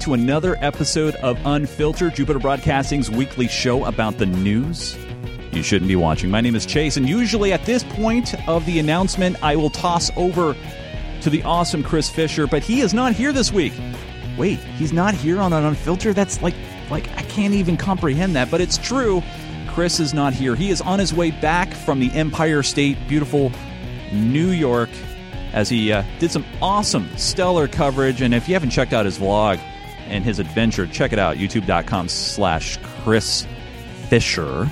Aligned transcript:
to 0.00 0.14
another 0.14 0.56
episode 0.60 1.14
of 1.16 1.38
Unfiltered, 1.44 2.14
Jupiter 2.14 2.38
Broadcasting's 2.38 3.10
weekly 3.10 3.46
show 3.46 3.84
about 3.84 4.16
the 4.16 4.24
news 4.24 4.96
you 5.52 5.62
shouldn't 5.62 5.88
be 5.88 5.96
watching. 5.96 6.30
My 6.30 6.40
name 6.40 6.54
is 6.54 6.64
Chase, 6.64 6.96
and 6.96 7.06
usually 7.06 7.52
at 7.52 7.66
this 7.66 7.82
point 7.84 8.34
of 8.48 8.64
the 8.64 8.78
announcement, 8.78 9.42
I 9.42 9.56
will 9.56 9.68
toss 9.68 10.10
over 10.16 10.56
to 11.20 11.30
the 11.30 11.42
awesome 11.42 11.82
Chris 11.82 12.08
Fisher, 12.08 12.46
but 12.46 12.62
he 12.62 12.80
is 12.80 12.94
not 12.94 13.12
here 13.12 13.30
this 13.30 13.52
week. 13.52 13.74
Wait, 14.38 14.58
he's 14.78 14.92
not 14.92 15.12
here 15.12 15.38
on 15.38 15.52
an 15.52 15.64
Unfiltered? 15.64 16.16
That's 16.16 16.40
like, 16.40 16.54
like 16.90 17.06
I 17.18 17.22
can't 17.22 17.52
even 17.52 17.76
comprehend 17.76 18.34
that, 18.36 18.50
but 18.50 18.62
it's 18.62 18.78
true. 18.78 19.22
Chris 19.68 20.00
is 20.00 20.14
not 20.14 20.32
here. 20.32 20.54
He 20.54 20.70
is 20.70 20.80
on 20.80 20.98
his 20.98 21.12
way 21.12 21.30
back 21.30 21.74
from 21.74 22.00
the 22.00 22.10
Empire 22.12 22.62
State, 22.62 22.96
beautiful 23.06 23.52
New 24.12 24.48
York, 24.48 24.88
as 25.52 25.68
he 25.68 25.92
uh, 25.92 26.04
did 26.20 26.30
some 26.30 26.46
awesome, 26.62 27.06
stellar 27.18 27.68
coverage. 27.68 28.22
And 28.22 28.32
if 28.32 28.48
you 28.48 28.54
haven't 28.54 28.70
checked 28.70 28.94
out 28.94 29.04
his 29.04 29.18
vlog 29.18 29.60
and 30.10 30.24
his 30.24 30.38
adventure, 30.38 30.86
check 30.86 31.12
it 31.12 31.18
out, 31.18 31.36
youtube.com 31.36 32.08
slash 32.08 32.78
Chris 33.02 33.46
Fisher. 34.08 34.70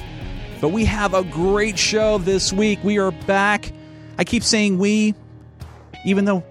But 0.61 0.71
we 0.71 0.85
have 0.85 1.15
a 1.15 1.23
great 1.23 1.79
show 1.79 2.19
this 2.19 2.53
week. 2.53 2.81
We 2.83 2.99
are 2.99 3.13
back. 3.13 3.73
I 4.19 4.25
keep 4.25 4.43
saying 4.43 4.79
we, 4.79 5.15
even 6.05 6.25
though 6.25 6.45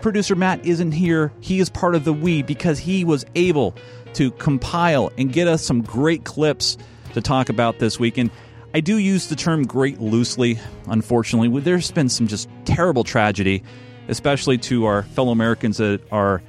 producer 0.00 0.34
Matt 0.34 0.66
isn't 0.66 0.92
here, 0.92 1.32
he 1.40 1.60
is 1.60 1.70
part 1.70 1.94
of 1.94 2.04
the 2.04 2.12
we 2.12 2.42
because 2.42 2.78
he 2.78 3.04
was 3.04 3.24
able 3.36 3.76
to 4.14 4.32
compile 4.32 5.10
and 5.16 5.32
get 5.32 5.46
us 5.48 5.62
some 5.62 5.80
great 5.80 6.24
clips 6.24 6.76
to 7.14 7.20
talk 7.20 7.48
about 7.48 7.78
this 7.78 8.00
week. 8.00 8.18
And 8.18 8.30
I 8.74 8.80
do 8.80 8.98
use 8.98 9.28
the 9.28 9.36
term 9.36 9.64
great 9.64 10.00
loosely, 10.00 10.58
unfortunately. 10.88 11.60
There's 11.60 11.90
been 11.90 12.08
some 12.08 12.26
just 12.26 12.48
terrible 12.64 13.04
tragedy, 13.04 13.62
especially 14.08 14.58
to 14.58 14.86
our 14.86 15.04
fellow 15.04 15.30
Americans 15.30 15.76
that 15.76 16.00
are 16.10 16.42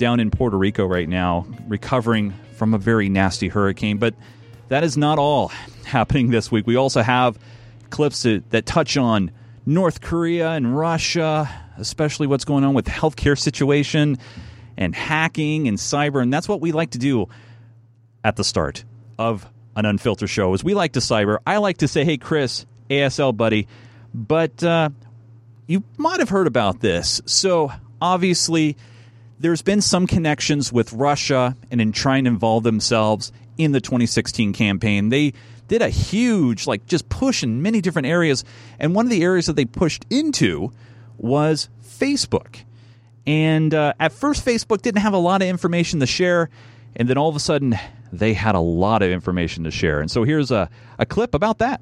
down 0.00 0.18
in 0.18 0.30
Puerto 0.32 0.56
Rico 0.56 0.84
right 0.86 1.08
now, 1.08 1.46
recovering 1.68 2.34
from 2.56 2.74
a 2.74 2.78
very 2.78 3.08
nasty 3.08 3.46
hurricane. 3.46 3.98
But 3.98 4.14
that 4.68 4.82
is 4.82 4.96
not 4.96 5.18
all 5.18 5.48
happening 5.84 6.30
this 6.30 6.50
week. 6.50 6.66
We 6.66 6.74
also 6.74 7.02
have 7.02 7.38
clips 7.90 8.22
that, 8.22 8.66
touch 8.66 8.96
on 8.96 9.30
North 9.66 10.00
Korea 10.00 10.50
and 10.50 10.76
Russia, 10.76 11.48
especially 11.76 12.26
what's 12.26 12.44
going 12.44 12.64
on 12.64 12.74
with 12.74 12.86
the 12.86 12.90
healthcare 12.90 13.38
situation 13.38 14.18
and 14.76 14.94
hacking 14.94 15.68
and 15.68 15.76
cyber. 15.76 16.22
And 16.22 16.32
that's 16.32 16.48
what 16.48 16.60
we 16.60 16.72
like 16.72 16.90
to 16.90 16.98
do 16.98 17.28
at 18.24 18.36
the 18.36 18.44
start 18.44 18.84
of 19.18 19.46
an 19.76 19.84
unfiltered 19.84 20.30
show. 20.30 20.54
is 20.54 20.64
we 20.64 20.74
like 20.74 20.92
to 20.94 21.00
cyber, 21.00 21.38
I 21.46 21.58
like 21.58 21.78
to 21.78 21.88
say, 21.88 22.04
"Hey, 22.04 22.16
Chris, 22.16 22.66
ASL 22.88 23.36
buddy," 23.36 23.68
but 24.14 24.62
uh, 24.64 24.90
you 25.66 25.84
might 25.96 26.20
have 26.20 26.28
heard 26.28 26.46
about 26.46 26.80
this. 26.80 27.20
So 27.26 27.70
obviously, 28.00 28.76
there's 29.40 29.62
been 29.62 29.80
some 29.80 30.06
connections 30.06 30.70
with 30.70 30.92
Russia 30.92 31.56
and 31.70 31.80
in 31.80 31.92
trying 31.92 32.24
to 32.24 32.28
involve 32.28 32.62
themselves 32.62 33.32
in 33.56 33.72
the 33.72 33.80
2016 33.80 34.52
campaign. 34.52 35.08
They 35.08 35.32
did 35.66 35.80
a 35.80 35.88
huge, 35.88 36.66
like, 36.66 36.86
just 36.86 37.08
push 37.08 37.42
in 37.42 37.62
many 37.62 37.80
different 37.80 38.06
areas, 38.06 38.44
and 38.78 38.94
one 38.94 39.06
of 39.06 39.10
the 39.10 39.22
areas 39.22 39.46
that 39.46 39.56
they 39.56 39.64
pushed 39.64 40.04
into 40.10 40.72
was 41.16 41.70
Facebook. 41.82 42.56
And 43.26 43.72
uh, 43.72 43.94
at 43.98 44.12
first, 44.12 44.44
Facebook 44.44 44.82
didn't 44.82 45.00
have 45.00 45.14
a 45.14 45.18
lot 45.18 45.40
of 45.40 45.48
information 45.48 46.00
to 46.00 46.06
share, 46.06 46.50
and 46.94 47.08
then 47.08 47.16
all 47.16 47.30
of 47.30 47.36
a 47.36 47.40
sudden, 47.40 47.78
they 48.12 48.34
had 48.34 48.54
a 48.54 48.60
lot 48.60 49.02
of 49.02 49.10
information 49.10 49.64
to 49.64 49.70
share. 49.70 50.00
And 50.00 50.10
so 50.10 50.24
here's 50.24 50.50
a, 50.50 50.68
a 50.98 51.06
clip 51.06 51.34
about 51.34 51.58
that. 51.58 51.80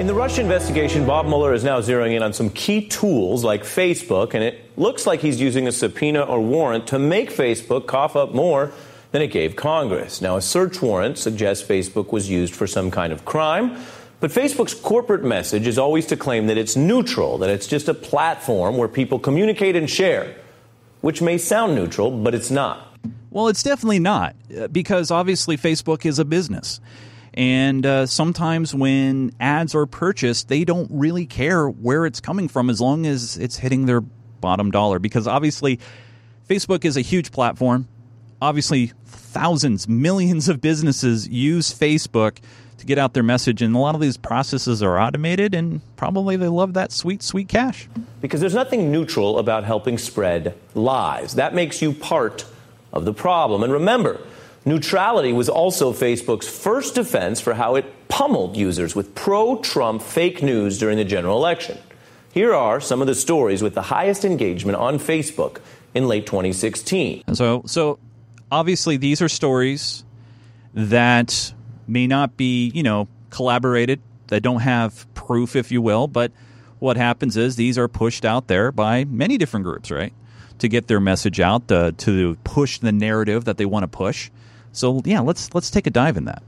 In 0.00 0.06
the 0.06 0.14
Russia 0.14 0.40
investigation, 0.40 1.04
Bob 1.04 1.26
Mueller 1.26 1.52
is 1.52 1.62
now 1.62 1.78
zeroing 1.82 2.16
in 2.16 2.22
on 2.22 2.32
some 2.32 2.48
key 2.48 2.88
tools 2.88 3.44
like 3.44 3.64
Facebook, 3.64 4.32
and 4.32 4.42
it 4.42 4.70
looks 4.78 5.06
like 5.06 5.20
he's 5.20 5.38
using 5.38 5.68
a 5.68 5.72
subpoena 5.72 6.22
or 6.22 6.40
warrant 6.40 6.86
to 6.86 6.98
make 6.98 7.30
Facebook 7.30 7.86
cough 7.86 8.16
up 8.16 8.32
more 8.32 8.72
than 9.12 9.20
it 9.20 9.26
gave 9.26 9.56
Congress. 9.56 10.22
Now, 10.22 10.38
a 10.38 10.40
search 10.40 10.80
warrant 10.80 11.18
suggests 11.18 11.68
Facebook 11.68 12.12
was 12.12 12.30
used 12.30 12.54
for 12.54 12.66
some 12.66 12.90
kind 12.90 13.12
of 13.12 13.26
crime. 13.26 13.76
But 14.20 14.30
Facebook's 14.30 14.72
corporate 14.72 15.22
message 15.22 15.66
is 15.66 15.76
always 15.76 16.06
to 16.06 16.16
claim 16.16 16.46
that 16.46 16.56
it's 16.56 16.76
neutral, 16.76 17.36
that 17.36 17.50
it's 17.50 17.66
just 17.66 17.86
a 17.86 17.92
platform 17.92 18.78
where 18.78 18.88
people 18.88 19.18
communicate 19.18 19.76
and 19.76 19.90
share, 19.90 20.34
which 21.02 21.20
may 21.20 21.36
sound 21.36 21.74
neutral, 21.74 22.10
but 22.10 22.34
it's 22.34 22.50
not. 22.50 22.96
Well, 23.30 23.48
it's 23.48 23.62
definitely 23.62 23.98
not, 23.98 24.34
uh, 24.58 24.68
because 24.68 25.10
obviously 25.10 25.58
Facebook 25.58 26.06
is 26.06 26.18
a 26.18 26.24
business. 26.24 26.80
And 27.34 27.86
uh, 27.86 28.06
sometimes 28.06 28.74
when 28.74 29.32
ads 29.38 29.74
are 29.74 29.86
purchased, 29.86 30.48
they 30.48 30.64
don't 30.64 30.90
really 30.90 31.26
care 31.26 31.68
where 31.68 32.06
it's 32.06 32.20
coming 32.20 32.48
from 32.48 32.70
as 32.70 32.80
long 32.80 33.06
as 33.06 33.36
it's 33.36 33.56
hitting 33.56 33.86
their 33.86 34.00
bottom 34.00 34.70
dollar. 34.70 34.98
Because 34.98 35.26
obviously, 35.26 35.78
Facebook 36.48 36.84
is 36.84 36.96
a 36.96 37.02
huge 37.02 37.30
platform. 37.30 37.88
Obviously, 38.42 38.92
thousands, 39.06 39.86
millions 39.86 40.48
of 40.48 40.60
businesses 40.60 41.28
use 41.28 41.72
Facebook 41.72 42.38
to 42.78 42.86
get 42.86 42.98
out 42.98 43.14
their 43.14 43.22
message. 43.22 43.62
And 43.62 43.76
a 43.76 43.78
lot 43.78 43.94
of 43.94 44.00
these 44.00 44.16
processes 44.16 44.82
are 44.82 44.98
automated, 44.98 45.54
and 45.54 45.80
probably 45.96 46.36
they 46.36 46.48
love 46.48 46.74
that 46.74 46.90
sweet, 46.90 47.22
sweet 47.22 47.48
cash. 47.48 47.88
Because 48.20 48.40
there's 48.40 48.54
nothing 48.54 48.90
neutral 48.90 49.38
about 49.38 49.64
helping 49.64 49.98
spread 49.98 50.54
lies. 50.74 51.34
That 51.34 51.54
makes 51.54 51.80
you 51.80 51.92
part 51.92 52.46
of 52.92 53.04
the 53.04 53.12
problem. 53.12 53.62
And 53.62 53.72
remember, 53.72 54.20
neutrality 54.64 55.32
was 55.32 55.48
also 55.48 55.92
Facebook's 55.92 56.48
first 56.48 56.94
defense 56.94 57.40
for 57.40 57.54
how 57.54 57.76
it 57.76 58.08
pummeled 58.08 58.56
users 58.56 58.94
with 58.94 59.14
pro 59.14 59.58
Trump 59.58 60.02
fake 60.02 60.42
news 60.42 60.78
during 60.78 60.96
the 60.96 61.04
general 61.04 61.36
election. 61.36 61.78
Here 62.32 62.54
are 62.54 62.80
some 62.80 63.00
of 63.00 63.06
the 63.06 63.14
stories 63.14 63.62
with 63.62 63.74
the 63.74 63.82
highest 63.82 64.24
engagement 64.24 64.78
on 64.78 64.98
Facebook 64.98 65.60
in 65.94 66.06
late 66.06 66.26
2016. 66.26 67.24
And 67.26 67.36
so, 67.36 67.62
so 67.66 67.98
obviously, 68.52 68.96
these 68.96 69.20
are 69.20 69.28
stories 69.28 70.04
that 70.74 71.52
may 71.88 72.06
not 72.06 72.36
be, 72.36 72.70
you 72.74 72.82
know, 72.82 73.08
collaborated, 73.30 74.00
that 74.28 74.42
don't 74.42 74.60
have 74.60 75.12
proof, 75.14 75.56
if 75.56 75.72
you 75.72 75.82
will, 75.82 76.06
but 76.06 76.30
what 76.78 76.96
happens 76.96 77.36
is 77.36 77.56
these 77.56 77.76
are 77.76 77.88
pushed 77.88 78.24
out 78.24 78.46
there 78.46 78.72
by 78.72 79.04
many 79.04 79.36
different 79.36 79.64
groups, 79.64 79.90
right? 79.90 80.12
To 80.60 80.68
get 80.68 80.86
their 80.86 81.00
message 81.00 81.40
out, 81.40 81.70
uh, 81.70 81.92
to 81.98 82.36
push 82.44 82.78
the 82.78 82.92
narrative 82.92 83.44
that 83.44 83.58
they 83.58 83.66
want 83.66 83.82
to 83.82 83.88
push. 83.88 84.30
So 84.72 85.02
yeah, 85.04 85.20
let's 85.20 85.52
let's 85.54 85.70
take 85.70 85.86
a 85.86 85.90
dive 85.90 86.16
in 86.16 86.24
that. 86.26 86.42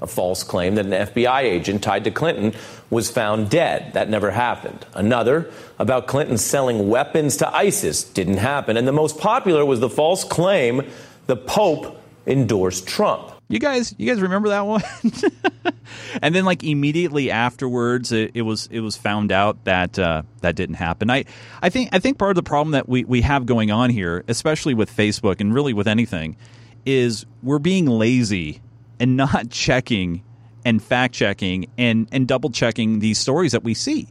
A 0.00 0.06
false 0.06 0.42
claim 0.42 0.74
that 0.74 0.86
an 0.86 0.92
FBI 0.92 1.42
agent 1.42 1.82
tied 1.82 2.04
to 2.04 2.10
Clinton 2.10 2.52
was 2.90 3.10
found 3.10 3.50
dead. 3.50 3.92
That 3.94 4.10
never 4.10 4.30
happened. 4.30 4.84
Another 4.94 5.50
about 5.78 6.06
Clinton 6.08 6.38
selling 6.38 6.88
weapons 6.88 7.36
to 7.38 7.54
ISIS 7.54 8.02
didn't 8.02 8.38
happen. 8.38 8.76
And 8.76 8.86
the 8.86 8.92
most 8.92 9.18
popular 9.18 9.64
was 9.64 9.80
the 9.80 9.88
false 9.88 10.24
claim 10.24 10.82
the 11.26 11.36
Pope 11.36 11.98
endorsed 12.26 12.86
Trump. 12.86 13.32
You 13.48 13.58
guys, 13.58 13.94
you 13.98 14.08
guys 14.08 14.20
remember 14.20 14.48
that 14.48 14.66
one? 14.66 14.82
and 16.22 16.34
then, 16.34 16.46
like 16.46 16.64
immediately 16.64 17.30
afterwards, 17.30 18.10
it, 18.10 18.30
it 18.34 18.42
was 18.42 18.66
it 18.70 18.80
was 18.80 18.96
found 18.96 19.30
out 19.30 19.64
that 19.64 19.98
uh, 19.98 20.22
that 20.40 20.56
didn't 20.56 20.76
happen. 20.76 21.10
I 21.10 21.26
I 21.60 21.68
think 21.68 21.90
I 21.92 21.98
think 21.98 22.16
part 22.16 22.30
of 22.30 22.36
the 22.36 22.42
problem 22.42 22.72
that 22.72 22.88
we 22.88 23.04
we 23.04 23.20
have 23.20 23.44
going 23.44 23.70
on 23.70 23.90
here, 23.90 24.24
especially 24.26 24.72
with 24.72 24.94
Facebook 24.94 25.40
and 25.40 25.52
really 25.52 25.74
with 25.74 25.86
anything, 25.86 26.36
is 26.84 27.26
we're 27.42 27.58
being 27.58 27.86
lazy 27.86 28.60
and 28.98 29.16
not 29.16 29.50
checking 29.50 30.22
and 30.64 30.82
fact 30.82 31.14
checking 31.14 31.66
and 31.76 32.08
and 32.12 32.28
double 32.28 32.50
checking 32.50 33.00
these 33.00 33.18
stories 33.18 33.52
that 33.52 33.64
we 33.64 33.74
see. 33.74 34.08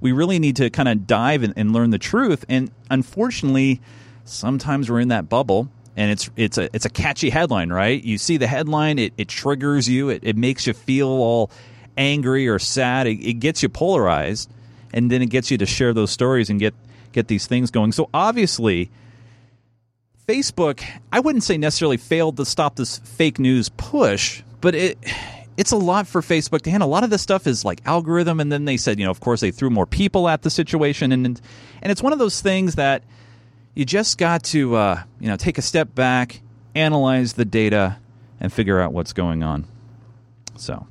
We 0.00 0.12
really 0.12 0.38
need 0.38 0.56
to 0.56 0.68
kind 0.70 0.88
of 0.88 1.06
dive 1.06 1.42
and, 1.42 1.54
and 1.56 1.72
learn 1.72 1.90
the 1.90 1.98
truth. 1.98 2.44
And 2.48 2.70
unfortunately, 2.90 3.80
sometimes 4.24 4.90
we're 4.90 5.00
in 5.00 5.08
that 5.08 5.28
bubble 5.28 5.70
and 5.96 6.10
it's 6.10 6.30
it's 6.36 6.58
a 6.58 6.68
it's 6.74 6.84
a 6.84 6.90
catchy 6.90 7.30
headline, 7.30 7.72
right? 7.72 8.02
You 8.02 8.18
see 8.18 8.36
the 8.36 8.46
headline, 8.46 8.98
it, 8.98 9.12
it 9.16 9.28
triggers 9.28 9.88
you, 9.88 10.08
it, 10.08 10.20
it 10.24 10.36
makes 10.36 10.66
you 10.66 10.72
feel 10.72 11.08
all 11.08 11.50
angry 11.96 12.48
or 12.48 12.58
sad, 12.58 13.06
it, 13.06 13.24
it 13.24 13.34
gets 13.34 13.62
you 13.62 13.68
polarized, 13.68 14.50
and 14.92 15.10
then 15.10 15.22
it 15.22 15.26
gets 15.26 15.50
you 15.50 15.58
to 15.58 15.66
share 15.66 15.92
those 15.92 16.10
stories 16.10 16.50
and 16.50 16.58
get 16.58 16.74
get 17.12 17.28
these 17.28 17.46
things 17.46 17.70
going. 17.70 17.92
So 17.92 18.10
obviously, 18.12 18.90
Facebook, 20.26 20.82
I 21.12 21.20
wouldn't 21.20 21.44
say 21.44 21.58
necessarily 21.58 21.98
failed 21.98 22.38
to 22.38 22.44
stop 22.44 22.76
this 22.76 22.98
fake 22.98 23.38
news 23.38 23.68
push, 23.68 24.42
but 24.60 24.74
it 24.74 24.98
it's 25.56 25.70
a 25.70 25.76
lot 25.76 26.06
for 26.06 26.20
Facebook 26.20 26.62
to 26.62 26.70
handle. 26.70 26.88
A 26.88 26.90
lot 26.90 27.04
of 27.04 27.10
this 27.10 27.22
stuff 27.22 27.46
is 27.46 27.64
like 27.64 27.80
algorithm, 27.84 28.40
and 28.40 28.50
then 28.50 28.64
they 28.64 28.76
said, 28.76 28.98
you 28.98 29.04
know, 29.04 29.10
of 29.10 29.20
course 29.20 29.40
they 29.40 29.50
threw 29.50 29.70
more 29.70 29.86
people 29.86 30.28
at 30.28 30.42
the 30.42 30.50
situation, 30.50 31.12
and 31.12 31.26
and 31.26 31.92
it's 31.92 32.02
one 32.02 32.12
of 32.12 32.18
those 32.18 32.40
things 32.40 32.76
that 32.76 33.02
you 33.74 33.84
just 33.84 34.18
got 34.18 34.42
to 34.44 34.74
uh, 34.76 35.02
you 35.20 35.28
know 35.28 35.36
take 35.36 35.58
a 35.58 35.62
step 35.62 35.94
back, 35.94 36.40
analyze 36.74 37.34
the 37.34 37.44
data, 37.44 37.98
and 38.40 38.52
figure 38.52 38.80
out 38.80 38.92
what's 38.92 39.12
going 39.12 39.42
on. 39.42 39.66
So, 40.56 40.86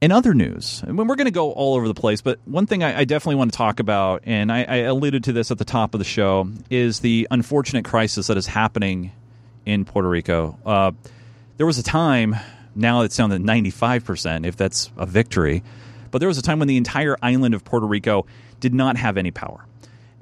in 0.00 0.12
other 0.12 0.32
news, 0.32 0.82
I 0.86 0.92
mean, 0.92 1.08
we're 1.08 1.16
going 1.16 1.26
to 1.26 1.32
go 1.32 1.52
all 1.52 1.74
over 1.74 1.88
the 1.88 1.94
place, 1.94 2.20
but 2.20 2.38
one 2.44 2.66
thing 2.66 2.84
I, 2.84 3.00
I 3.00 3.04
definitely 3.04 3.36
want 3.36 3.52
to 3.52 3.56
talk 3.56 3.80
about, 3.80 4.22
and 4.26 4.52
I, 4.52 4.62
I, 4.62 4.76
alluded 4.78 5.24
to 5.24 5.32
this 5.32 5.50
at 5.50 5.58
the 5.58 5.64
top 5.64 5.94
of 5.94 5.98
the 5.98 6.04
show, 6.04 6.48
is 6.70 7.00
the 7.00 7.26
unfortunate 7.30 7.84
crisis 7.84 8.28
that 8.28 8.36
is 8.36 8.46
happening 8.46 9.10
in 9.66 9.84
Puerto 9.84 10.08
Rico. 10.08 10.56
Uh, 10.64 10.92
there 11.56 11.66
was 11.66 11.78
a 11.78 11.82
time, 11.82 12.36
now 12.76 13.02
it's 13.02 13.16
down 13.16 13.30
to 13.30 13.36
95%, 13.38 14.46
if 14.46 14.56
that's 14.56 14.90
a 14.96 15.04
victory, 15.04 15.64
but 16.12 16.18
there 16.18 16.28
was 16.28 16.38
a 16.38 16.42
time 16.42 16.60
when 16.60 16.68
the 16.68 16.76
entire 16.76 17.16
island 17.20 17.54
of 17.54 17.64
Puerto 17.64 17.86
Rico 17.86 18.24
did 18.60 18.74
not 18.74 18.96
have 18.96 19.16
any 19.16 19.32
power. 19.32 19.64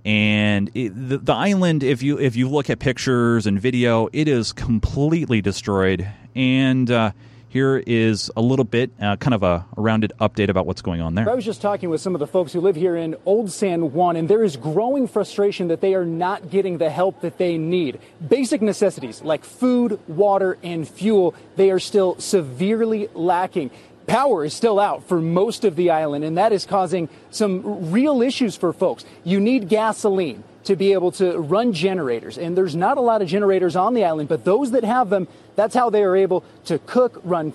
And 0.07 0.71
it, 0.75 0.91
the, 0.91 1.19
the 1.19 1.33
island 1.33 1.83
if 1.83 2.01
you 2.01 2.19
if 2.21 2.37
you 2.37 2.49
look 2.49 2.71
at 2.71 2.79
pictures 2.79 3.45
and 3.45 3.61
video 3.61 4.09
it 4.13 4.29
is 4.29 4.53
completely 4.53 5.43
destroyed. 5.43 6.09
And 6.37 6.89
uh, 6.89 7.11
here 7.57 7.83
is 7.87 8.31
a 8.37 8.43
little 8.43 8.67
bit, 8.67 8.91
uh, 9.01 9.17
kind 9.17 9.33
of 9.33 9.43
a, 9.43 9.65
a, 9.75 9.81
rounded 9.81 10.13
update 10.21 10.51
about 10.51 10.67
what's 10.67 10.83
going 10.83 11.01
on 11.01 11.15
there. 11.15 11.27
I 11.27 11.35
was 11.35 11.45
just 11.45 11.63
talking 11.63 11.89
with 11.89 12.03
some 12.03 12.15
of 12.15 12.19
the 12.19 12.27
folks 12.27 12.53
who 12.53 12.61
live 12.61 12.77
here 12.77 12.97
in 12.97 13.17
Old 13.25 13.51
San 13.51 13.93
Juan, 13.95 14.15
and 14.17 14.29
there 14.29 14.45
is 14.45 14.59
growing 14.59 15.09
frustration 15.09 15.69
that 15.69 15.81
they 15.81 15.95
are 15.95 16.05
not 16.05 16.51
getting 16.51 16.77
the 16.77 16.91
help 16.91 17.23
that 17.23 17.39
they 17.39 17.57
need. 17.57 17.99
Basic 18.29 18.61
necessities 18.61 19.23
like 19.23 19.43
food, 19.43 19.99
water, 20.07 20.59
and 20.63 20.87
fuel, 20.87 21.35
they 21.57 21.71
are 21.71 21.79
still 21.79 22.21
severely 22.21 23.09
lacking 23.15 23.71
power 24.07 24.45
is 24.45 24.55
still 24.55 24.79
out 24.79 25.03
for 25.09 25.21
most 25.21 25.65
of 25.65 25.75
the 25.75 25.91
island, 25.91 26.25
and 26.25 26.39
that 26.39 26.53
is 26.53 26.65
causing 26.65 27.09
some 27.31 27.91
real 27.91 28.23
issues 28.23 28.55
for 28.55 28.73
folks. 28.73 29.05
You 29.25 29.41
need 29.41 29.69
gasoline 29.69 30.45
to 30.67 30.77
be 30.77 30.93
able 30.93 31.13
to 31.13 31.39
run 31.39 31.73
generators, 31.73 32.39
and 32.39 32.57
there's 32.57 32.77
not 32.77 32.99
a 32.99 33.01
lot 33.01 33.23
of 33.23 33.29
generators 33.29 33.77
on 33.77 33.95
the 33.95 34.05
island, 34.05 34.29
but 34.29 34.45
those 34.45 34.73
that 34.73 34.85
have 34.85 35.11
them, 35.11 35.29
that's 35.55 35.75
how 35.75 35.91
they 35.91 36.03
are 36.03 36.17
able 36.17 36.45
to 36.67 36.79
cook, 36.81 37.21
run 37.25 37.53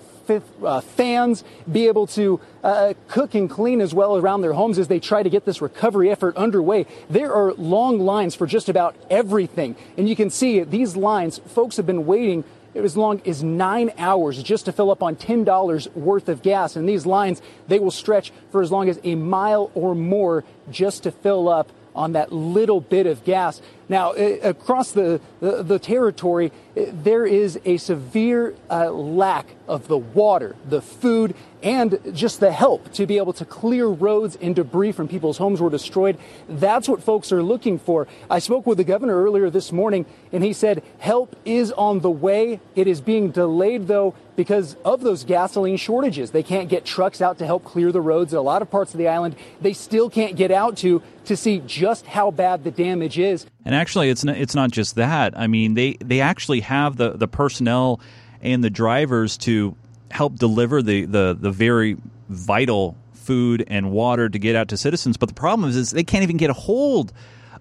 uh, 0.63 0.81
fans, 0.81 1.43
be 1.69 1.87
able 1.87 2.07
to 2.07 2.39
uh, 2.63 2.93
cook 3.07 3.35
and 3.35 3.49
clean 3.49 3.81
as 3.81 3.93
well 3.93 4.17
around 4.17 4.41
their 4.41 4.53
homes 4.53 4.79
as 4.79 4.87
they 4.87 4.99
try 4.99 5.23
to 5.23 5.29
get 5.29 5.45
this 5.45 5.61
recovery 5.61 6.09
effort 6.09 6.35
underway. 6.37 6.85
There 7.09 7.33
are 7.33 7.53
long 7.53 7.99
lines 7.99 8.35
for 8.35 8.47
just 8.47 8.69
about 8.69 8.95
everything. 9.09 9.75
And 9.97 10.07
you 10.07 10.15
can 10.15 10.29
see 10.29 10.63
these 10.63 10.95
lines, 10.95 11.39
folks 11.39 11.77
have 11.77 11.85
been 11.85 12.05
waiting 12.05 12.43
as 12.75 12.95
long 12.95 13.21
as 13.25 13.43
nine 13.43 13.91
hours 13.97 14.41
just 14.41 14.65
to 14.65 14.71
fill 14.71 14.91
up 14.91 15.03
on 15.03 15.15
$10 15.15 15.95
worth 15.95 16.29
of 16.29 16.41
gas. 16.41 16.75
And 16.75 16.87
these 16.87 17.05
lines, 17.05 17.41
they 17.67 17.79
will 17.79 17.91
stretch 17.91 18.31
for 18.51 18.61
as 18.61 18.71
long 18.71 18.87
as 18.87 18.99
a 19.03 19.15
mile 19.15 19.71
or 19.73 19.93
more 19.93 20.45
just 20.69 21.03
to 21.03 21.11
fill 21.11 21.49
up 21.49 21.69
on 21.95 22.13
that 22.13 22.31
little 22.31 22.81
bit 22.81 23.05
of 23.05 23.23
gas. 23.23 23.61
Now, 23.91 24.13
across 24.13 24.93
the, 24.93 25.19
the, 25.41 25.63
the 25.63 25.77
territory, 25.77 26.53
there 26.75 27.25
is 27.25 27.59
a 27.65 27.75
severe 27.75 28.55
uh, 28.69 28.89
lack 28.89 29.47
of 29.67 29.89
the 29.89 29.97
water, 29.97 30.55
the 30.65 30.81
food, 30.81 31.35
and 31.61 31.99
just 32.13 32.39
the 32.39 32.53
help 32.53 32.93
to 32.93 33.05
be 33.05 33.17
able 33.17 33.33
to 33.33 33.43
clear 33.43 33.87
roads 33.87 34.37
and 34.41 34.55
debris 34.55 34.93
from 34.93 35.09
people's 35.09 35.37
homes 35.37 35.59
were 35.59 35.69
destroyed. 35.69 36.17
That's 36.47 36.87
what 36.87 37.03
folks 37.03 37.33
are 37.33 37.43
looking 37.43 37.77
for. 37.77 38.07
I 38.29 38.39
spoke 38.39 38.65
with 38.65 38.77
the 38.77 38.85
governor 38.85 39.21
earlier 39.21 39.49
this 39.49 39.73
morning, 39.73 40.05
and 40.31 40.41
he 40.41 40.53
said 40.53 40.83
help 40.99 41.35
is 41.43 41.73
on 41.73 41.99
the 41.99 42.09
way. 42.09 42.61
It 42.75 42.87
is 42.87 43.01
being 43.01 43.31
delayed, 43.31 43.87
though, 43.87 44.15
because 44.37 44.75
of 44.85 45.01
those 45.01 45.23
gasoline 45.23 45.77
shortages. 45.77 46.31
They 46.31 46.43
can't 46.43 46.69
get 46.69 46.85
trucks 46.85 47.21
out 47.21 47.37
to 47.39 47.45
help 47.45 47.63
clear 47.63 47.91
the 47.91 48.01
roads. 48.01 48.33
In 48.33 48.39
A 48.39 48.41
lot 48.41 48.61
of 48.61 48.71
parts 48.71 48.93
of 48.93 48.97
the 48.97 49.07
island 49.07 49.35
they 49.59 49.73
still 49.73 50.09
can't 50.09 50.35
get 50.35 50.51
out 50.51 50.77
to 50.77 51.03
to 51.25 51.37
see 51.37 51.61
just 51.65 52.05
how 52.07 52.31
bad 52.31 52.63
the 52.63 52.71
damage 52.71 53.19
is. 53.19 53.45
And 53.63 53.75
actually, 53.81 54.09
it's 54.09 54.23
not, 54.23 54.37
it's 54.37 54.55
not 54.55 54.71
just 54.71 54.95
that. 54.95 55.37
I 55.37 55.47
mean, 55.47 55.73
they 55.73 55.93
they 55.93 56.21
actually 56.21 56.61
have 56.61 56.97
the 56.97 57.11
the 57.11 57.27
personnel 57.27 57.99
and 58.41 58.63
the 58.63 58.69
drivers 58.69 59.37
to 59.39 59.75
help 60.11 60.35
deliver 60.35 60.81
the 60.81 61.05
the 61.05 61.37
the 61.39 61.51
very 61.51 61.97
vital 62.29 62.95
food 63.13 63.63
and 63.67 63.91
water 63.91 64.29
to 64.29 64.39
get 64.39 64.55
out 64.55 64.69
to 64.69 64.77
citizens. 64.77 65.17
But 65.17 65.29
the 65.29 65.35
problem 65.35 65.69
is, 65.69 65.75
is 65.75 65.91
they 65.91 66.03
can't 66.03 66.23
even 66.23 66.37
get 66.37 66.49
a 66.49 66.53
hold 66.53 67.11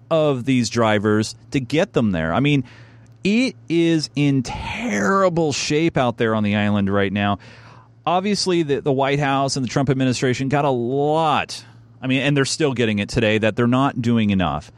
of 0.09 0.45
these 0.45 0.69
drivers 0.69 1.35
to 1.51 1.59
get 1.59 1.93
them 1.93 2.11
there. 2.11 2.33
I 2.33 2.39
mean, 2.39 2.63
it 3.23 3.55
is 3.69 4.09
in 4.15 4.43
terrible 4.43 5.53
shape 5.53 5.97
out 5.97 6.17
there 6.17 6.35
on 6.35 6.43
the 6.43 6.55
island 6.55 6.89
right 6.89 7.13
now. 7.13 7.39
Obviously, 8.05 8.63
the, 8.63 8.81
the 8.81 8.91
White 8.91 9.19
House 9.19 9.55
and 9.55 9.63
the 9.63 9.69
Trump 9.69 9.89
administration 9.89 10.49
got 10.49 10.65
a 10.65 10.69
lot. 10.69 11.63
I 12.01 12.07
mean, 12.07 12.21
and 12.21 12.35
they're 12.35 12.45
still 12.45 12.73
getting 12.73 12.99
it 12.99 13.09
today 13.09 13.37
that 13.37 13.55
they're 13.55 13.67
not 13.67 14.01
doing 14.01 14.31
enough. 14.31 14.71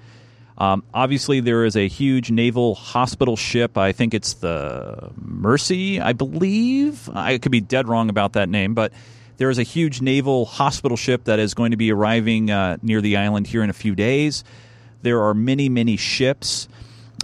Um, 0.57 0.83
obviously, 0.93 1.39
there 1.39 1.65
is 1.65 1.75
a 1.75 1.87
huge 1.87 2.29
naval 2.29 2.75
hospital 2.75 3.35
ship. 3.35 3.77
I 3.77 3.91
think 3.91 4.13
it's 4.13 4.35
the 4.35 5.11
Mercy, 5.17 5.99
I 5.99 6.13
believe. 6.13 7.09
I 7.13 7.37
could 7.39 7.51
be 7.51 7.61
dead 7.61 7.87
wrong 7.87 8.09
about 8.09 8.33
that 8.33 8.49
name, 8.49 8.73
but 8.73 8.93
there 9.37 9.49
is 9.49 9.57
a 9.57 9.63
huge 9.63 10.01
naval 10.01 10.45
hospital 10.45 10.95
ship 10.95 11.23
that 11.25 11.39
is 11.39 11.53
going 11.53 11.71
to 11.71 11.77
be 11.77 11.91
arriving 11.91 12.51
uh, 12.51 12.77
near 12.81 13.01
the 13.01 13.17
island 13.17 13.47
here 13.47 13.63
in 13.63 13.69
a 13.69 13.73
few 13.73 13.95
days. 13.95 14.43
There 15.01 15.23
are 15.23 15.33
many, 15.33 15.69
many 15.69 15.97
ships 15.97 16.67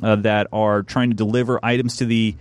uh, 0.02 0.16
that 0.18 0.48
are 0.52 0.84
trying 0.84 1.12
to 1.12 1.16
deliver 1.16 1.64
items 1.64 1.98
to 1.98 2.06
the 2.06 2.36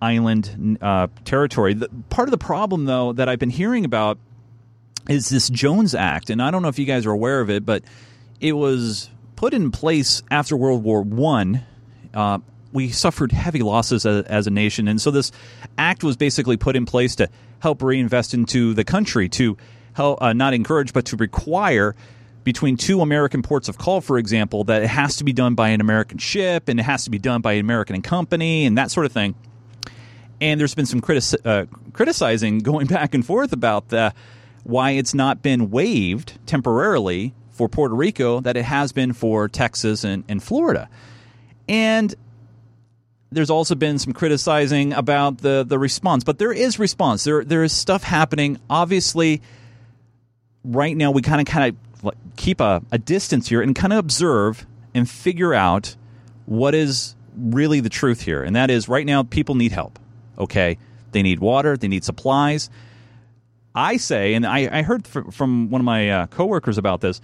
island 0.00 0.78
uh, 0.80 1.08
territory. 1.24 1.74
The, 1.74 1.88
part 2.10 2.28
of 2.28 2.30
the 2.30 2.38
problem, 2.38 2.84
though, 2.84 3.12
that 3.12 3.28
I've 3.28 3.40
been 3.40 3.50
hearing 3.50 3.84
about 3.84 4.18
is 5.08 5.28
this 5.28 5.48
Jones 5.48 5.94
Act, 5.94 6.30
and 6.30 6.40
I 6.40 6.50
don't 6.50 6.62
know 6.62 6.68
if 6.68 6.78
you 6.78 6.84
guys 6.84 7.06
are 7.06 7.10
aware 7.10 7.40
of 7.40 7.50
it, 7.50 7.66
but 7.66 7.82
it 8.40 8.52
was 8.52 9.10
put 9.38 9.54
in 9.54 9.70
place 9.70 10.20
after 10.32 10.56
World 10.56 10.82
War 10.82 11.00
One. 11.00 11.62
Uh, 12.12 12.40
we 12.72 12.88
suffered 12.88 13.30
heavy 13.30 13.60
losses 13.60 14.04
as, 14.04 14.24
as, 14.24 14.48
a 14.48 14.50
nation, 14.50 14.88
and 14.88 15.00
so 15.00 15.12
this 15.12 15.30
act 15.78 16.02
was 16.02 16.16
basically 16.16 16.56
put 16.56 16.74
in 16.74 16.84
place 16.84 17.14
to 17.14 17.28
help 17.60 17.80
reinvest 17.80 18.34
into 18.34 18.74
the 18.74 18.82
country, 18.82 19.28
to 19.28 19.56
help 19.92 20.20
uh, 20.20 20.32
not 20.32 20.54
encourage, 20.54 20.92
but 20.92 21.04
to 21.04 21.16
require 21.16 21.94
between 22.42 22.76
two 22.76 23.00
American 23.00 23.42
ports 23.42 23.68
of 23.68 23.78
call, 23.78 24.00
for 24.00 24.18
example, 24.18 24.64
that 24.64 24.82
it 24.82 24.88
has 24.88 25.18
to 25.18 25.24
be 25.24 25.32
done 25.32 25.54
by 25.54 25.68
an 25.68 25.80
American 25.80 26.18
ship 26.18 26.68
and 26.68 26.80
it 26.80 26.82
has 26.82 27.04
to 27.04 27.10
be 27.10 27.18
done 27.20 27.40
by 27.40 27.52
an 27.52 27.60
American 27.60 28.02
company 28.02 28.66
and 28.66 28.76
that 28.76 28.90
sort 28.90 29.06
of 29.06 29.12
thing. 29.12 29.36
And 30.40 30.58
there's 30.58 30.74
been 30.74 30.86
some 30.86 31.00
uh, 31.44 31.66
criticizing 31.92 32.58
going 32.70 32.88
back 32.88 33.14
and 33.14 33.24
forth 33.24 33.52
about 33.52 33.90
the, 33.90 34.12
why 34.64 34.92
it's 34.92 35.14
not 35.14 35.42
been 35.42 35.70
waived 35.70 36.44
temporarily 36.44 37.34
for 37.58 37.68
Puerto 37.68 37.94
Rico 37.94 38.40
that 38.40 38.56
it 38.56 38.64
has 38.64 38.92
been 38.92 39.12
for 39.12 39.48
Texas 39.48 40.04
and, 40.04 40.24
and 40.28 40.42
Florida. 40.42 40.88
And 41.68 42.14
there's 43.30 43.50
also 43.50 43.74
been 43.74 43.98
some 43.98 44.12
criticizing 44.12 44.92
about 44.94 45.38
the, 45.38 45.64
the 45.66 45.78
response, 45.78 46.24
but 46.24 46.38
there 46.38 46.52
is 46.52 46.78
response. 46.78 47.24
There 47.24 47.44
there 47.44 47.62
is 47.62 47.72
stuff 47.72 48.02
happening. 48.02 48.58
Obviously, 48.70 49.42
right 50.64 50.96
now 50.96 51.10
we 51.10 51.20
kind 51.20 51.40
of 51.40 51.46
kind 51.46 51.76
of 52.04 52.14
keep 52.36 52.60
a, 52.60 52.80
a 52.90 52.98
distance 52.98 53.48
here 53.48 53.60
and 53.60 53.74
kind 53.74 53.92
of 53.92 53.98
observe 53.98 54.66
and 54.94 55.10
figure 55.10 55.52
out 55.52 55.96
what 56.46 56.74
is 56.74 57.16
really 57.36 57.80
the 57.80 57.90
truth 57.90 58.22
here. 58.22 58.42
And 58.42 58.56
that 58.56 58.70
is 58.70 58.88
right 58.88 59.04
now 59.04 59.24
people 59.24 59.56
need 59.56 59.72
help. 59.72 59.98
Okay, 60.38 60.78
they 61.10 61.22
need 61.22 61.40
water, 61.40 61.76
they 61.76 61.88
need 61.88 62.04
supplies. 62.04 62.70
I 63.74 63.96
say, 63.98 64.34
and 64.34 64.46
I, 64.46 64.78
I 64.78 64.82
heard 64.82 65.06
from 65.06 65.70
one 65.70 65.80
of 65.80 65.84
my 65.84 66.10
uh, 66.10 66.26
coworkers 66.28 66.78
about 66.78 67.00
this 67.00 67.20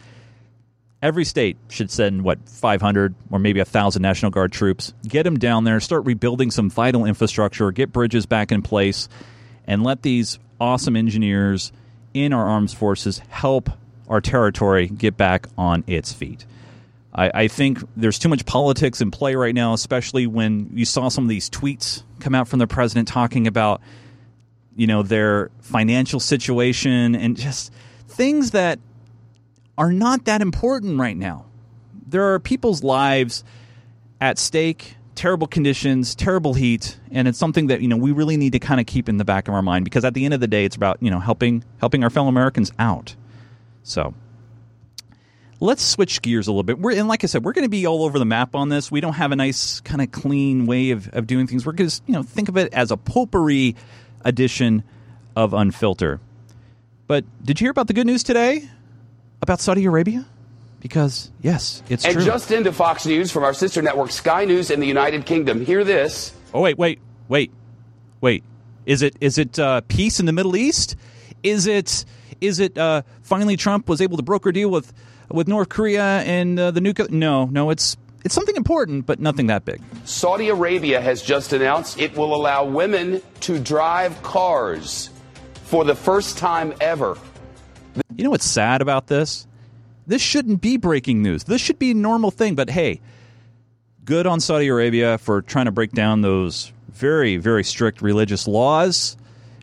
every 1.05 1.25
state 1.27 1.59
should 1.69 1.91
send 1.91 2.25
what 2.25 2.49
500 2.49 3.15
or 3.31 3.39
maybe 3.39 3.61
a 3.61 3.65
thousand 3.65 4.01
National 4.01 4.31
Guard 4.31 4.51
troops. 4.51 4.95
Get 5.07 5.25
them 5.25 5.39
down 5.39 5.65
there, 5.65 5.79
start 5.79 6.07
rebuilding 6.07 6.51
some 6.51 6.71
vital 6.71 7.05
infrastructure, 7.05 7.71
get 7.71 7.93
bridges 7.93 8.25
back 8.25 8.51
in 8.51 8.63
place, 8.63 9.11
and 9.67 9.85
let 9.85 10.01
these 10.01 10.39
awesome 10.59 10.97
engineers 10.97 11.73
in 12.15 12.33
our 12.33 12.49
armed 12.49 12.71
forces 12.71 13.19
help 13.29 13.69
our 14.09 14.23
territory 14.23 14.87
get 14.87 15.17
back 15.17 15.47
on 15.59 15.85
its 15.87 16.13
feet. 16.13 16.47
I, 17.15 17.31
I, 17.35 17.49
think 17.49 17.81
there's 17.97 18.19
too 18.19 18.29
much 18.29 18.45
politics 18.47 19.01
in 19.01 19.11
play 19.11 19.35
right 19.35 19.55
now, 19.55 19.75
especially 19.75 20.27
when 20.27 20.71
you 20.73 20.85
saw 20.85 21.09
some 21.09 21.25
of 21.25 21.29
these 21.29 21.51
tweets 21.51 22.03
come 22.21 22.35
out 22.35 22.49
from 22.49 22.59
the 22.59 22.67
president 22.67 23.09
talking 23.09 23.47
about, 23.47 23.83
you 24.75 24.87
know, 24.87 25.03
their 25.03 25.51
financial 25.61 26.19
situation 26.19 27.15
and 27.15 27.37
just 27.37 27.73
things 28.09 28.53
that 28.53 28.79
are 29.77 29.93
not 29.93 30.25
that 30.27 30.43
important 30.43 30.99
right 30.99 31.17
now. 31.17 31.47
There 32.07 32.35
are 32.35 32.39
people's 32.39 32.83
lives 32.83 33.45
at 34.21 34.39
stake, 34.39 34.97
terrible 35.15 35.47
conditions, 35.47 36.15
terrible 36.15 36.55
heat, 36.55 36.99
and 37.11 37.27
it's 37.27 37.39
something 37.39 37.69
that 37.69 37.81
you 37.81 37.89
know 37.89 37.97
we 37.97 38.13
really 38.13 38.37
need 38.37 38.53
to 38.53 38.59
kind 38.59 38.81
of 38.81 38.87
keep 38.87 39.09
in 39.09 39.17
the 39.17 39.25
back 39.25 39.49
of 39.49 39.55
our 39.55 39.63
mind 39.63 39.85
because 39.85 40.05
at 40.05 40.15
the 40.15 40.25
end 40.25 40.35
of 40.35 40.41
the 40.41 40.47
day, 40.47 40.65
it's 40.65 40.77
about 40.77 40.99
you 41.01 41.11
know 41.11 41.21
helping 41.21 41.65
helping 41.79 42.05
our 42.05 42.11
fellow 42.11 42.29
Americans 42.29 42.73
out. 42.79 43.15
So 43.83 44.15
let's 45.61 45.83
switch 45.83 46.23
gears 46.23 46.47
a 46.47 46.53
little 46.53 46.63
bit. 46.63 46.79
We're, 46.79 46.93
and 46.93 47.09
like 47.09 47.25
I 47.25 47.27
said, 47.27 47.45
we're 47.45 47.53
going 47.53 47.65
to 47.65 47.71
be 47.71 47.87
all 47.87 48.05
over 48.05 48.19
the 48.19 48.25
map 48.25 48.55
on 48.55 48.69
this. 48.69 48.91
We 48.91 49.01
don't 49.01 49.15
have 49.15 49.33
a 49.33 49.37
nice 49.37 49.81
kind 49.81 50.01
of 50.01 50.13
clean 50.13 50.67
way 50.67 50.91
of, 50.91 51.09
of 51.09 51.27
doing 51.27 51.47
things. 51.47 51.67
We're 51.67 51.73
going 51.73 51.91
to 51.91 52.01
you 52.07 52.15
know 52.15 52.23
think 52.23 52.49
of 52.49 52.57
it 52.57 52.73
as 52.73 52.91
a 52.91 52.97
potpourri 52.97 53.77
edition 54.25 54.85
of 55.37 55.53
Unfilter. 55.53 56.21
But 57.07 57.25
did 57.45 57.61
you 57.61 57.67
hear 57.67 57.71
about 57.71 57.87
the 57.87 57.93
good 57.93 58.07
news 58.07 58.23
today? 58.23 58.69
About 59.45 59.61
Saudi 59.61 59.85
Arabia? 59.85 60.27
Because, 60.81 61.31
yes, 61.41 61.83
it's 61.89 62.05
and 62.05 62.13
true. 62.13 62.23
And 62.23 62.31
just 62.31 62.51
into 62.51 62.73
Fox 62.73 63.07
News 63.07 63.31
from 63.31 63.45
our 63.45 63.55
sister 63.55 63.81
network, 63.81 64.11
Sky 64.11 64.45
News 64.45 64.71
in 64.71 64.81
the 64.81 64.87
United 64.87 65.25
Kingdom. 65.25 65.65
Hear 65.65 65.85
this. 65.85 66.35
Oh, 66.53 66.61
wait, 66.61 66.77
wait, 66.77 67.01
wait, 67.29 67.53
wait. 68.21 68.45
Is 68.85 69.01
it 69.01 69.17
is 69.21 69.39
it 69.39 69.59
uh, 69.59 69.81
peace 69.89 70.21
in 70.21 70.27
the 70.27 70.33
Middle 70.33 70.57
East? 70.57 70.97
Is 71.43 71.67
it 71.67 72.05
is 72.41 72.61
it 72.61 72.77
uh, 72.77 73.03
finally 73.23 73.57
Trump 73.57 73.89
was 73.89 74.01
able 74.01 74.19
to 74.19 74.23
broker 74.23 74.51
a 74.51 74.53
deal 74.53 74.71
with 74.71 74.93
with 75.31 75.49
North 75.49 75.71
Korea 75.71 76.21
and 76.21 76.59
uh, 76.59 76.71
the 76.71 76.83
nuclear? 76.83 77.09
No, 77.11 77.47
no, 77.47 77.71
it's 77.71 77.97
it's 78.25 78.35
something 78.35 78.57
important, 78.57 79.07
but 79.07 79.21
nothing 79.21 79.47
that 79.47 79.65
big. 79.65 79.81
Saudi 80.05 80.51
Arabia 80.51 81.01
has 81.01 81.23
just 81.23 81.55
announced 81.55 81.99
it 81.99 82.15
will 82.15 82.35
allow 82.35 82.65
women 82.65 83.23
to 83.41 83.59
drive 83.59 84.23
cars 84.23 85.09
for 85.65 85.85
the 85.85 85.95
first 85.95 86.37
time 86.37 86.75
ever. 86.81 87.17
You 88.17 88.25
know 88.25 88.31
what's 88.31 88.47
sad 88.47 88.83
about 88.83 89.07
this? 89.07 89.47
This 90.07 90.23
shouldn't 90.23 90.61
be 90.61 90.77
breaking 90.77 91.23
news. 91.23 91.45
This 91.45 91.61
should 91.61 91.79
be 91.79 91.93
a 91.93 91.95
normal 91.95 92.31
thing. 92.31 92.55
But 92.55 92.71
hey, 92.71 93.01
good 94.05 94.27
on 94.27 94.41
Saudi 94.41 94.69
Arabia 94.69 95.19
for 95.19 95.43
trying 95.43 95.67
to 95.67 95.73
break 95.73 95.93
down 95.93 96.21
those 96.21 96.73
very, 96.93 97.37
very 97.37 97.65
strict 97.65 98.03
religious 98.03 98.47
laws 98.47 99.17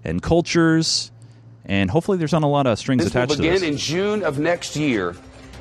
and 0.03 0.21
cultures. 0.21 1.11
And 1.65 1.89
hopefully, 1.89 2.17
there's 2.17 2.33
not 2.33 2.43
a 2.43 2.47
lot 2.47 2.67
of 2.67 2.79
strings 2.79 3.03
this 3.03 3.11
attached 3.11 3.29
will 3.31 3.38
begin 3.38 3.53
to 3.53 3.59
this. 3.59 3.69
in 3.69 3.77
June 3.77 4.23
of 4.23 4.39
next 4.39 4.75
year. 4.75 5.15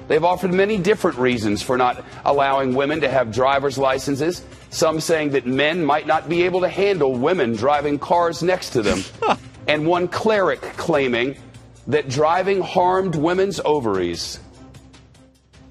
They've 0.09 0.25
offered 0.25 0.53
many 0.53 0.77
different 0.77 1.19
reasons 1.19 1.63
for 1.63 1.77
not 1.77 2.05
allowing 2.25 2.75
women 2.75 3.03
to 3.03 3.09
have 3.09 3.31
driver's 3.31 3.79
licenses. 3.79 4.45
Some 4.71 4.99
saying 4.99 5.31
that 5.31 5.47
men 5.47 5.85
might 5.85 6.07
not 6.07 6.29
be 6.29 6.43
able 6.43 6.63
to 6.63 6.69
handle 6.69 7.15
women 7.15 7.55
driving 7.55 7.99
cars 7.99 8.43
next 8.43 8.71
to 8.71 8.83
them. 8.83 9.05
and 9.69 9.87
one 9.87 10.09
cleric 10.09 10.61
claiming 10.61 11.37
that 11.91 12.09
driving 12.09 12.61
harmed 12.61 13.15
women's 13.15 13.61
ovaries. 13.65 14.41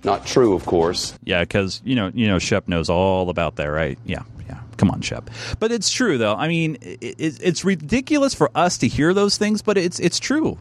Not 0.04 0.26
true, 0.26 0.54
of 0.54 0.66
course. 0.66 1.14
Yeah, 1.24 1.42
because 1.42 1.82
you 1.84 1.96
know, 1.96 2.12
you 2.14 2.28
know, 2.28 2.40
Shep 2.40 2.68
knows 2.68 2.90
all 2.90 3.30
about 3.30 3.58
that, 3.58 3.66
right? 3.66 3.98
Yeah, 4.06 4.24
yeah. 4.48 4.60
Come 4.78 4.92
on, 4.92 5.02
Shep. 5.02 5.30
But 5.60 5.72
it's 5.72 5.90
true, 5.90 6.18
though. 6.18 6.36
I 6.36 6.48
mean, 6.48 6.78
it, 6.82 7.16
it's 7.20 7.66
ridiculous 7.66 8.34
for 8.34 8.50
us 8.56 8.78
to 8.80 8.88
hear 8.88 9.14
those 9.14 9.38
things, 9.38 9.62
but 9.62 9.78
it's 9.78 10.00
it's 10.00 10.20
true 10.20 10.58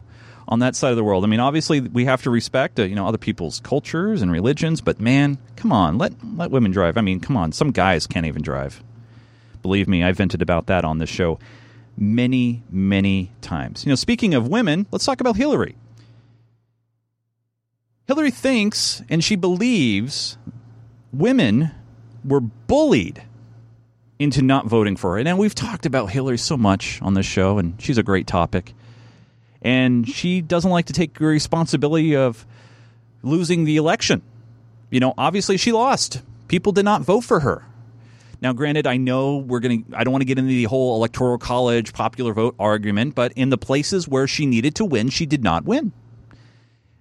on 0.49 0.59
that 0.59 0.75
side 0.75 0.91
of 0.91 0.97
the 0.97 1.03
world. 1.03 1.23
I 1.23 1.27
mean, 1.27 1.39
obviously, 1.39 1.79
we 1.79 2.05
have 2.05 2.23
to 2.23 2.29
respect 2.29 2.79
uh, 2.79 2.83
you 2.83 2.95
know 2.95 3.07
other 3.07 3.17
people's 3.17 3.61
cultures 3.61 4.21
and 4.21 4.31
religions, 4.31 4.81
but 4.81 4.99
man, 4.99 5.37
come 5.55 5.71
on, 5.71 5.97
let 5.97 6.11
let 6.35 6.51
women 6.51 6.71
drive. 6.71 6.97
I 6.97 7.01
mean, 7.01 7.21
come 7.21 7.37
on, 7.37 7.53
some 7.53 7.71
guys 7.71 8.07
can't 8.07 8.25
even 8.25 8.41
drive. 8.41 8.83
Believe 9.61 9.87
me, 9.87 10.03
I 10.03 10.11
vented 10.11 10.41
about 10.41 10.67
that 10.67 10.83
on 10.83 10.97
this 10.97 11.09
show 11.09 11.39
many, 11.99 12.63
many 12.71 13.31
times. 13.41 13.85
You 13.85 13.89
know, 13.89 13.95
speaking 13.95 14.33
of 14.33 14.47
women, 14.47 14.87
let's 14.91 15.05
talk 15.05 15.19
about 15.19 15.35
Hillary. 15.35 15.75
Hillary 18.07 18.31
thinks 18.31 19.03
and 19.09 19.23
she 19.23 19.35
believes 19.35 20.37
women 21.13 21.71
were 22.23 22.39
bullied 22.39 23.21
into 24.17 24.41
not 24.41 24.65
voting 24.65 24.95
for 24.95 25.11
her. 25.11 25.19
And 25.19 25.37
we've 25.37 25.53
talked 25.53 25.85
about 25.85 26.09
Hillary 26.09 26.37
so 26.37 26.57
much 26.57 27.01
on 27.01 27.13
this 27.13 27.25
show, 27.25 27.57
and 27.57 27.79
she's 27.81 27.97
a 27.97 28.03
great 28.03 28.27
topic. 28.27 28.73
And 29.61 30.07
she 30.07 30.41
doesn't 30.41 30.71
like 30.71 30.85
to 30.87 30.93
take 30.93 31.19
responsibility 31.19 32.15
of 32.15 32.45
losing 33.21 33.65
the 33.65 33.77
election. 33.77 34.21
You 34.89 34.99
know, 34.99 35.13
obviously 35.17 35.57
she 35.57 35.71
lost. 35.71 36.21
People 36.47 36.71
did 36.71 36.85
not 36.85 37.01
vote 37.01 37.21
for 37.21 37.41
her. 37.41 37.65
Now, 38.41 38.53
granted, 38.53 38.87
I 38.87 38.97
know 38.97 39.37
we're 39.37 39.59
going 39.59 39.83
to, 39.83 39.97
I 39.97 40.03
don't 40.03 40.13
want 40.13 40.21
to 40.21 40.25
get 40.25 40.37
into 40.39 40.49
the 40.49 40.63
whole 40.63 40.95
electoral 40.95 41.37
college 41.37 41.91
popular 41.91 42.33
vote 42.33 42.55
argument, 42.57 43.15
but 43.15 43.33
in 43.33 43.49
the 43.49 43.57
places 43.57 44.07
where 44.07 44.27
she 44.27 44.45
needed 44.45 44.75
to 44.75 44.85
win, 44.85 45.09
she 45.09 45.25
did 45.25 45.43
not 45.43 45.65
win. 45.65 45.91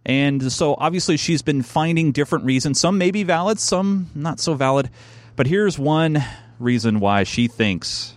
And 0.04 0.50
so 0.50 0.74
obviously 0.78 1.16
she's 1.16 1.42
been 1.42 1.62
finding 1.62 2.12
different 2.12 2.44
reasons. 2.44 2.80
Some 2.80 2.98
may 2.98 3.10
be 3.10 3.22
valid, 3.22 3.60
some 3.60 4.08
not 4.14 4.40
so 4.40 4.54
valid. 4.54 4.90
But 5.36 5.46
here's 5.46 5.78
one 5.78 6.24
reason 6.58 6.98
why 6.98 7.22
she 7.22 7.46
thinks 7.46 8.14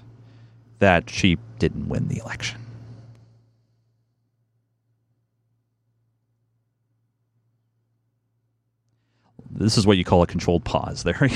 that 0.79 1.09
she 1.09 1.37
didn't 1.59 1.89
win 1.89 2.07
the 2.07 2.17
election. 2.19 2.59
This 9.51 9.77
is 9.77 9.85
what 9.85 9.97
you 9.97 10.03
call 10.03 10.23
a 10.23 10.27
controlled 10.27 10.63
pause. 10.63 11.03
There. 11.11 11.29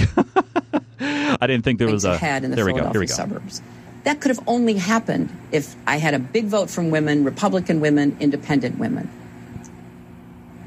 I 1.00 1.48
didn't 1.48 1.64
think 1.64 1.80
there 1.80 1.92
was 1.92 2.06
a. 2.06 2.18
Had 2.18 2.44
in 2.44 2.52
the 2.52 2.56
there 2.56 2.66
Philadelphia 2.66 3.00
we 3.00 3.08
go. 3.08 3.16
Here 3.16 3.26
we 3.26 3.28
go. 3.30 3.40
suburbs. 3.40 3.62
That 4.04 4.22
could 4.22 4.30
have 4.30 4.48
only 4.48 4.76
happened 4.76 5.36
if 5.52 5.76
I 5.88 5.98
had 5.98 6.14
a 6.14 6.20
big 6.20 6.46
vote 6.46 6.70
from 6.70 6.92
women, 6.92 7.24
Republican 7.24 7.82
women, 7.82 8.18
independent 8.20 8.78
women. 8.78 9.10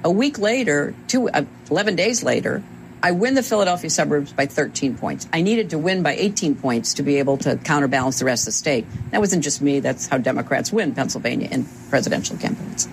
A 0.03 0.11
week 0.11 0.39
later, 0.39 0.95
two, 1.07 1.29
uh, 1.29 1.45
11 1.71 1.95
days 1.95 2.23
later, 2.23 2.63
I 3.01 3.13
win 3.13 3.35
the 3.35 3.45
Philadelphia 3.45 3.91
suburbs 3.91 4.33
by 4.33 4.47
13 4.47 4.97
points. 4.97 5.29
I 5.33 5.43
needed 5.43 5.71
to 5.71 5.79
win 5.79 6.03
by 6.03 6.15
18 6.17 6.57
points 6.57 6.95
to 6.95 7.05
be 7.05 7.17
able 7.19 7.37
to 7.39 7.57
counterbalance 7.59 8.19
the 8.19 8.25
rest 8.25 8.43
of 8.43 8.47
the 8.47 8.53
state. 8.53 8.87
That 9.13 9.21
wasn't 9.21 9.45
just 9.45 9.63
me, 9.63 9.79
that's 9.81 10.09
how 10.09 10.19
Democrats 10.19 10.73
win 10.73 10.95
Pennsylvania 10.95 11.49
in 11.51 11.65
presidential 11.91 12.37
campaigns. 12.37 12.89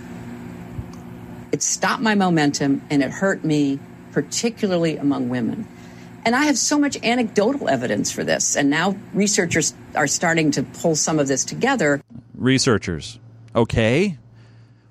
It 1.52 1.64
stopped 1.64 2.04
my 2.04 2.14
momentum 2.14 2.84
and 2.92 3.02
it 3.02 3.10
hurt 3.10 3.44
me, 3.44 3.80
particularly 4.12 4.98
among 4.98 5.30
women. 5.30 5.68
And 6.26 6.36
I 6.36 6.46
have 6.46 6.58
so 6.58 6.80
much 6.80 6.98
anecdotal 7.04 7.70
evidence 7.70 8.12
for 8.12 8.24
this. 8.24 8.56
And 8.56 8.72
now 8.72 8.98
researchers 9.14 9.76
are 9.94 10.08
starting 10.08 10.52
to 10.52 10.64
pull 10.64 10.96
some 10.96 11.20
of 11.20 11.28
this 11.28 11.46
together. 11.46 12.02
Researchers. 12.34 13.20
Okay. 13.56 14.18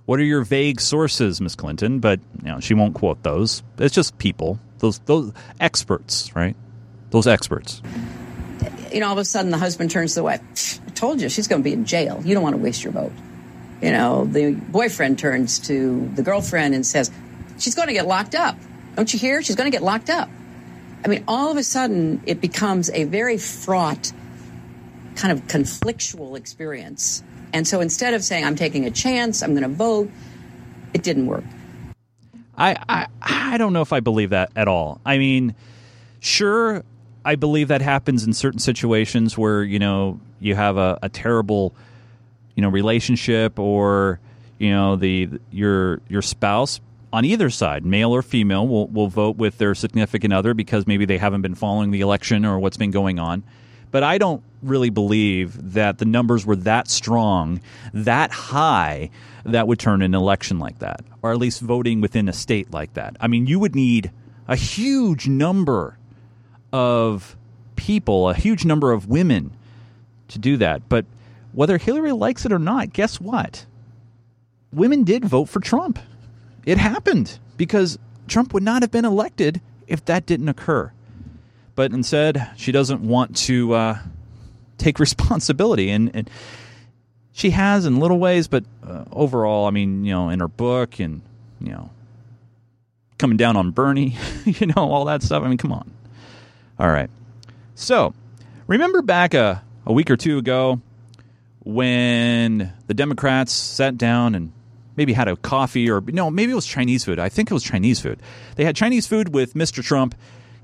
What 0.06 0.20
are 0.20 0.24
your 0.24 0.44
vague 0.44 0.80
sources, 0.80 1.40
Miss 1.40 1.56
Clinton? 1.56 1.98
But 1.98 2.20
you 2.42 2.52
know, 2.52 2.60
she 2.60 2.74
won't 2.74 2.94
quote 2.94 3.22
those. 3.24 3.64
It's 3.78 3.94
just 3.94 4.16
people. 4.18 4.60
Those 4.78 5.00
those 5.00 5.32
experts, 5.60 6.34
right? 6.36 6.54
Those 7.10 7.26
experts. 7.26 7.82
You 8.92 9.00
know, 9.00 9.06
all 9.06 9.12
of 9.12 9.18
a 9.18 9.24
sudden 9.24 9.50
the 9.50 9.58
husband 9.58 9.90
turns 9.90 10.12
to 10.12 10.20
the 10.20 10.24
wife. 10.24 10.80
I 10.86 10.90
told 10.90 11.20
you 11.20 11.28
she's 11.28 11.48
going 11.48 11.62
to 11.62 11.64
be 11.64 11.72
in 11.72 11.84
jail. 11.84 12.22
You 12.24 12.34
don't 12.34 12.42
want 12.42 12.54
to 12.54 12.62
waste 12.62 12.84
your 12.84 12.92
vote. 12.92 13.12
You 13.82 13.90
know, 13.90 14.24
the 14.24 14.52
boyfriend 14.52 15.18
turns 15.18 15.58
to 15.60 16.08
the 16.14 16.22
girlfriend 16.22 16.74
and 16.74 16.86
says, 16.86 17.10
She's 17.58 17.74
going 17.74 17.88
to 17.88 17.94
get 17.94 18.06
locked 18.06 18.34
up. 18.34 18.56
Don't 18.96 19.12
you 19.12 19.18
hear? 19.18 19.42
She's 19.42 19.56
going 19.56 19.70
to 19.70 19.74
get 19.74 19.82
locked 19.82 20.10
up. 20.10 20.28
I 21.04 21.08
mean, 21.08 21.25
all 21.28 21.50
of 21.50 21.56
a 21.56 21.62
sudden, 21.62 22.23
it 22.26 22.40
becomes 22.40 22.88
a 22.90 23.04
very 23.04 23.37
fraught, 23.37 24.12
kind 25.16 25.32
of 25.32 25.46
conflictual 25.46 26.37
experience. 26.37 27.23
And 27.52 27.68
so 27.68 27.80
instead 27.80 28.14
of 28.14 28.25
saying, 28.25 28.44
I'm 28.44 28.56
taking 28.56 28.87
a 28.87 28.90
chance, 28.90 29.42
I'm 29.42 29.50
going 29.50 29.62
to 29.62 29.68
vote, 29.68 30.11
it 30.94 31.02
didn't 31.02 31.26
work. 31.26 31.44
I, 32.56 32.76
I 32.88 33.06
I 33.54 33.58
don't 33.58 33.73
know 33.73 33.82
if 33.82 33.92
I 33.92 34.00
believe 34.00 34.30
that 34.30 34.50
at 34.54 34.68
all. 34.68 35.00
I 35.04 35.18
mean, 35.18 35.54
sure, 36.20 36.84
I 37.25 37.34
believe 37.34 37.68
that 37.68 37.82
happens 37.82 38.25
in 38.25 38.32
certain 38.32 38.61
situations 38.61 39.37
where 39.37 39.62
you 39.64 39.78
know 39.78 40.20
you 40.40 40.54
have 40.54 40.76
a, 40.76 40.99
a 41.02 41.08
terrible, 41.08 41.75
you 42.54 42.62
know, 42.62 42.68
relationship 42.68 43.58
or 43.58 44.20
you 44.58 44.70
know 44.70 44.94
the 44.94 45.28
your 45.50 46.00
your 46.08 46.23
spouse 46.23 46.80
on 47.14 47.25
either 47.25 47.49
side, 47.49 47.87
male 47.87 48.12
or 48.12 48.23
female, 48.23 48.66
will 48.66 48.88
will 48.88 49.06
vote 49.06 49.37
with 49.37 49.59
their 49.59 49.73
significant 49.76 50.33
other 50.33 50.52
because 50.52 50.85
maybe 50.85 51.04
they 51.04 51.16
haven't 51.16 51.42
been 51.42 51.54
following 51.54 51.92
the 51.92 52.00
election 52.00 52.44
or 52.44 52.59
what's 52.59 52.76
been 52.76 52.90
going 52.90 53.21
on. 53.21 53.44
But 53.92 54.02
I 54.02 54.18
don't 54.18 54.42
really 54.62 54.90
believe 54.90 55.75
that 55.75 55.99
the 55.99 56.06
numbers 56.06 56.44
were 56.44 56.56
that 56.56 56.88
strong, 56.88 57.61
that 57.92 58.33
high, 58.33 59.11
that 59.44 59.68
would 59.68 59.78
turn 59.78 60.02
an 60.02 60.12
election 60.12 60.59
like 60.59 60.80
that, 60.80 61.04
or 61.23 61.30
at 61.30 61.38
least 61.38 61.61
voting 61.61 62.00
within 62.00 62.28
a 62.28 62.33
state 62.33 62.73
like 62.73 62.94
that. 62.94 63.16
I 63.21 63.28
mean, 63.28 63.47
you 63.47 63.61
would 63.61 63.76
need 63.76 64.11
a 64.49 64.56
huge 64.56 65.28
number 65.28 65.97
of 66.73 67.37
people, 67.76 68.28
a 68.28 68.35
huge 68.35 68.64
number 68.64 68.90
of 68.90 69.06
women 69.06 69.52
to 70.28 70.40
do 70.40 70.56
that. 70.56 70.88
But 70.88 71.06
whether 71.52 71.78
Hillary 71.78 72.11
likes 72.11 72.44
it 72.44 72.50
or 72.50 72.59
not, 72.59 72.92
guess 72.92 73.21
what? 73.21 73.66
Women 74.73 75.04
did 75.04 75.25
vote 75.25 75.44
for 75.44 75.61
Trump. 75.61 76.00
It 76.66 76.78
happened 76.78 77.38
because 77.56 77.99
Trump 78.26 78.54
would 78.54 78.62
not 78.62 78.83
have 78.83 78.90
been 78.90 79.04
elected 79.04 79.61
if 79.87 80.04
that 80.06 80.26
didn't 80.26 80.49
occur. 80.49 80.92
But 81.75 81.92
instead, 81.92 82.50
she 82.56 82.73
doesn't 82.73 83.00
want 83.00 83.37
to 83.38 83.75
uh, 83.75 83.99
take 84.78 84.99
responsibility, 85.00 85.90
and, 85.90 86.11
and, 86.14 86.30
she 87.37 87.50
has 87.50 87.85
in 87.85 87.99
little 87.99 88.21
ways. 88.21 88.47
But 88.47 88.62
uh, 88.87 89.06
overall, 89.11 89.66
I 89.66 89.71
mean, 89.71 90.04
you 90.04 90.12
know, 90.12 90.28
in 90.28 90.38
her 90.38 90.47
book 90.47 91.00
and 91.00 91.21
you 91.61 91.73
know, 91.73 91.90
coming 93.18 93.37
down 93.37 93.56
on 93.56 93.73
Bernie, 93.73 94.16
you 94.44 94.68
know, 94.68 94.75
all 94.76 95.06
that 95.06 95.23
stuff. 95.23 95.42
I 95.42 95.49
mean, 95.49 95.59
come 95.59 95.73
on. 95.73 95.90
All 96.78 96.88
right. 96.88 97.11
So, 97.75 98.14
remember 98.66 99.02
back 99.02 99.35
a, 99.35 99.62
a 99.85 99.92
week 99.92 100.11
or 100.11 100.16
two 100.16 100.38
ago 100.38 100.80
when 101.64 102.73
the 102.87 102.94
Democrats 102.94 103.52
sat 103.52 103.99
down 103.99 104.35
and 104.35 104.52
maybe 104.96 105.12
had 105.12 105.28
a 105.28 105.36
coffee 105.36 105.90
or 105.90 106.00
no, 106.00 106.30
maybe 106.30 106.52
it 106.52 106.54
was 106.54 106.66
Chinese 106.66 107.04
food. 107.04 107.18
I 107.18 107.28
think 107.28 107.50
it 107.50 107.54
was 107.54 107.62
Chinese 107.62 108.00
food. 108.00 108.20
They 108.56 108.64
had 108.64 108.76
Chinese 108.76 109.06
food 109.06 109.34
with 109.34 109.54
Mr. 109.54 109.82
Trump 109.82 110.14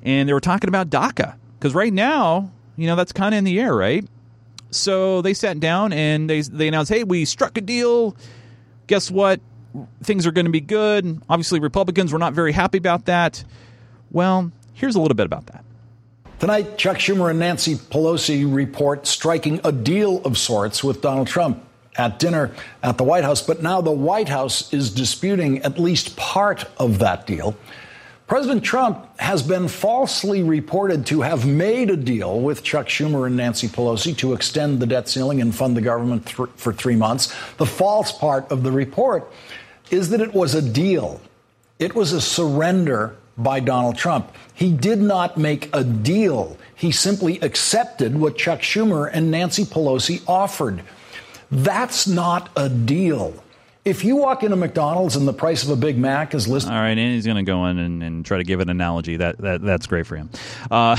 and 0.03 0.29
they 0.29 0.33
were 0.33 0.41
talking 0.41 0.69
about 0.69 0.91
DACA 0.91 1.35
because 1.59 1.75
right 1.75 1.93
now, 1.93 2.51
you 2.77 2.87
know, 2.87 2.97
that's 2.97 3.13
kind 3.13 3.35
of 3.35 3.39
in 3.39 3.45
the 3.45 3.61
air, 3.61 3.75
right? 3.75 4.05
So 4.71 5.21
they 5.23 5.35
sat 5.35 5.61
down 5.61 5.93
and 5.93 6.31
they 6.31 6.41
they 6.43 6.69
announced, 6.69 6.93
"Hey, 6.93 7.05
we 7.05 7.25
struck 7.25 7.59
a 7.59 7.61
deal. 7.61 8.17
Guess 8.87 9.11
what? 9.11 9.41
Things 10.03 10.27
are 10.27 10.33
going 10.33 10.47
to 10.47 10.53
be 10.53 10.61
good." 10.61 11.21
Obviously, 11.29 11.61
Republicans 11.61 12.13
were 12.13 12.19
not 12.19 12.35
very 12.35 12.53
happy 12.53 12.79
about 12.79 13.07
that. 13.07 13.45
Well, 14.13 14.53
here's 14.73 14.95
a 14.95 15.01
little 15.01 15.17
bit 15.17 15.27
about 15.27 15.47
that. 15.47 15.65
Tonight, 16.39 16.79
Chuck 16.79 16.97
Schumer 16.97 17.31
and 17.31 17.39
Nancy 17.39 17.75
Pelosi 17.75 18.51
report 18.51 19.07
striking 19.07 19.61
a 19.63 19.73
deal 19.73 20.23
of 20.25 20.39
sorts 20.39 20.83
with 20.83 21.03
Donald 21.03 21.27
Trump 21.27 21.63
at 22.01 22.19
dinner 22.19 22.51
at 22.83 22.97
the 22.97 23.05
White 23.05 23.25
House, 23.25 23.43
but 23.43 23.63
now 23.63 23.83
the 23.83 23.91
White 23.91 24.29
House 24.29 24.73
is 24.73 24.91
disputing 24.91 25.59
at 25.59 25.79
least 25.79 26.17
part 26.17 26.65
of 26.79 26.99
that 27.01 27.27
deal. 27.27 27.55
President 28.27 28.63
Trump 28.63 29.07
has 29.19 29.43
been 29.43 29.69
falsely 29.69 30.43
reported 30.43 31.05
to 31.07 31.21
have 31.21 31.47
made 31.47 31.91
a 31.91 31.97
deal 31.97 32.41
with 32.41 32.63
Chuck 32.63 32.87
Schumer 32.87 33.27
and 33.27 33.37
Nancy 33.37 33.69
Pelosi 33.69 34.17
to 34.19 34.33
extend 34.33 34.81
the 34.81 34.87
debt 34.87 35.09
ceiling 35.09 35.41
and 35.41 35.55
fund 35.55 35.77
the 35.77 35.81
government 35.81 36.27
th- 36.27 36.49
for 36.55 36.73
three 36.73 36.97
months. 36.97 37.35
The 37.59 37.67
false 37.67 38.13
part 38.13 38.51
of 38.51 38.63
the 38.63 38.73
report 38.73 39.31
is 39.91 40.11
that 40.11 40.21
it 40.21 40.33
was 40.33 40.55
a 40.55 40.63
deal. 40.63 41.21
It 41.79 41.95
was 41.95 42.13
a 42.13 42.21
surrender 42.21 43.17
by 43.37 43.61
Donald 43.61 43.99
Trump. 43.99 44.33
He 44.55 44.73
did 44.73 45.01
not 45.01 45.37
make 45.37 45.69
a 45.75 45.83
deal. 45.83 46.57
He 46.75 46.93
simply 46.93 47.41
accepted 47.41 48.19
what 48.19 48.39
Chuck 48.39 48.61
Schumer 48.61 49.11
and 49.13 49.31
Nancy 49.31 49.65
Pelosi 49.65 50.23
offered. 50.29 50.83
That's 51.51 52.07
not 52.07 52.51
a 52.57 52.69
deal. 52.69 53.35
If 53.85 54.05
you 54.05 54.17
walk 54.17 54.43
into 54.43 54.57
McDonald's 54.57 55.17
and 55.17 55.27
the 55.27 55.33
price 55.33 55.65
of 55.65 55.71
a 55.71 55.77
Big 55.77 55.99
Mac 55.99 56.35
is 56.35 56.47
listed, 56.47 56.71
all 56.73 56.79
right, 56.79 56.91
and 56.91 56.99
he's 56.99 57.25
going 57.25 57.39
to 57.39 57.51
go 57.51 57.67
in 57.67 57.79
and, 57.79 58.03
and, 58.03 58.27
try 58.27 58.37
to 58.37 58.45
give 58.45 58.61
an 58.61 58.69
analogy. 58.69 59.17
That, 59.17 59.39
that 59.39 59.63
that's 59.63 59.87
great 59.87 60.07
for 60.07 60.17
him. 60.17 60.29
Uh, 60.71 60.97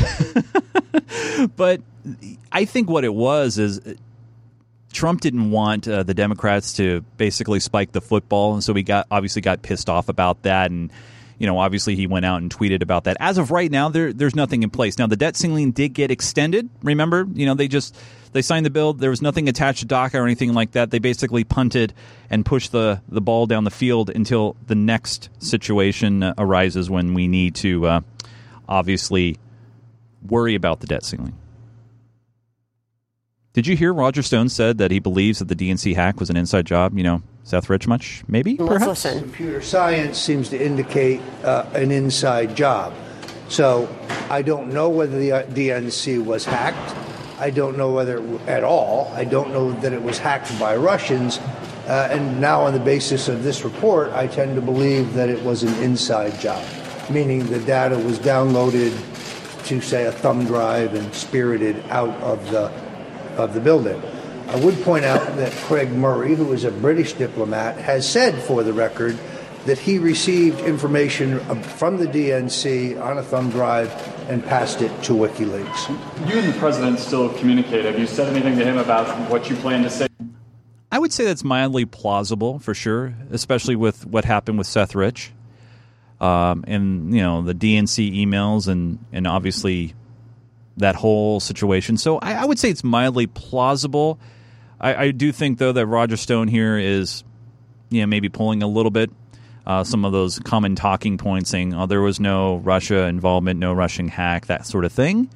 but 1.56 1.82
I 2.52 2.66
think 2.66 2.90
what 2.90 3.04
it 3.04 3.14
was 3.14 3.60
is 3.60 3.80
Trump 4.92 5.22
didn't 5.22 5.52
want 5.52 5.88
uh, 5.88 6.04
the 6.04 6.14
Democrats 6.14 6.74
to 6.74 7.02
basically 7.18 7.60
spike 7.60 7.92
the 7.92 8.02
football, 8.02 8.54
and 8.54 8.64
so 8.64 8.74
he 8.74 8.84
got 8.84 9.08
obviously 9.12 9.42
got 9.42 9.62
pissed 9.62 9.90
off 9.90 10.10
about 10.10 10.42
that, 10.42 10.72
and 10.72 10.92
you 11.38 11.48
know 11.48 11.60
obviously 11.60 11.96
he 11.96 12.08
went 12.08 12.26
out 12.26 12.42
and 12.42 12.54
tweeted 12.54 12.82
about 12.82 13.06
that. 13.06 13.16
As 13.20 13.38
of 13.38 13.52
right 13.52 13.72
now, 13.72 13.90
there 13.90 14.12
there's 14.12 14.36
nothing 14.36 14.64
in 14.64 14.70
place. 14.70 14.98
Now 14.98 15.08
the 15.08 15.16
debt 15.16 15.36
ceiling 15.36 15.72
did 15.72 15.90
get 15.90 16.12
extended. 16.12 16.70
Remember, 16.82 17.28
you 17.34 17.46
know 17.46 17.54
they 17.54 17.68
just 17.68 17.96
they 18.34 18.42
signed 18.42 18.66
the 18.66 18.70
bill. 18.70 18.94
There 18.94 19.10
was 19.10 19.22
nothing 19.22 19.50
attached 19.50 19.82
to 19.82 19.86
DACA 19.86 20.16
or 20.16 20.24
anything 20.24 20.54
like 20.54 20.72
that. 20.72 20.92
They 20.92 21.00
basically 21.00 21.44
punted 21.44 21.94
and 22.30 22.46
pushed 22.46 22.72
the 22.72 23.02
the 23.10 23.22
ball 23.22 23.46
down 23.46 23.64
the 23.64 23.72
field 23.72 24.10
until 24.10 24.56
the 24.68 24.76
next 24.76 25.30
situation 25.40 26.24
uh, 26.24 26.34
arises 26.38 26.90
when 26.90 27.14
we 27.14 27.28
need 27.28 27.56
to 27.56 27.86
uh, 27.88 28.02
obviously 28.68 29.38
worry 30.28 30.56
about 30.56 30.80
the 30.80 30.88
debt 30.88 31.04
ceiling. 31.04 31.34
Did 33.54 33.68
you 33.68 33.76
hear 33.76 33.94
Roger 33.94 34.22
Stone 34.22 34.48
said 34.48 34.78
that 34.78 34.92
he 34.92 35.00
believes 35.00 35.40
that 35.40 35.50
the 35.50 35.56
DNC 35.56 35.94
hack 35.96 36.20
was 36.22 36.30
an 36.30 36.38
inside 36.38 36.66
job? 36.66 36.98
You 36.98 37.04
know, 37.04 37.22
Seth 37.44 37.70
Rich 37.70 37.86
much? 37.86 38.24
Maybe, 38.28 38.56
Let's 38.56 38.72
perhaps? 38.72 38.88
listen. 39.06 39.20
Computer 39.24 39.62
science 39.62 40.18
seems 40.18 40.48
to 40.50 40.64
indicate 40.64 41.20
uh, 41.44 41.66
an 41.74 41.92
inside 41.92 42.56
job. 42.56 42.94
So 43.50 43.94
I 44.30 44.42
don't 44.42 44.72
know 44.72 44.88
whether 44.88 45.20
the 45.20 45.34
uh, 45.34 45.44
DNC 45.48 46.24
was 46.24 46.46
hacked. 46.46 46.96
I 47.42 47.50
don't 47.50 47.76
know 47.76 47.92
whether 47.92 48.20
it, 48.20 48.42
at 48.48 48.64
all. 48.64 49.12
I 49.16 49.24
don't 49.24 49.52
know 49.52 49.72
that 49.82 49.94
it 49.94 50.02
was 50.02 50.20
hacked 50.20 50.58
by 50.60 50.76
Russians. 50.76 51.40
Uh, 51.88 52.08
and 52.12 52.40
now, 52.40 52.62
on 52.62 52.74
the 52.74 52.80
basis 52.80 53.28
of 53.28 53.44
this 53.44 53.64
report, 53.64 54.12
I 54.12 54.28
tend 54.28 54.54
to 54.56 54.62
believe 54.62 55.16
that 55.16 55.28
it 55.28 55.44
was 55.44 55.64
an 55.64 55.74
inside 55.84 56.40
job, 56.40 56.64
meaning 57.10 57.48
the 57.48 57.60
data 57.60 57.98
was 57.98 58.20
downloaded 58.20 58.96
to, 59.66 59.82
say, 59.82 60.06
a 60.06 60.12
thumb 60.12 60.46
drive 60.46 60.94
and 60.94 61.12
spirited 61.16 61.84
out 61.90 62.16
of 62.22 62.52
the 62.52 62.72
of 63.38 63.56
the 63.56 63.60
building. 63.60 64.00
I 64.48 64.58
would 64.58 64.80
point 64.84 65.06
out 65.06 65.38
that 65.38 65.52
Craig 65.64 65.92
Murray, 65.92 66.36
who 66.36 66.54
is 66.54 66.64
a 66.64 66.72
British 66.72 67.14
diplomat, 67.14 67.78
has 67.78 68.08
said 68.08 68.40
for 68.44 68.62
the 68.64 68.74
record 68.74 69.18
that 69.66 69.80
he 69.80 69.98
received 69.98 70.60
information 70.62 71.40
from 71.62 71.98
the 71.98 72.06
DNC 72.06 73.02
on 73.02 73.18
a 73.18 73.24
thumb 73.24 73.50
drive 73.50 73.90
and 74.30 74.44
passed 74.46 74.82
it 74.82 74.90
to 75.04 75.14
WikiLeaks. 75.14 75.90
You 76.30 76.40
and 76.40 76.54
the 76.54 76.58
president 76.60 77.00
still 77.00 77.30
communicate. 77.38 77.86
Have 77.86 78.00
you 78.00 78.08
said 78.08 78.28
anything 78.28 78.58
to 78.58 78.64
him 78.64 78.78
about 78.78 79.30
what 79.30 79.50
you 79.50 79.56
plan 79.58 79.84
to 79.84 79.90
say? 79.90 80.08
I 80.92 81.00
would 81.00 81.14
say 81.14 81.24
that's 81.24 81.44
mildly 81.44 81.86
plausible 81.86 82.60
for 82.60 82.74
sure, 82.74 83.14
especially 83.32 83.76
with 83.76 84.06
what 84.06 84.26
happened 84.26 84.58
with 84.58 84.68
Seth 84.68 84.94
Rich. 84.94 85.32
Um, 86.20 86.64
and 86.68 87.16
you 87.16 87.22
know 87.22 87.42
the 87.42 87.56
DNC 87.56 88.16
emails 88.16 88.68
and 88.68 89.04
and 89.12 89.26
obviously 89.26 89.96
that 90.78 90.96
whole 90.96 91.40
situation. 91.40 91.98
So 91.98 92.20
I, 92.20 92.34
I 92.34 92.46
would 92.46 92.60
say 92.60 92.70
it's 92.70 92.84
mildly 92.84 93.28
plausible. 93.28 94.20
I, 94.80 94.96
I, 94.96 95.12
do 95.12 95.32
think 95.32 95.58
though 95.58 95.72
that 95.72 95.86
Roger 95.86 96.18
Stone 96.18 96.48
here 96.48 96.78
is, 96.78 97.24
you 97.90 98.02
know, 98.02 98.08
maybe 98.08 98.30
pulling 98.30 98.64
a 98.64 98.68
little 98.68 98.92
bit 98.92 99.12
uh, 99.66 99.84
some 99.84 100.06
of 100.06 100.12
those 100.12 100.40
common 100.40 100.76
talking 100.76 101.18
points, 101.18 101.50
saying, 101.50 101.74
"Oh, 101.74 101.86
there 101.86 102.02
was 102.02 102.20
no 102.20 102.58
Russia 102.58 103.04
involvement, 103.04 103.60
no 103.60 103.74
Russian 103.74 104.08
hack, 104.08 104.48
that 104.48 104.66
sort 104.66 104.86
of 104.86 104.92
thing." 104.92 105.30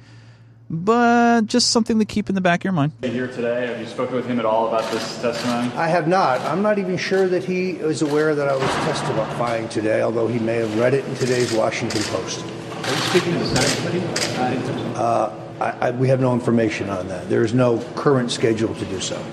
But 0.68 1.46
just 1.46 1.70
something 1.70 2.00
to 2.00 2.04
keep 2.04 2.28
in 2.28 2.34
the 2.34 2.40
back 2.40 2.60
of 2.60 2.64
your 2.64 2.72
mind. 2.72 2.92
Here 3.02 3.28
today, 3.28 3.68
have 3.68 3.78
you 3.78 3.86
spoken 3.86 4.16
with 4.16 4.26
him 4.26 4.40
at 4.40 4.44
all 4.44 4.66
about 4.66 4.90
this 4.90 5.22
testimony? 5.22 5.72
I 5.76 5.86
have 5.86 6.08
not. 6.08 6.40
I'm 6.40 6.60
not 6.60 6.80
even 6.80 6.96
sure 6.96 7.28
that 7.28 7.44
he 7.44 7.70
is 7.70 8.02
aware 8.02 8.34
that 8.34 8.48
I 8.48 8.56
was 8.56 8.68
testifying 8.68 9.68
today, 9.68 10.02
although 10.02 10.26
he 10.26 10.40
may 10.40 10.56
have 10.56 10.76
read 10.76 10.92
it 10.92 11.04
in 11.04 11.14
today's 11.14 11.52
Washington 11.52 12.02
Post. 12.02 12.44
Are 12.44 12.90
you 12.90 12.96
speaking 12.96 13.32
to 13.34 13.38
the 13.38 13.46
Senate 13.46 14.02
committee? 14.02 14.94
Uh, 14.96 15.30
I, 15.60 15.88
I, 15.88 15.90
we 15.92 16.08
have 16.08 16.20
no 16.20 16.34
information 16.34 16.90
on 16.90 17.06
that. 17.08 17.28
There 17.28 17.44
is 17.44 17.54
no 17.54 17.78
current 17.94 18.32
schedule 18.32 18.74
to 18.74 18.84
do 18.86 19.00
so. 19.00 19.24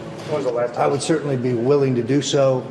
I 0.78 0.88
would 0.88 1.02
certainly 1.02 1.36
be 1.36 1.54
willing 1.54 1.96
to 1.96 2.04
do 2.04 2.22
so 2.22 2.66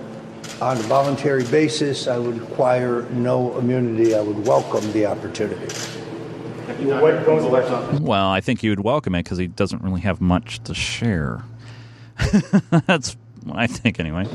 on 0.61 0.77
a 0.77 0.83
voluntary 0.83 1.45
basis. 1.45 2.07
I 2.07 2.19
would 2.19 2.41
require 2.41 3.03
no 3.11 3.57
immunity. 3.59 4.15
I 4.15 4.21
would 4.21 4.47
welcome 4.47 4.91
the 4.93 5.07
opportunity. 5.07 5.75
Well, 8.01 8.29
I 8.29 8.41
think 8.41 8.61
he 8.61 8.69
would 8.69 8.81
welcome 8.81 9.15
it 9.15 9.25
because 9.25 9.39
he 9.39 9.47
doesn't 9.47 9.83
really 9.83 10.01
have 10.01 10.21
much 10.21 10.63
to 10.65 10.75
share. 10.75 11.43
That's 12.87 13.17
what 13.45 13.59
I 13.59 13.67
think, 13.67 14.01
anyway. 14.01 14.27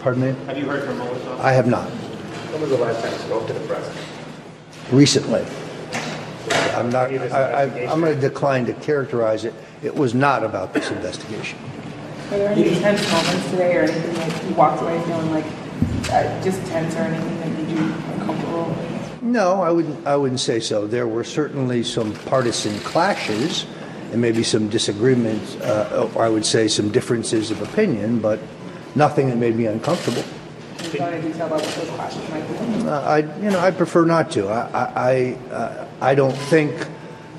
Pardon 0.00 0.22
me? 0.22 0.44
Have 0.46 0.58
you 0.58 0.66
heard 0.66 0.84
from 0.84 0.98
Molotov? 0.98 1.40
I 1.40 1.52
have 1.52 1.66
not. 1.66 1.88
When 1.88 2.60
was 2.60 2.70
the 2.70 2.76
last 2.78 3.02
time 3.02 3.12
you 3.12 3.18
spoke 3.18 3.46
to 3.46 3.52
the 3.52 3.66
president? 3.66 4.06
Recently. 4.90 5.44
I'm 6.74 6.90
not. 6.90 7.10
I, 7.10 7.64
am 7.64 8.00
going 8.00 8.14
to 8.14 8.20
decline 8.20 8.66
to 8.66 8.74
characterize 8.74 9.44
it. 9.44 9.54
It 9.82 9.94
was 9.94 10.14
not 10.14 10.44
about 10.44 10.74
this 10.74 10.90
investigation. 10.90 11.58
Are 12.32 12.38
there 12.38 12.48
any 12.48 12.74
tense 12.80 13.12
moments 13.12 13.50
today, 13.50 13.76
or 13.76 13.82
anything 13.82 14.14
that 14.14 14.44
you 14.48 14.54
walked 14.54 14.80
away 14.80 14.98
feeling 15.02 15.30
like 15.32 15.44
uh, 16.10 16.42
just 16.42 16.64
tense, 16.68 16.94
or 16.96 17.00
anything 17.00 17.38
that 17.40 17.48
made 17.50 17.68
you 17.68 17.92
uncomfortable? 18.14 18.74
No, 19.20 19.60
I 19.60 19.70
wouldn't. 19.70 20.06
I 20.06 20.16
wouldn't 20.16 20.40
say 20.40 20.58
so. 20.58 20.86
There 20.86 21.06
were 21.06 21.24
certainly 21.24 21.82
some 21.82 22.14
partisan 22.14 22.78
clashes, 22.80 23.66
and 24.12 24.22
maybe 24.22 24.42
some 24.42 24.70
disagreements, 24.70 25.56
uh, 25.56 26.08
or 26.14 26.24
I 26.24 26.30
would 26.30 26.46
say 26.46 26.68
some 26.68 26.90
differences 26.90 27.50
of 27.50 27.60
opinion, 27.60 28.20
but 28.20 28.40
nothing 28.94 29.28
that 29.28 29.36
made 29.36 29.54
me 29.54 29.66
uncomfortable. 29.66 30.24
Uh, 32.88 33.02
I, 33.02 33.18
you 33.42 33.50
know, 33.50 33.60
I 33.60 33.70
prefer 33.70 34.06
not 34.06 34.30
to. 34.32 34.48
I, 34.48 34.92
I, 34.96 35.34
uh, 35.50 35.86
I 36.00 36.14
don't 36.14 36.32
think 36.32 36.72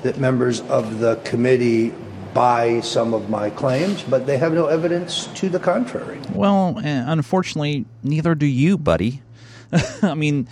that 0.02 0.18
members 0.18 0.60
of 0.60 1.00
the 1.00 1.16
committee 1.24 1.92
buy 2.34 2.80
some 2.80 3.14
of 3.14 3.30
my 3.30 3.50
claims, 3.50 4.02
but 4.02 4.26
they 4.26 4.36
have 4.38 4.52
no 4.52 4.66
evidence 4.66 5.26
to 5.34 5.48
the 5.48 5.58
contrary. 5.60 6.20
Well, 6.32 6.78
eh, 6.82 7.04
unfortunately, 7.06 7.86
neither 8.02 8.34
do 8.34 8.46
you, 8.46 8.76
buddy. 8.76 9.22
I 10.02 10.14
mean, 10.14 10.48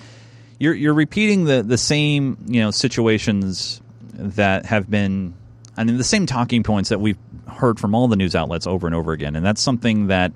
you're 0.58 0.74
you're 0.74 0.94
repeating 0.94 1.44
the 1.44 1.62
the 1.62 1.78
same 1.78 2.38
you 2.46 2.60
know 2.60 2.70
situations 2.70 3.80
that 4.14 4.66
have 4.66 4.88
been. 4.90 5.34
I 5.76 5.84
mean, 5.84 5.96
the 5.96 6.04
same 6.04 6.26
talking 6.26 6.62
points 6.62 6.90
that 6.90 7.00
we've 7.00 7.18
heard 7.48 7.80
from 7.80 7.94
all 7.94 8.06
the 8.06 8.16
news 8.16 8.34
outlets 8.34 8.66
over 8.66 8.86
and 8.86 8.94
over 8.94 9.12
again, 9.12 9.36
and 9.36 9.44
that's 9.44 9.60
something 9.60 10.08
that 10.08 10.32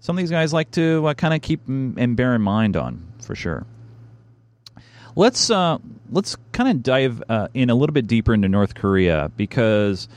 some 0.00 0.16
of 0.16 0.22
these 0.22 0.30
guys 0.30 0.52
like 0.52 0.70
to 0.72 1.06
uh, 1.06 1.14
kind 1.14 1.34
of 1.34 1.42
keep 1.42 1.66
and 1.68 2.16
bear 2.16 2.34
in 2.34 2.42
mind 2.42 2.76
on 2.76 3.06
for 3.22 3.34
sure. 3.34 3.66
Let's 5.14 5.50
uh, 5.50 5.78
let's 6.10 6.36
kind 6.52 6.70
of 6.70 6.82
dive 6.82 7.22
uh, 7.28 7.48
in 7.54 7.70
a 7.70 7.74
little 7.74 7.92
bit 7.92 8.06
deeper 8.06 8.32
into 8.32 8.48
North 8.48 8.74
Korea 8.74 9.30
because 9.36 10.08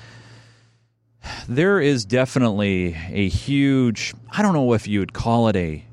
there 1.47 1.79
is 1.79 2.05
definitely 2.05 2.95
a 3.09 3.27
huge. 3.27 4.13
I 4.31 4.41
don't 4.41 4.53
know 4.53 4.73
if 4.73 4.87
you 4.87 4.99
would 4.99 5.13
call 5.13 5.47
it 5.47 5.55
a 5.55 5.85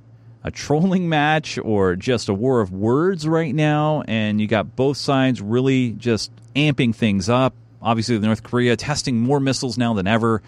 a 0.43 0.51
trolling 0.51 1.09
match 1.09 1.59
or 1.59 1.97
just 1.97 2.31
a 2.31 2.35
war 2.35 2.61
of 2.61 2.73
words 2.73 3.29
right 3.29 3.55
now, 3.55 4.03
and 4.09 4.40
you 4.40 4.47
got 4.47 4.75
both 4.75 4.97
sides 4.97 5.43
really 5.43 5.90
just 5.93 6.33
amping 6.57 6.95
things 6.95 7.29
up. 7.29 7.53
Obviously, 7.83 8.19
North 8.19 8.43
Korea 8.43 8.77
testing 8.77 9.21
more 9.21 9.38
missiles 9.38 9.77
now 9.77 9.93
than 9.93 10.07
ever, 10.07 10.43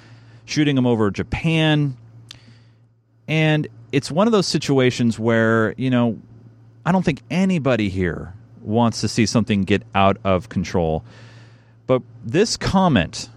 shooting 0.47 0.77
them 0.77 0.87
over 0.87 1.11
Japan 1.11 1.97
and 3.29 3.69
it's 3.93 4.11
one 4.11 4.27
of 4.27 4.33
those 4.33 4.47
situations 4.47 5.19
where, 5.19 5.75
you 5.77 5.91
know, 5.91 6.19
I 6.85 6.93
don't 6.93 7.03
think 7.03 7.23
anybody 7.31 7.89
here 7.89 8.35
wants 8.61 9.01
to 9.03 9.09
see 9.09 9.27
something 9.27 9.63
get 9.63 9.83
out 9.95 10.19
of 10.25 10.49
control. 10.49 11.05
But 11.87 12.03
this 12.25 12.57
comment 12.57 13.29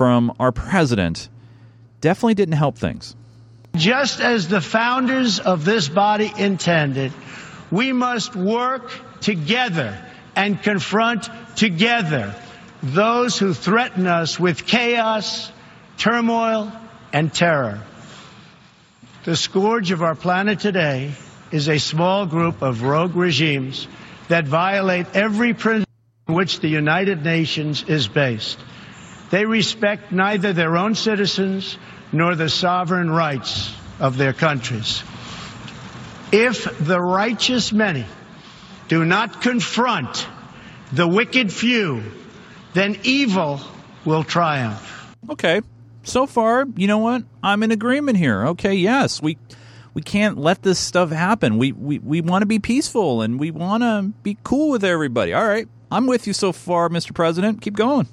from 0.00 0.32
our 0.40 0.50
president 0.50 1.28
definitely 2.00 2.32
didn't 2.32 2.54
help 2.54 2.78
things. 2.78 3.14
Just 3.76 4.20
as 4.20 4.48
the 4.48 4.62
founders 4.62 5.40
of 5.40 5.66
this 5.66 5.90
body 5.90 6.32
intended, 6.38 7.12
we 7.70 7.92
must 7.92 8.34
work 8.34 8.90
together 9.20 10.02
and 10.34 10.62
confront 10.62 11.28
together 11.54 12.34
those 12.82 13.38
who 13.38 13.52
threaten 13.52 14.06
us 14.06 14.40
with 14.40 14.64
chaos, 14.64 15.52
turmoil, 15.98 16.72
and 17.12 17.30
terror. 17.34 17.82
The 19.24 19.36
scourge 19.36 19.90
of 19.90 20.02
our 20.02 20.14
planet 20.14 20.60
today 20.60 21.12
is 21.52 21.68
a 21.68 21.76
small 21.78 22.24
group 22.24 22.62
of 22.62 22.82
rogue 22.82 23.16
regimes 23.16 23.86
that 24.28 24.46
violate 24.46 25.08
every 25.12 25.52
principle 25.52 25.92
on 26.26 26.36
which 26.36 26.60
the 26.60 26.68
United 26.68 27.22
Nations 27.22 27.84
is 27.86 28.08
based. 28.08 28.58
They 29.30 29.44
respect 29.44 30.12
neither 30.12 30.52
their 30.52 30.76
own 30.76 30.94
citizens 30.94 31.78
nor 32.12 32.34
the 32.34 32.48
sovereign 32.48 33.10
rights 33.10 33.72
of 33.98 34.16
their 34.16 34.32
countries. 34.32 35.02
If 36.32 36.78
the 36.78 37.00
righteous 37.00 37.72
many 37.72 38.04
do 38.88 39.04
not 39.04 39.40
confront 39.40 40.26
the 40.92 41.06
wicked 41.06 41.52
few, 41.52 42.02
then 42.74 42.98
evil 43.04 43.60
will 44.04 44.24
triumph. 44.24 45.14
Okay. 45.28 45.62
So 46.02 46.26
far, 46.26 46.64
you 46.76 46.86
know 46.86 46.98
what? 46.98 47.24
I'm 47.42 47.62
in 47.62 47.70
agreement 47.72 48.16
here. 48.16 48.46
Okay, 48.48 48.74
yes, 48.74 49.20
we 49.20 49.36
we 49.92 50.02
can't 50.02 50.38
let 50.38 50.62
this 50.62 50.78
stuff 50.78 51.10
happen. 51.10 51.58
We 51.58 51.72
we, 51.72 51.98
we 51.98 52.20
want 52.20 52.42
to 52.42 52.46
be 52.46 52.58
peaceful 52.58 53.22
and 53.22 53.38
we 53.38 53.50
want 53.50 53.82
to 53.82 54.12
be 54.22 54.38
cool 54.42 54.70
with 54.70 54.82
everybody. 54.82 55.34
All 55.34 55.46
right. 55.46 55.68
I'm 55.92 56.06
with 56.06 56.26
you 56.26 56.32
so 56.32 56.52
far, 56.52 56.88
Mr. 56.88 57.12
President. 57.12 57.60
Keep 57.60 57.74
going. 57.74 58.06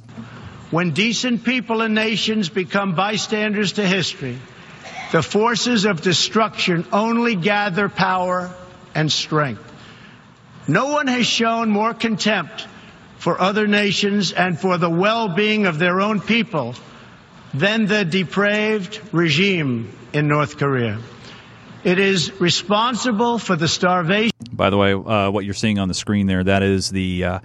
When 0.70 0.92
decent 0.92 1.44
people 1.44 1.82
and 1.82 1.96
nations 1.96 2.50
become 2.50 2.94
bystanders 2.94 3.74
to 3.74 3.88
history, 3.88 4.38
the 5.12 5.22
forces 5.22 5.86
of 5.86 6.02
destruction 6.02 6.86
only 6.92 7.36
gather 7.36 7.88
power 7.88 8.52
and 8.94 9.10
strength. 9.10 9.64
No 10.68 10.88
one 10.88 11.08
has 11.08 11.26
shown 11.26 11.70
more 11.70 11.94
contempt 11.94 12.68
for 13.18 13.40
other 13.40 13.68
nations 13.68 14.34
and 14.34 14.60
for 14.60 14.78
the 14.78 14.90
well-being 14.90 15.66
of 15.66 15.80
their 15.80 16.02
own 16.02 16.20
people 16.20 16.76
than 17.54 17.86
the 17.86 18.04
depraved 18.04 19.00
regime 19.14 19.90
in 20.12 20.28
North 20.28 20.58
Korea. 20.58 21.00
It 21.86 22.00
is 22.00 22.42
responsible 22.42 23.38
for 23.38 23.56
the 23.56 23.70
starvation. 23.70 24.32
By 24.52 24.70
the 24.70 24.78
way, 24.78 24.94
uh, 24.94 25.30
what 25.30 25.46
you're 25.46 25.54
seeing 25.54 25.80
on 25.80 25.88
the 25.88 25.94
screen 25.94 26.28
there, 26.28 26.44
that 26.44 26.64
is 26.64 26.90
the 26.90 27.24
uh, 27.24 27.40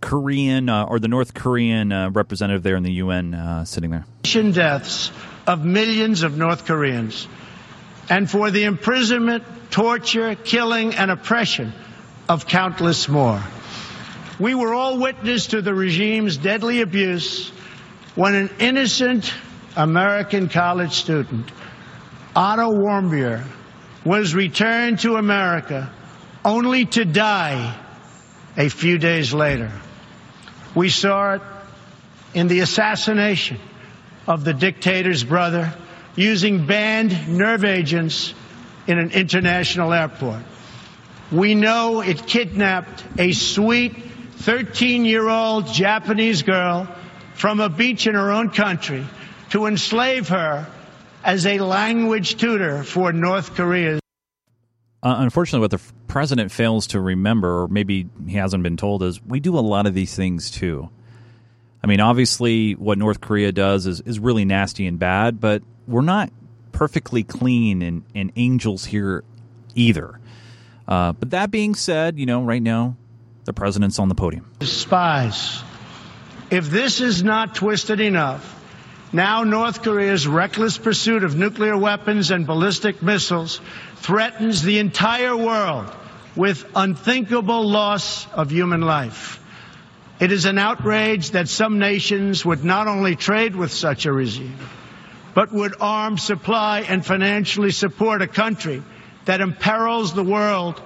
Korean 0.00 0.68
uh, 0.68 0.84
or 0.84 0.98
the 0.98 1.08
North 1.08 1.34
Korean 1.34 1.92
uh, 1.92 2.10
representative 2.10 2.62
there 2.62 2.76
in 2.76 2.82
the 2.82 2.92
UN 2.94 3.34
uh, 3.34 3.64
sitting 3.64 3.90
there. 3.90 4.04
Deaths 4.22 5.10
of 5.46 5.64
millions 5.64 6.22
of 6.22 6.36
North 6.36 6.66
Koreans 6.66 7.26
and 8.08 8.28
for 8.28 8.50
the 8.50 8.64
imprisonment, 8.64 9.44
torture, 9.70 10.34
killing, 10.34 10.94
and 10.94 11.10
oppression 11.10 11.72
of 12.28 12.46
countless 12.46 13.08
more. 13.08 13.42
We 14.38 14.54
were 14.54 14.74
all 14.74 14.98
witness 14.98 15.48
to 15.48 15.62
the 15.62 15.74
regime's 15.74 16.36
deadly 16.36 16.80
abuse 16.80 17.50
when 18.14 18.34
an 18.34 18.50
innocent 18.58 19.32
American 19.76 20.48
college 20.48 20.94
student, 20.94 21.50
Otto 22.34 22.72
Warmbier, 22.72 23.44
was 24.04 24.34
returned 24.34 25.00
to 25.00 25.16
America 25.16 25.92
only 26.44 26.86
to 26.86 27.04
die 27.04 27.76
a 28.60 28.68
few 28.68 28.98
days 28.98 29.32
later. 29.32 29.72
We 30.74 30.90
saw 30.90 31.36
it 31.36 31.42
in 32.34 32.46
the 32.46 32.60
assassination 32.60 33.58
of 34.26 34.44
the 34.44 34.52
dictator's 34.52 35.24
brother 35.24 35.72
using 36.14 36.66
banned 36.66 37.38
nerve 37.38 37.64
agents 37.64 38.34
in 38.86 38.98
an 38.98 39.12
international 39.12 39.94
airport. 39.94 40.42
We 41.32 41.54
know 41.54 42.02
it 42.02 42.26
kidnapped 42.26 43.02
a 43.18 43.32
sweet 43.32 43.96
13 44.40 45.06
year 45.06 45.26
old 45.26 45.66
Japanese 45.66 46.42
girl 46.42 46.86
from 47.32 47.60
a 47.60 47.70
beach 47.70 48.06
in 48.06 48.14
her 48.14 48.30
own 48.30 48.50
country 48.50 49.06
to 49.50 49.64
enslave 49.64 50.28
her 50.28 50.66
as 51.24 51.46
a 51.46 51.60
language 51.60 52.36
tutor 52.36 52.82
for 52.82 53.10
North 53.10 53.54
Korea's. 53.54 54.00
Uh, 55.02 55.16
unfortunately, 55.18 55.60
what 55.60 55.70
the 55.70 55.78
f- 55.78 55.92
president 56.08 56.52
fails 56.52 56.88
to 56.88 57.00
remember, 57.00 57.62
or 57.62 57.68
maybe 57.68 58.08
he 58.26 58.36
hasn't 58.36 58.62
been 58.62 58.76
told, 58.76 59.02
is 59.02 59.22
we 59.24 59.40
do 59.40 59.58
a 59.58 59.60
lot 59.60 59.86
of 59.86 59.94
these 59.94 60.14
things 60.14 60.50
too. 60.50 60.90
I 61.82 61.86
mean, 61.86 62.00
obviously, 62.00 62.74
what 62.74 62.98
North 62.98 63.20
Korea 63.20 63.52
does 63.52 63.86
is, 63.86 64.00
is 64.02 64.18
really 64.18 64.44
nasty 64.44 64.86
and 64.86 64.98
bad, 64.98 65.40
but 65.40 65.62
we're 65.86 66.02
not 66.02 66.30
perfectly 66.72 67.22
clean 67.22 67.80
and, 67.80 68.02
and 68.14 68.32
angels 68.36 68.84
here 68.84 69.24
either. 69.74 70.20
Uh, 70.86 71.12
but 71.12 71.30
that 71.30 71.50
being 71.50 71.74
said, 71.74 72.18
you 72.18 72.26
know, 72.26 72.42
right 72.42 72.62
now, 72.62 72.96
the 73.44 73.52
president's 73.52 73.98
on 73.98 74.08
the 74.08 74.14
podium. 74.14 74.50
Spies. 74.60 75.62
If 76.50 76.68
this 76.68 77.00
is 77.00 77.22
not 77.22 77.54
twisted 77.54 78.00
enough, 78.00 78.56
now 79.12 79.44
North 79.44 79.82
Korea's 79.82 80.26
reckless 80.26 80.78
pursuit 80.78 81.24
of 81.24 81.36
nuclear 81.36 81.76
weapons 81.76 82.30
and 82.30 82.46
ballistic 82.46 83.02
missiles 83.02 83.60
threatens 84.00 84.62
the 84.62 84.78
entire 84.78 85.36
world 85.36 85.94
with 86.36 86.64
unthinkable 86.74 87.68
loss 87.68 88.26
of 88.32 88.50
human 88.50 88.80
life. 88.80 89.38
It 90.20 90.32
is 90.32 90.44
an 90.44 90.58
outrage 90.58 91.30
that 91.30 91.48
some 91.48 91.78
nations 91.78 92.44
would 92.44 92.64
not 92.64 92.88
only 92.88 93.16
trade 93.16 93.56
with 93.56 93.72
such 93.72 94.06
a 94.06 94.12
regime, 94.12 94.58
but 95.34 95.52
would 95.52 95.74
arm, 95.80 96.18
supply, 96.18 96.80
and 96.80 97.04
financially 97.04 97.70
support 97.70 98.20
a 98.20 98.26
country 98.26 98.82
that 99.24 99.40
imperils 99.40 100.12
the 100.12 100.24
world 100.24 100.80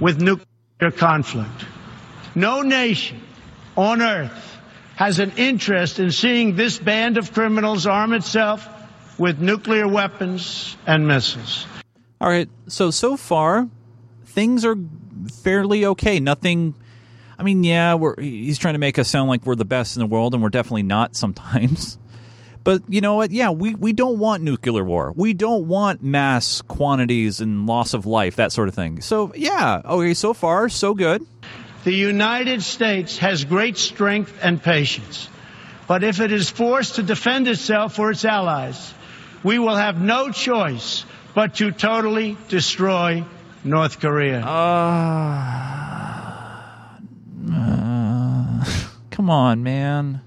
with 0.00 0.20
nuclear 0.20 0.90
conflict. 0.96 1.64
No 2.34 2.62
nation 2.62 3.20
on 3.76 4.02
earth 4.02 4.56
has 4.96 5.18
an 5.18 5.32
interest 5.36 5.98
in 5.98 6.10
seeing 6.10 6.56
this 6.56 6.78
band 6.78 7.18
of 7.18 7.32
criminals 7.32 7.86
arm 7.86 8.12
itself 8.12 8.68
with 9.18 9.38
nuclear 9.38 9.88
weapons 9.88 10.76
and 10.86 11.06
missiles. 11.06 11.66
All 12.20 12.28
right. 12.28 12.48
So, 12.66 12.90
so 12.90 13.16
far, 13.16 13.68
things 14.26 14.64
are 14.64 14.76
fairly 15.42 15.84
okay. 15.86 16.20
Nothing. 16.20 16.74
I 17.38 17.42
mean, 17.44 17.62
yeah, 17.62 17.94
we're, 17.94 18.20
he's 18.20 18.58
trying 18.58 18.74
to 18.74 18.78
make 18.78 18.98
us 18.98 19.08
sound 19.08 19.28
like 19.28 19.46
we're 19.46 19.54
the 19.54 19.64
best 19.64 19.96
in 19.96 20.00
the 20.00 20.06
world, 20.06 20.34
and 20.34 20.42
we're 20.42 20.48
definitely 20.48 20.82
not 20.82 21.14
sometimes. 21.14 21.98
But 22.64 22.82
you 22.86 23.00
know 23.00 23.14
what? 23.14 23.30
Yeah, 23.30 23.48
we, 23.48 23.74
we 23.74 23.94
don't 23.94 24.18
want 24.18 24.42
nuclear 24.42 24.84
war. 24.84 25.14
We 25.16 25.32
don't 25.32 25.68
want 25.68 26.02
mass 26.02 26.60
quantities 26.60 27.40
and 27.40 27.66
loss 27.66 27.94
of 27.94 28.04
life, 28.04 28.36
that 28.36 28.52
sort 28.52 28.68
of 28.68 28.74
thing. 28.74 29.00
So, 29.00 29.32
yeah, 29.34 29.80
okay, 29.82 30.12
so 30.12 30.34
far, 30.34 30.68
so 30.68 30.92
good. 30.92 31.24
The 31.84 31.94
United 31.94 32.62
States 32.62 33.16
has 33.18 33.44
great 33.44 33.78
strength 33.78 34.38
and 34.42 34.62
patience. 34.62 35.30
But 35.86 36.04
if 36.04 36.20
it 36.20 36.30
is 36.30 36.50
forced 36.50 36.96
to 36.96 37.02
defend 37.02 37.48
itself 37.48 37.98
or 37.98 38.10
its 38.10 38.26
allies, 38.26 38.92
we 39.42 39.58
will 39.58 39.76
have 39.76 39.98
no 39.98 40.30
choice 40.30 41.06
but 41.38 41.54
to 41.54 41.70
totally 41.70 42.36
destroy 42.48 43.22
North 43.62 44.00
Korea. 44.00 44.40
Uh, 44.40 45.38
uh, 47.54 48.64
come 49.10 49.30
on, 49.30 49.62
man. 49.62 50.20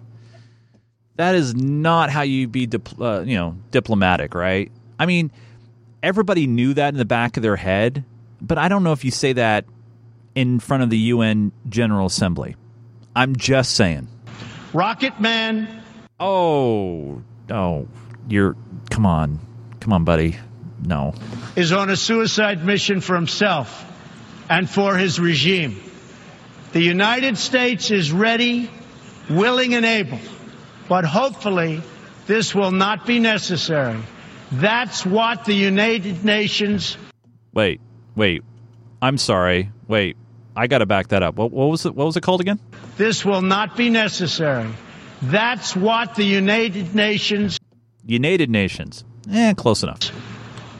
That 1.18 1.36
is 1.36 1.54
not 1.54 2.12
how 2.12 2.22
you 2.22 2.48
be, 2.48 2.66
dip- 2.66 2.98
uh, 2.98 3.24
you 3.26 3.36
know, 3.36 3.58
diplomatic, 3.72 4.34
right? 4.34 4.72
I 4.98 5.06
mean, 5.06 5.34
everybody 6.02 6.48
knew 6.48 6.76
that 6.76 6.94
in 6.94 6.98
the 6.98 7.04
back 7.04 7.36
of 7.36 7.44
their 7.44 7.58
head, 7.58 8.06
but 8.42 8.58
I 8.58 8.70
don't 8.70 8.86
know 8.86 8.94
if 8.94 9.04
you 9.04 9.12
say 9.12 9.34
that 9.34 9.66
in 10.34 10.62
front 10.62 10.82
of 10.84 10.90
the 10.90 10.98
UN 10.98 11.52
General 11.68 12.06
Assembly. 12.06 12.56
I'm 13.18 13.36
just 13.36 13.76
saying. 13.76 14.08
Rocket 14.72 15.20
Man. 15.20 15.84
Oh, 16.22 17.22
oh, 17.50 17.90
you're. 18.30 18.56
Come 18.90 19.06
on, 19.06 19.42
come 19.82 19.92
on, 19.92 20.06
buddy. 20.06 20.38
No. 20.84 21.14
Is 21.56 21.72
on 21.72 21.90
a 21.90 21.96
suicide 21.96 22.66
mission 22.66 23.02
for 23.02 23.16
himself 23.16 23.86
and 24.50 24.70
for 24.70 24.98
his 24.98 25.20
regime. 25.20 25.82
The 26.74 26.82
United 26.82 27.38
States 27.38 27.92
is 27.92 28.12
ready, 28.12 28.70
willing, 29.30 29.76
and 29.76 29.86
able, 29.86 30.20
but 30.88 31.06
hopefully 31.06 31.82
this 32.28 32.56
will 32.56 32.72
not 32.72 33.06
be 33.06 33.20
necessary. 33.20 34.00
That's 34.52 35.06
what 35.06 35.46
the 35.46 35.54
United 35.54 36.24
Nations. 36.26 36.98
Wait, 37.54 37.82
wait. 38.16 38.44
I'm 39.02 39.18
sorry. 39.18 39.72
Wait, 39.88 40.16
I 40.56 40.68
got 40.68 40.80
to 40.80 40.86
back 40.86 41.10
that 41.10 41.24
up. 41.24 41.36
What, 41.36 41.52
what, 41.52 41.68
was 41.68 41.86
it? 41.86 41.96
What 41.96 42.06
was 42.06 42.18
it 42.18 42.22
called 42.22 42.42
again? 42.42 42.60
This 42.98 43.26
will 43.26 43.42
not 43.42 43.76
be 43.76 43.90
necessary. 43.90 44.70
That's 45.22 45.76
what 45.76 46.16
the 46.16 46.24
United 46.24 46.96
Nations. 46.96 47.60
United 48.06 48.50
Nations. 48.50 49.04
Eh, 49.32 49.54
close 49.54 49.84
enough. 49.84 50.12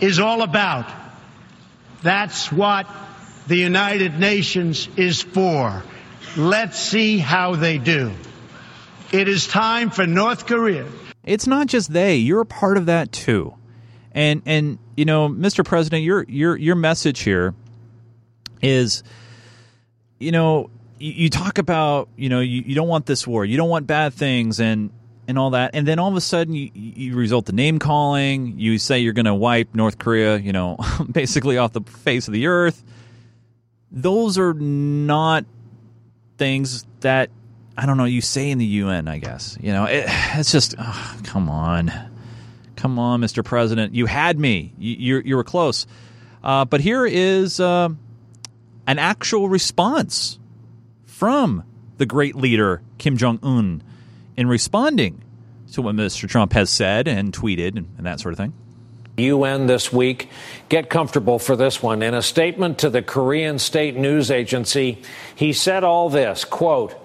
Is 0.02 0.20
all 0.20 0.42
about. 0.42 0.92
That's 2.02 2.52
what 2.52 2.88
the 3.48 3.56
United 3.56 4.20
Nations 4.20 4.90
is 4.98 5.22
for. 5.22 5.84
Let's 6.36 6.80
see 6.80 7.18
how 7.18 7.56
they 7.56 7.78
do. 7.78 8.12
It 9.12 9.28
is 9.28 9.48
time 9.48 9.90
for 9.90 10.08
North 10.08 10.48
Korea. 10.48 10.88
It's 11.24 11.46
not 11.46 11.68
just 11.68 11.94
they. 11.94 12.16
You're 12.16 12.42
a 12.42 12.46
part 12.46 12.78
of 12.78 12.88
that 12.88 13.12
too. 13.12 13.54
And 14.12 14.42
and 14.46 14.80
you 14.98 15.06
know, 15.06 15.30
Mr. 15.30 15.64
President, 15.64 16.04
your 16.04 16.26
your 16.28 16.58
your 16.58 16.76
message 16.76 17.20
here 17.20 17.54
is 18.62 19.04
you 20.22 20.32
know, 20.32 20.70
you, 21.00 21.12
you 21.12 21.30
talk 21.30 21.58
about, 21.58 22.08
you 22.16 22.30
know, 22.30 22.40
you, 22.40 22.62
you 22.66 22.76
don't 22.76 22.88
want 22.88 23.06
this 23.06 23.28
war. 23.28 23.44
You 23.44 23.58
don't 23.58 23.70
want 23.70 23.88
bad 23.88 24.14
things 24.14 24.60
and 24.60 24.92
and 25.28 25.38
all 25.38 25.52
that. 25.52 25.72
And 25.74 25.88
then 25.88 26.00
all 26.00 26.10
of 26.10 26.16
a 26.16 26.22
sudden 26.22 26.54
you, 26.54 26.72
you 26.74 27.16
result 27.16 27.46
to 27.48 27.52
name 27.52 27.80
calling. 27.80 28.60
You 28.60 28.78
say 28.78 29.00
you're 29.00 29.14
going 29.14 29.26
to 29.26 29.36
wipe 29.36 29.74
North 29.74 29.98
Korea, 29.98 30.38
you 30.38 30.52
know, 30.52 30.78
basically 31.12 31.58
off 31.58 31.74
the 31.74 31.82
face 31.82 32.28
of 32.28 32.34
the 32.34 32.48
earth. 32.48 32.84
Those 33.92 34.38
are 34.38 34.54
not 34.54 35.46
things 36.38 36.86
that 37.02 37.30
I 37.78 37.86
don't 37.86 37.98
know. 37.98 38.06
You 38.06 38.22
say 38.22 38.50
in 38.50 38.58
the 38.58 38.66
UN, 38.66 39.08
I 39.08 39.18
guess. 39.18 39.58
You 39.60 39.72
know, 39.72 39.86
it, 39.86 40.06
it's 40.08 40.52
just 40.52 40.76
oh, 40.78 41.18
come 41.24 41.50
on, 41.50 41.92
come 42.76 43.00
on, 43.00 43.22
Mr. 43.22 43.44
President. 43.44 43.96
You 43.96 44.06
had 44.06 44.38
me. 44.40 44.74
You 44.78 44.96
you, 44.96 45.22
you 45.26 45.36
were 45.36 45.44
close. 45.44 45.88
Uh, 46.44 46.66
but 46.66 46.82
here 46.82 47.06
is 47.06 47.60
uh, 47.60 47.90
an 48.88 49.00
actual 49.00 49.48
response 49.50 50.40
from 51.06 51.64
the 51.98 52.06
great 52.06 52.36
leader 52.36 52.82
Kim 52.98 53.18
Jong 53.18 53.40
Un 53.44 53.84
in 54.38 54.48
responding 54.48 55.24
to 55.74 55.82
what 55.82 55.96
Mr. 55.96 56.28
Trump 56.28 56.54
has 56.54 56.70
said 56.70 57.08
and 57.08 57.34
tweeted 57.34 57.78
and, 57.78 57.88
and 57.98 58.06
that 58.06 58.20
sort 58.20 58.34
of 58.34 58.38
thing. 58.38 58.54
UN 59.18 59.68
this 59.68 59.92
week. 59.92 60.30
Get 60.70 60.90
comfortable 60.90 61.40
for 61.40 61.56
this 61.56 61.84
one. 61.84 62.02
In 62.02 62.14
a 62.14 62.22
statement 62.22 62.80
to 62.80 62.90
the 62.90 63.02
Korean 63.02 63.60
state 63.60 63.96
news 63.96 64.32
agency, 64.32 65.02
he 65.36 65.54
said 65.54 65.84
all 65.84 66.10
this 66.10 66.46
quote, 66.46 66.96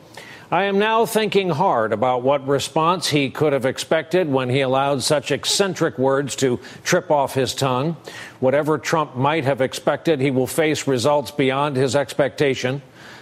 I 0.48 0.64
am 0.64 0.78
now 0.78 1.06
thinking 1.06 1.50
hard 1.50 1.92
about 1.92 2.22
what 2.22 2.46
response 2.46 3.08
he 3.08 3.30
could 3.30 3.52
have 3.52 3.66
expected 3.66 4.28
when 4.28 4.48
he 4.48 4.60
allowed 4.60 5.02
such 5.02 5.32
eccentric 5.32 5.98
words 5.98 6.36
to 6.36 6.60
trip 6.84 7.10
off 7.10 7.34
his 7.34 7.52
tongue. 7.52 7.96
Whatever 8.38 8.78
Trump 8.78 9.16
might 9.16 9.42
have 9.42 9.60
expected, 9.60 10.20
he 10.20 10.30
will 10.30 10.46
face 10.46 10.86
results 10.86 11.32
beyond 11.32 11.76
his 11.76 11.96
expectation. 11.96 12.80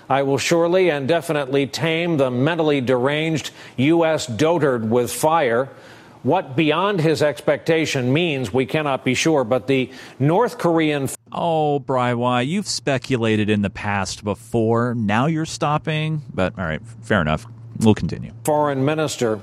I 0.08 0.22
will 0.22 0.38
surely 0.38 0.90
and 0.90 1.08
definitely 1.08 1.66
tame 1.66 2.16
the 2.16 2.30
mentally 2.30 2.80
deranged 2.80 3.50
U.S. 3.76 4.26
dotard 4.26 4.88
with 4.88 5.12
fire. 5.12 5.68
What 6.22 6.56
beyond 6.56 7.00
his 7.00 7.22
expectation 7.22 8.12
means, 8.12 8.52
we 8.52 8.64
cannot 8.64 9.04
be 9.04 9.14
sure, 9.14 9.44
but 9.44 9.66
the 9.66 9.90
North 10.18 10.56
Korean. 10.56 11.08
Oh, 11.30 11.78
Bry, 11.78 12.40
you've 12.40 12.66
speculated 12.66 13.50
in 13.50 13.60
the 13.60 13.68
past 13.68 14.24
before. 14.24 14.94
Now 14.94 15.26
you're 15.26 15.44
stopping. 15.44 16.22
But 16.32 16.58
all 16.58 16.64
right, 16.64 16.80
fair 17.02 17.20
enough. 17.20 17.44
We'll 17.80 17.94
continue. 17.94 18.32
Foreign 18.44 18.84
minister 18.84 19.40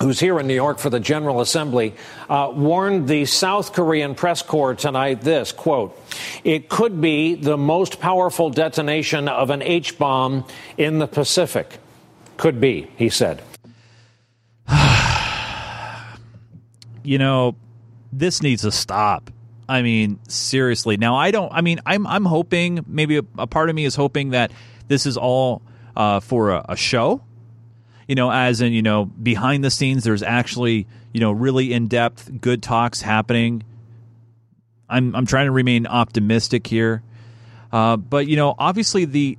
who's 0.00 0.18
here 0.18 0.40
in 0.40 0.46
New 0.46 0.54
York 0.54 0.78
for 0.78 0.90
the 0.90 1.00
General 1.00 1.40
Assembly, 1.40 1.94
uh, 2.28 2.50
warned 2.54 3.06
the 3.06 3.26
South 3.26 3.72
Korean 3.72 4.14
press 4.14 4.42
corps 4.42 4.74
tonight 4.74 5.20
this 5.20 5.52
quote, 5.52 5.96
it 6.42 6.68
could 6.68 7.00
be 7.00 7.34
the 7.34 7.56
most 7.56 8.00
powerful 8.00 8.50
detonation 8.50 9.28
of 9.28 9.50
an 9.50 9.62
H 9.62 9.98
bomb 9.98 10.46
in 10.76 10.98
the 10.98 11.06
Pacific. 11.06 11.78
Could 12.36 12.60
be, 12.60 12.88
he 12.96 13.10
said. 13.10 13.42
you 17.02 17.18
know, 17.18 17.54
this 18.12 18.42
needs 18.42 18.62
to 18.62 18.72
stop. 18.72 19.30
I 19.68 19.82
mean, 19.82 20.18
seriously. 20.26 20.96
Now, 20.96 21.14
I 21.14 21.30
don't. 21.30 21.52
I 21.52 21.60
mean, 21.60 21.80
I'm 21.86 22.06
I'm 22.06 22.24
hoping 22.24 22.84
maybe 22.88 23.18
a, 23.18 23.22
a 23.38 23.46
part 23.46 23.68
of 23.68 23.76
me 23.76 23.84
is 23.84 23.94
hoping 23.94 24.30
that 24.30 24.50
this 24.88 25.06
is 25.06 25.16
all 25.16 25.62
uh, 25.94 26.18
for 26.18 26.50
a, 26.50 26.64
a, 26.70 26.76
show. 26.76 27.22
You 28.10 28.16
know, 28.16 28.28
as 28.28 28.60
in 28.60 28.72
you 28.72 28.82
know, 28.82 29.04
behind 29.04 29.62
the 29.62 29.70
scenes, 29.70 30.02
there's 30.02 30.24
actually 30.24 30.88
you 31.12 31.20
know 31.20 31.30
really 31.30 31.72
in 31.72 31.86
depth, 31.86 32.40
good 32.40 32.60
talks 32.60 33.00
happening. 33.00 33.62
I'm 34.88 35.14
I'm 35.14 35.26
trying 35.26 35.46
to 35.46 35.52
remain 35.52 35.86
optimistic 35.86 36.66
here, 36.66 37.04
uh, 37.70 37.96
but 37.96 38.26
you 38.26 38.34
know, 38.34 38.56
obviously 38.58 39.04
the 39.04 39.38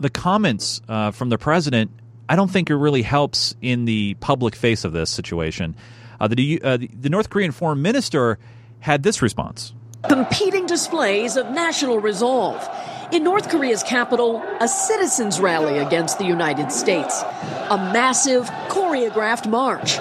the 0.00 0.10
comments 0.10 0.80
uh, 0.88 1.12
from 1.12 1.28
the 1.28 1.38
president, 1.38 1.92
I 2.28 2.34
don't 2.34 2.50
think 2.50 2.70
it 2.70 2.74
really 2.74 3.02
helps 3.02 3.54
in 3.62 3.84
the 3.84 4.14
public 4.14 4.56
face 4.56 4.82
of 4.84 4.92
this 4.92 5.08
situation. 5.08 5.76
Uh, 6.18 6.26
the, 6.26 6.60
uh, 6.64 6.78
the 6.78 7.08
North 7.08 7.30
Korean 7.30 7.52
foreign 7.52 7.82
minister 7.82 8.40
had 8.80 9.04
this 9.04 9.22
response. 9.22 9.72
Competing 10.08 10.66
displays 10.66 11.36
of 11.36 11.52
national 11.52 12.00
resolve. 12.00 12.68
In 13.12 13.22
North 13.22 13.48
Korea's 13.48 13.84
capital, 13.84 14.42
a 14.60 14.66
citizens' 14.66 15.38
rally 15.38 15.78
against 15.78 16.18
the 16.18 16.24
United 16.24 16.72
States. 16.72 17.22
A 17.70 17.76
massive, 17.92 18.46
choreographed 18.68 19.48
march. 19.48 19.96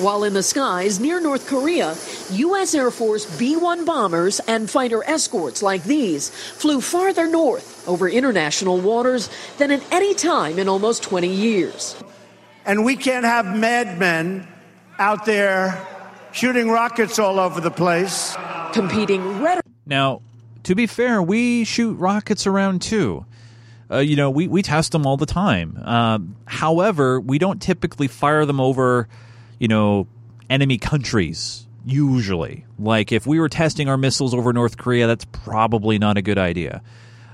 While 0.00 0.24
in 0.24 0.32
the 0.32 0.42
skies 0.42 0.98
near 0.98 1.20
North 1.20 1.46
Korea, 1.46 1.94
U.S. 2.30 2.74
Air 2.74 2.90
Force 2.90 3.26
B 3.38 3.56
1 3.56 3.84
bombers 3.84 4.40
and 4.40 4.70
fighter 4.70 5.04
escorts 5.04 5.62
like 5.62 5.84
these 5.84 6.30
flew 6.30 6.80
farther 6.80 7.26
north 7.26 7.86
over 7.86 8.08
international 8.08 8.80
waters 8.80 9.28
than 9.58 9.70
at 9.70 9.82
any 9.92 10.14
time 10.14 10.58
in 10.58 10.68
almost 10.68 11.02
20 11.02 11.28
years. 11.28 11.96
And 12.64 12.82
we 12.82 12.96
can't 12.96 13.26
have 13.26 13.44
madmen 13.44 14.48
out 14.98 15.26
there 15.26 15.86
shooting 16.32 16.70
rockets 16.70 17.18
all 17.18 17.38
over 17.38 17.60
the 17.60 17.70
place. 17.70 18.34
Competing 18.72 19.42
rhetoric. 19.42 19.64
Now, 19.84 20.22
to 20.68 20.74
be 20.74 20.86
fair, 20.86 21.22
we 21.22 21.64
shoot 21.64 21.94
rockets 21.94 22.46
around 22.46 22.82
too. 22.82 23.24
Uh, 23.90 24.00
you 24.00 24.16
know, 24.16 24.28
we, 24.28 24.46
we 24.48 24.60
test 24.60 24.92
them 24.92 25.06
all 25.06 25.16
the 25.16 25.24
time. 25.24 25.80
Uh, 25.82 26.18
however, 26.44 27.18
we 27.18 27.38
don't 27.38 27.62
typically 27.62 28.06
fire 28.06 28.44
them 28.44 28.60
over, 28.60 29.08
you 29.58 29.66
know, 29.66 30.06
enemy 30.50 30.76
countries, 30.76 31.66
usually. 31.86 32.66
Like, 32.78 33.12
if 33.12 33.26
we 33.26 33.40
were 33.40 33.48
testing 33.48 33.88
our 33.88 33.96
missiles 33.96 34.34
over 34.34 34.52
North 34.52 34.76
Korea, 34.76 35.06
that's 35.06 35.24
probably 35.24 35.98
not 35.98 36.18
a 36.18 36.22
good 36.22 36.36
idea. 36.36 36.82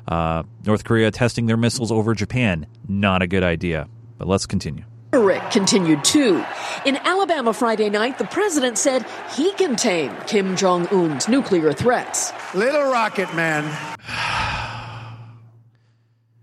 Uh, 0.06 0.44
North 0.64 0.84
Korea 0.84 1.10
testing 1.10 1.46
their 1.46 1.56
missiles 1.56 1.90
over 1.90 2.14
Japan, 2.14 2.68
not 2.86 3.20
a 3.20 3.26
good 3.26 3.42
idea. 3.42 3.88
But 4.16 4.28
let's 4.28 4.46
continue 4.46 4.84
rhetoric 5.14 5.50
continued 5.52 6.02
too. 6.02 6.44
In 6.84 6.96
Alabama 6.96 7.52
Friday 7.52 7.88
night, 7.88 8.18
the 8.18 8.24
president 8.24 8.78
said 8.78 9.06
he 9.32 9.52
can 9.52 9.76
tame 9.76 10.12
Kim 10.26 10.56
Jong 10.56 10.88
un's 10.88 11.28
nuclear 11.28 11.72
threats. 11.72 12.32
Little 12.54 12.90
rocket 12.90 13.32
man. 13.34 13.64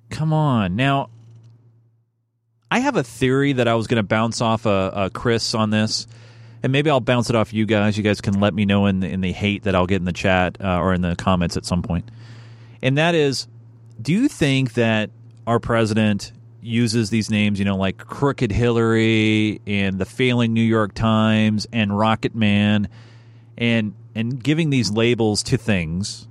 Come 0.09 0.31
on. 0.33 0.75
Now, 0.75 1.09
I 2.69 2.79
have 2.79 2.95
a 2.95 3.03
theory 3.03 3.53
that 3.53 3.67
I 3.67 3.75
was 3.75 3.87
going 3.87 3.97
to 3.97 4.07
bounce 4.07 4.39
off 4.39 4.65
a 4.65 4.69
uh, 4.69 4.73
uh, 4.73 5.09
Chris 5.09 5.53
on 5.53 5.69
this. 5.69 6.07
And 6.63 6.71
maybe 6.71 6.91
I'll 6.91 6.99
bounce 6.99 7.29
it 7.29 7.35
off 7.35 7.53
you 7.53 7.65
guys. 7.65 7.97
You 7.97 8.03
guys 8.03 8.21
can 8.21 8.39
let 8.39 8.53
me 8.53 8.65
know 8.65 8.85
in 8.85 8.99
the, 8.99 9.09
in 9.09 9.21
the 9.21 9.31
hate 9.31 9.63
that 9.63 9.73
I'll 9.73 9.87
get 9.87 9.95
in 9.95 10.05
the 10.05 10.13
chat 10.13 10.57
uh, 10.61 10.79
or 10.79 10.93
in 10.93 11.01
the 11.01 11.15
comments 11.15 11.57
at 11.57 11.65
some 11.65 11.81
point. 11.81 12.09
And 12.83 12.97
that 12.99 13.15
is, 13.15 13.47
do 13.99 14.13
you 14.13 14.27
think 14.27 14.75
that 14.75 15.09
our 15.47 15.59
president 15.59 16.31
uses 16.61 17.09
these 17.09 17.29
names, 17.29 17.59
you 17.59 17.65
know, 17.65 17.75
like 17.75 17.97
Crooked 17.97 18.51
Hillary 18.51 19.61
and 19.65 19.99
the 19.99 20.05
failing 20.05 20.53
New 20.53 20.61
York 20.61 20.93
Times 20.93 21.67
and 21.71 21.97
Rocket 21.97 22.35
Man 22.35 22.87
and 23.57 23.93
and 24.13 24.43
giving 24.43 24.69
these 24.69 24.91
labels 24.91 25.43
to 25.43 25.57
things 25.57 26.27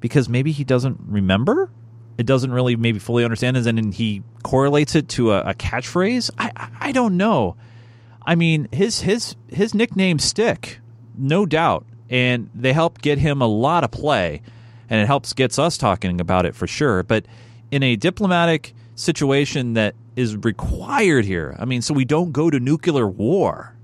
because 0.00 0.28
maybe 0.28 0.52
he 0.52 0.64
doesn't 0.64 1.00
remember? 1.06 1.70
It 2.18 2.26
doesn't 2.26 2.52
really 2.52 2.76
maybe 2.76 2.98
fully 2.98 3.24
understand 3.24 3.56
and 3.56 3.94
he 3.94 4.22
correlates 4.42 4.94
it 4.94 5.08
to 5.10 5.32
a, 5.32 5.40
a 5.42 5.54
catchphrase? 5.54 6.30
I, 6.38 6.52
I, 6.56 6.70
I 6.80 6.92
don't 6.92 7.16
know. 7.16 7.56
I 8.26 8.34
mean 8.34 8.68
his 8.72 9.00
his 9.00 9.36
his 9.48 9.74
nickname 9.74 10.18
stick 10.18 10.80
no 11.16 11.46
doubt 11.46 11.86
and 12.10 12.50
they 12.54 12.72
help 12.72 13.00
get 13.00 13.18
him 13.18 13.40
a 13.40 13.46
lot 13.46 13.84
of 13.84 13.90
play 13.90 14.42
and 14.90 15.00
it 15.00 15.06
helps 15.06 15.32
gets 15.32 15.58
us 15.58 15.78
talking 15.78 16.20
about 16.20 16.46
it 16.46 16.54
for 16.54 16.66
sure. 16.66 17.02
But 17.02 17.26
in 17.70 17.82
a 17.82 17.96
diplomatic 17.96 18.74
situation 18.94 19.74
that 19.74 19.94
is 20.16 20.36
required 20.36 21.24
here. 21.24 21.56
I 21.58 21.64
mean, 21.64 21.82
so 21.82 21.94
we 21.94 22.04
don't 22.04 22.32
go 22.32 22.50
to 22.50 22.60
nuclear 22.60 23.06
war. 23.06 23.74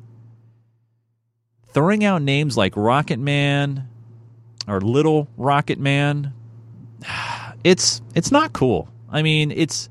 Throwing 1.68 2.04
out 2.04 2.22
names 2.22 2.56
like 2.56 2.76
Rocket 2.76 3.18
Man 3.18 3.88
or 4.66 4.80
Little 4.80 5.28
Rocket 5.36 5.78
Man, 5.78 6.32
it's 7.64 8.02
it's 8.14 8.30
not 8.30 8.52
cool. 8.52 8.88
I 9.08 9.22
mean, 9.22 9.50
it's 9.50 9.88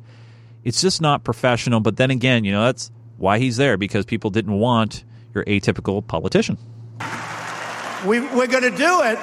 it's 0.64 0.82
just 0.82 1.02
not 1.02 1.24
professional. 1.24 1.80
But 1.80 1.98
then 1.98 2.12
again, 2.12 2.44
you 2.44 2.52
know, 2.52 2.66
that's 2.66 2.92
why 3.18 3.40
he's 3.40 3.58
there 3.58 3.78
because 3.78 4.06
people 4.06 4.30
didn't 4.30 4.58
want 4.60 5.04
your 5.34 5.44
atypical 5.46 6.06
politician. 6.06 6.58
We, 8.06 8.22
we're 8.22 8.48
going 8.48 8.64
to 8.64 8.76
do 8.76 9.02
it 9.04 9.20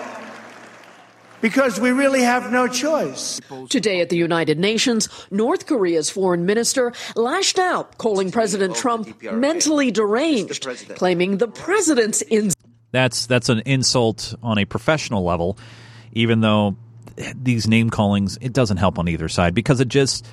because 1.40 1.80
we 1.80 1.90
really 1.90 2.22
have 2.22 2.50
no 2.52 2.68
choice. 2.68 3.40
Today 3.68 4.00
at 4.00 4.08
the 4.08 4.16
United 4.16 4.58
Nations, 4.58 5.08
North 5.30 5.66
Korea's 5.66 6.10
foreign 6.10 6.46
minister 6.46 6.92
lashed 7.14 7.58
out, 7.58 7.98
calling 7.98 8.30
President 8.30 8.76
Trump 8.76 9.22
mentally 9.22 9.90
deranged, 9.90 10.66
claiming 10.96 11.38
the 11.38 11.48
president's 11.48 12.22
in. 12.22 12.52
That's 12.92 13.26
that's 13.26 13.48
an 13.48 13.60
insult 13.66 14.34
on 14.42 14.58
a 14.58 14.64
professional 14.64 15.24
level, 15.24 15.58
even 16.12 16.40
though 16.40 16.76
these 17.34 17.66
name 17.66 17.90
callings 17.90 18.38
it 18.40 18.52
doesn't 18.52 18.76
help 18.76 18.98
on 18.98 19.08
either 19.08 19.28
side 19.28 19.54
because 19.54 19.80
it 19.80 19.88
just 19.88 20.26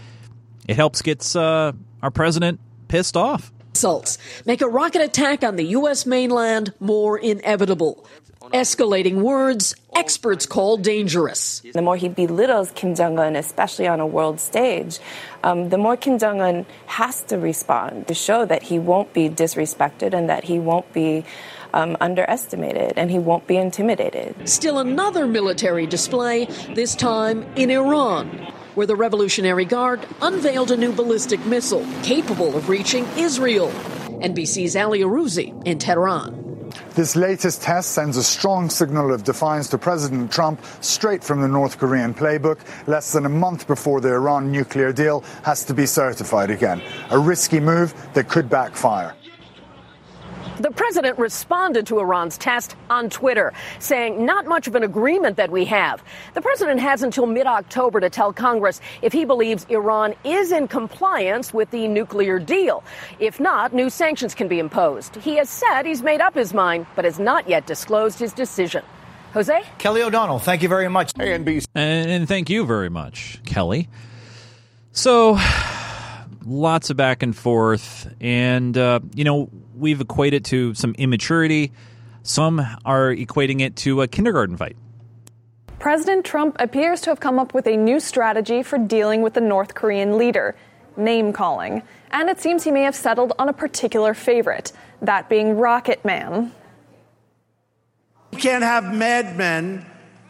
it 0.67 0.75
helps 0.75 1.01
gets 1.01 1.35
uh, 1.35 1.71
our 2.01 2.11
president 2.11 2.59
pissed 2.87 3.17
off. 3.17 3.51
Insults 3.69 4.19
make 4.45 4.61
a 4.61 4.67
rocket 4.67 5.01
attack 5.01 5.43
on 5.43 5.55
the 5.55 5.65
U.S. 5.65 6.05
mainland 6.05 6.73
more 6.79 7.17
inevitable. 7.17 8.05
Escalating 8.53 9.23
words 9.23 9.73
experts 9.95 10.45
call 10.45 10.77
dangerous. 10.77 11.63
The 11.73 11.81
more 11.81 11.95
he 11.95 12.07
belittles 12.07 12.69
Kim 12.75 12.93
Jong 12.93 13.17
un, 13.17 13.35
especially 13.35 13.87
on 13.87 13.99
a 13.99 14.05
world 14.05 14.39
stage, 14.39 14.99
um, 15.43 15.69
the 15.69 15.79
more 15.79 15.97
Kim 15.97 16.19
Jong 16.19 16.39
un 16.39 16.67
has 16.85 17.23
to 17.23 17.39
respond 17.39 18.07
to 18.09 18.13
show 18.13 18.45
that 18.45 18.61
he 18.61 18.77
won't 18.77 19.11
be 19.11 19.27
disrespected 19.27 20.13
and 20.13 20.29
that 20.29 20.43
he 20.43 20.59
won't 20.59 20.91
be. 20.93 21.25
Um, 21.75 21.97
underestimated 21.99 22.93
and 22.97 23.09
he 23.09 23.17
won't 23.17 23.47
be 23.47 23.57
intimidated. 23.57 24.47
Still 24.47 24.77
another 24.77 25.25
military 25.25 25.87
display, 25.87 26.45
this 26.75 26.93
time 26.93 27.47
in 27.55 27.71
Iran, 27.71 28.27
where 28.75 28.85
the 28.85 28.95
Revolutionary 28.95 29.65
Guard 29.65 30.05
unveiled 30.21 30.69
a 30.69 30.77
new 30.77 30.91
ballistic 30.91 31.43
missile 31.47 31.83
capable 32.03 32.55
of 32.55 32.69
reaching 32.69 33.07
Israel. 33.17 33.69
NBC's 34.21 34.75
Ali 34.75 34.99
Arouzi 34.99 35.65
in 35.65 35.79
Tehran. 35.79 36.43
This 36.95 37.15
latest 37.15 37.61
test 37.61 37.91
sends 37.91 38.17
a 38.17 38.23
strong 38.23 38.69
signal 38.69 39.13
of 39.13 39.23
defiance 39.23 39.67
to 39.69 39.77
President 39.77 40.31
Trump 40.31 40.61
straight 40.81 41.23
from 41.23 41.41
the 41.41 41.47
North 41.47 41.77
Korean 41.77 42.13
playbook, 42.13 42.59
less 42.87 43.11
than 43.11 43.25
a 43.25 43.29
month 43.29 43.67
before 43.67 43.99
the 44.01 44.09
Iran 44.09 44.51
nuclear 44.51 44.93
deal 44.93 45.21
has 45.43 45.65
to 45.65 45.73
be 45.73 45.85
certified 45.85 46.51
again. 46.51 46.81
A 47.09 47.17
risky 47.17 47.59
move 47.59 47.93
that 48.13 48.29
could 48.29 48.49
backfire. 48.49 49.15
The 50.59 50.69
president 50.69 51.17
responded 51.17 51.87
to 51.87 51.99
Iran's 51.99 52.37
test 52.37 52.75
on 52.87 53.09
Twitter, 53.09 53.53
saying, 53.79 54.23
Not 54.23 54.45
much 54.45 54.67
of 54.67 54.75
an 54.75 54.83
agreement 54.83 55.35
that 55.37 55.49
we 55.49 55.65
have. 55.65 56.03
The 56.35 56.41
president 56.41 56.79
has 56.79 57.01
until 57.01 57.25
mid 57.25 57.47
October 57.47 57.99
to 57.99 58.09
tell 58.09 58.31
Congress 58.31 58.79
if 59.01 59.11
he 59.13 59.25
believes 59.25 59.65
Iran 59.69 60.13
is 60.23 60.51
in 60.51 60.67
compliance 60.67 61.55
with 61.55 61.71
the 61.71 61.87
nuclear 61.87 62.37
deal. 62.37 62.83
If 63.19 63.39
not, 63.39 63.73
new 63.73 63.89
sanctions 63.89 64.35
can 64.35 64.47
be 64.47 64.59
imposed. 64.59 65.15
He 65.15 65.37
has 65.37 65.49
said 65.49 65.87
he's 65.87 66.03
made 66.03 66.21
up 66.21 66.35
his 66.35 66.53
mind, 66.53 66.85
but 66.95 67.03
has 67.05 67.17
not 67.17 67.49
yet 67.49 67.65
disclosed 67.65 68.19
his 68.19 68.31
decision. 68.31 68.83
Jose? 69.33 69.63
Kelly 69.79 70.03
O'Donnell, 70.03 70.37
thank 70.37 70.61
you 70.61 70.69
very 70.69 70.87
much. 70.87 71.13
Hey, 71.17 71.35
NBC. 71.35 71.65
And, 71.73 72.11
and 72.11 72.27
thank 72.27 72.51
you 72.51 72.67
very 72.67 72.89
much, 72.89 73.39
Kelly. 73.45 73.89
So, 74.91 75.39
lots 76.45 76.91
of 76.91 76.97
back 76.97 77.23
and 77.23 77.35
forth. 77.35 78.13
And, 78.21 78.77
uh, 78.77 78.99
you 79.15 79.23
know, 79.23 79.49
we've 79.83 80.01
equated 80.01 80.43
to 80.45 80.73
some 80.73 80.95
immaturity. 80.97 81.71
Some 82.23 82.59
are 82.85 83.13
equating 83.13 83.61
it 83.61 83.75
to 83.77 84.01
a 84.01 84.07
kindergarten 84.07 84.57
fight. 84.57 84.75
President 85.77 86.25
Trump 86.25 86.55
appears 86.59 87.01
to 87.01 87.11
have 87.11 87.19
come 87.19 87.37
up 87.37 87.53
with 87.53 87.67
a 87.67 87.75
new 87.75 87.99
strategy 87.99 88.63
for 88.63 88.77
dealing 88.77 89.21
with 89.21 89.33
the 89.33 89.41
North 89.41 89.75
Korean 89.75 90.17
leader 90.17 90.55
name 90.95 91.33
calling. 91.33 91.83
And 92.11 92.29
it 92.29 92.39
seems 92.39 92.63
he 92.63 92.71
may 92.71 92.83
have 92.83 92.95
settled 92.95 93.33
on 93.37 93.49
a 93.49 93.53
particular 93.53 94.13
favorite, 94.13 94.71
that 95.01 95.27
being 95.29 95.57
Rocket 95.57 96.03
Man. 96.05 96.53
You 98.31 98.37
can't 98.37 98.63
have 98.63 98.93
madmen 98.93 99.85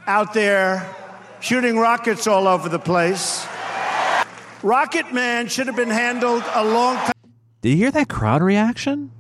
out 0.08 0.34
there 0.34 0.94
shooting 1.40 1.78
rockets 1.78 2.26
all 2.26 2.48
over 2.48 2.68
the 2.70 2.80
place. 2.80 3.46
Rocket 4.64 5.14
Man 5.14 5.48
should 5.48 5.68
have 5.68 5.76
been 5.76 5.90
handled 5.90 6.44
a 6.56 6.66
long 6.66 6.96
time. 6.96 7.14
Did 7.62 7.70
you 7.70 7.76
hear 7.76 7.92
that 7.92 8.10
crowd 8.10 8.42
reaction? 8.42 9.12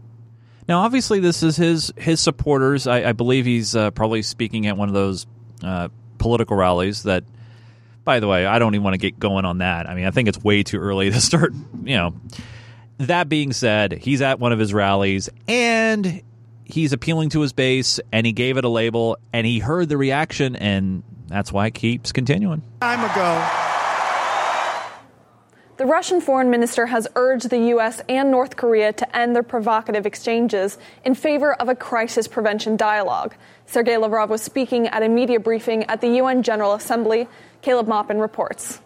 Now, 0.68 0.82
obviously, 0.82 1.20
this 1.20 1.44
is 1.44 1.56
his 1.56 1.94
his 1.98 2.20
supporters. 2.20 2.88
I, 2.88 3.10
I 3.10 3.12
believe 3.12 3.46
he's 3.46 3.76
uh, 3.76 3.92
probably 3.92 4.22
speaking 4.22 4.68
at 4.68 4.78
one 4.78 4.88
of 4.88 4.94
those 4.94 5.26
uh, 5.64 5.90
political 6.18 6.56
rallies. 6.56 7.04
That, 7.04 7.24
by 8.04 8.20
the 8.20 8.28
way, 8.28 8.46
I 8.46 8.60
don't 8.60 8.74
even 8.76 8.84
want 8.84 8.94
to 8.94 9.00
get 9.00 9.20
going 9.20 9.46
on 9.46 9.60
that. 9.60 9.90
I 9.90 9.96
mean, 9.96 10.06
I 10.06 10.12
think 10.12 10.28
it's 10.30 10.44
way 10.44 10.64
too 10.64 10.80
early 10.80 11.10
to 11.12 11.22
start. 11.22 11.54
You 11.84 11.96
know. 11.96 12.16
That 13.00 13.28
being 13.28 13.54
said, 13.54 13.92
he's 13.92 14.22
at 14.22 14.40
one 14.40 14.54
of 14.54 14.60
his 14.60 14.72
rallies 14.72 15.28
and 15.48 16.22
he's 16.64 16.94
appealing 16.94 17.30
to 17.30 17.42
his 17.42 17.54
base, 17.54 18.00
and 18.12 18.26
he 18.26 18.34
gave 18.34 18.58
it 18.58 18.66
a 18.66 18.70
label, 18.70 19.18
and 19.32 19.46
he 19.46 19.60
heard 19.60 19.90
the 19.90 19.98
reaction, 19.98 20.56
and 20.56 21.04
that's 21.28 21.52
why 21.52 21.68
it 21.68 21.74
keeps 21.74 22.12
continuing. 22.12 22.62
Time 22.82 23.00
ago. 23.10 23.73
The 25.76 25.88
Russian 25.88 26.22
foreign 26.22 26.52
minister 26.52 26.86
has 26.86 27.08
urged 27.16 27.50
the 27.50 27.58
U.S. 27.70 28.00
and 28.08 28.30
North 28.30 28.58
Korea 28.58 28.94
to 28.94 29.18
end 29.18 29.36
their 29.36 29.42
provocative 29.42 30.06
exchanges 30.06 30.78
in 31.04 31.16
favor 31.16 31.54
of 31.56 31.68
a 31.68 31.74
crisis 31.74 32.28
prevention 32.28 32.78
dialogue. 32.78 33.34
Sergei 33.66 33.98
Lavrov 33.98 34.30
was 34.30 34.44
speaking 34.44 34.88
at 34.90 35.02
a 35.02 35.10
media 35.10 35.40
briefing 35.40 35.84
at 35.86 36.00
the 36.00 36.10
UN 36.18 36.44
General 36.44 36.74
Assembly. 36.74 37.28
Caleb 37.64 37.88
Maupin 37.88 38.20
reports. 38.20 38.82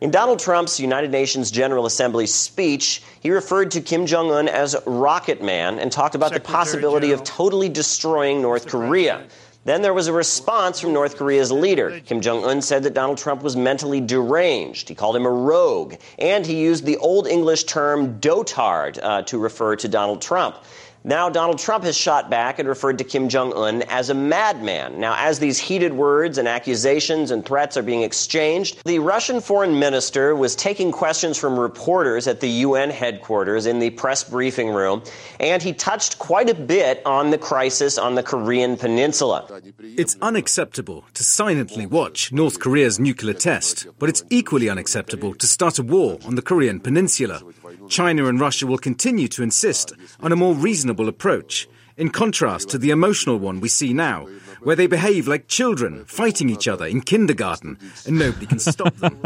In 0.00 0.12
Donald 0.12 0.38
Trump's 0.38 0.78
United 0.78 1.10
Nations 1.10 1.50
General 1.50 1.86
Assembly 1.86 2.26
speech, 2.26 3.02
he 3.18 3.32
referred 3.32 3.72
to 3.72 3.80
Kim 3.80 4.06
Jong 4.06 4.30
un 4.30 4.46
as 4.46 4.76
Rocket 4.86 5.42
Man 5.42 5.80
and 5.80 5.90
talked 5.90 6.14
about 6.14 6.30
Secretary 6.32 6.52
the 6.52 6.56
possibility 6.56 7.06
General. 7.08 7.20
of 7.20 7.26
totally 7.26 7.68
destroying 7.68 8.40
North 8.40 8.68
Korea. 8.68 9.26
Then 9.64 9.82
there 9.82 9.92
was 9.92 10.06
a 10.06 10.12
response 10.12 10.80
from 10.80 10.92
North 10.92 11.16
Korea's 11.16 11.52
leader. 11.52 12.00
Kim 12.06 12.20
Jong 12.20 12.44
un 12.44 12.62
said 12.62 12.84
that 12.84 12.94
Donald 12.94 13.18
Trump 13.18 13.42
was 13.42 13.56
mentally 13.56 14.00
deranged. 14.00 14.88
He 14.88 14.94
called 14.94 15.16
him 15.16 15.26
a 15.26 15.30
rogue. 15.30 15.96
And 16.18 16.46
he 16.46 16.60
used 16.60 16.84
the 16.84 16.96
Old 16.98 17.26
English 17.26 17.64
term 17.64 18.18
dotard 18.20 18.98
uh, 19.02 19.22
to 19.22 19.38
refer 19.38 19.76
to 19.76 19.88
Donald 19.88 20.22
Trump. 20.22 20.56
Now, 21.04 21.30
Donald 21.30 21.58
Trump 21.60 21.84
has 21.84 21.96
shot 21.96 22.28
back 22.28 22.58
and 22.58 22.68
referred 22.68 22.98
to 22.98 23.04
Kim 23.04 23.28
Jong 23.28 23.52
un 23.54 23.82
as 23.82 24.10
a 24.10 24.14
madman. 24.14 24.98
Now, 24.98 25.14
as 25.16 25.38
these 25.38 25.56
heated 25.56 25.92
words 25.92 26.38
and 26.38 26.48
accusations 26.48 27.30
and 27.30 27.46
threats 27.46 27.76
are 27.76 27.82
being 27.82 28.02
exchanged, 28.02 28.82
the 28.84 28.98
Russian 28.98 29.40
foreign 29.40 29.78
minister 29.78 30.34
was 30.34 30.56
taking 30.56 30.90
questions 30.90 31.38
from 31.38 31.58
reporters 31.58 32.26
at 32.26 32.40
the 32.40 32.48
UN 32.48 32.90
headquarters 32.90 33.66
in 33.66 33.78
the 33.78 33.90
press 33.90 34.24
briefing 34.24 34.70
room, 34.70 35.02
and 35.38 35.62
he 35.62 35.72
touched 35.72 36.18
quite 36.18 36.50
a 36.50 36.54
bit 36.54 37.00
on 37.06 37.30
the 37.30 37.38
crisis 37.38 37.96
on 37.96 38.16
the 38.16 38.22
Korean 38.22 38.76
peninsula. 38.76 39.46
It's 39.80 40.16
unacceptable 40.20 41.04
to 41.14 41.22
silently 41.22 41.86
watch 41.86 42.32
North 42.32 42.58
Korea's 42.58 42.98
nuclear 42.98 43.34
test, 43.34 43.86
but 44.00 44.08
it's 44.08 44.24
equally 44.30 44.68
unacceptable 44.68 45.34
to 45.34 45.46
start 45.46 45.78
a 45.78 45.82
war 45.84 46.18
on 46.26 46.34
the 46.34 46.42
Korean 46.42 46.80
peninsula. 46.80 47.40
China 47.88 48.26
and 48.26 48.40
Russia 48.40 48.66
will 48.66 48.78
continue 48.78 49.28
to 49.28 49.42
insist 49.42 49.92
on 50.20 50.32
a 50.32 50.36
more 50.36 50.54
reasonable 50.54 51.08
approach, 51.08 51.68
in 51.96 52.10
contrast 52.10 52.68
to 52.70 52.78
the 52.78 52.90
emotional 52.90 53.38
one 53.38 53.60
we 53.60 53.68
see 53.68 53.92
now, 53.92 54.26
where 54.62 54.76
they 54.76 54.86
behave 54.86 55.26
like 55.26 55.48
children 55.48 56.04
fighting 56.04 56.48
each 56.48 56.68
other 56.68 56.86
in 56.86 57.00
kindergarten 57.00 57.78
and 58.06 58.18
nobody 58.18 58.46
can 58.46 58.58
stop 58.58 58.94
them. 58.96 59.20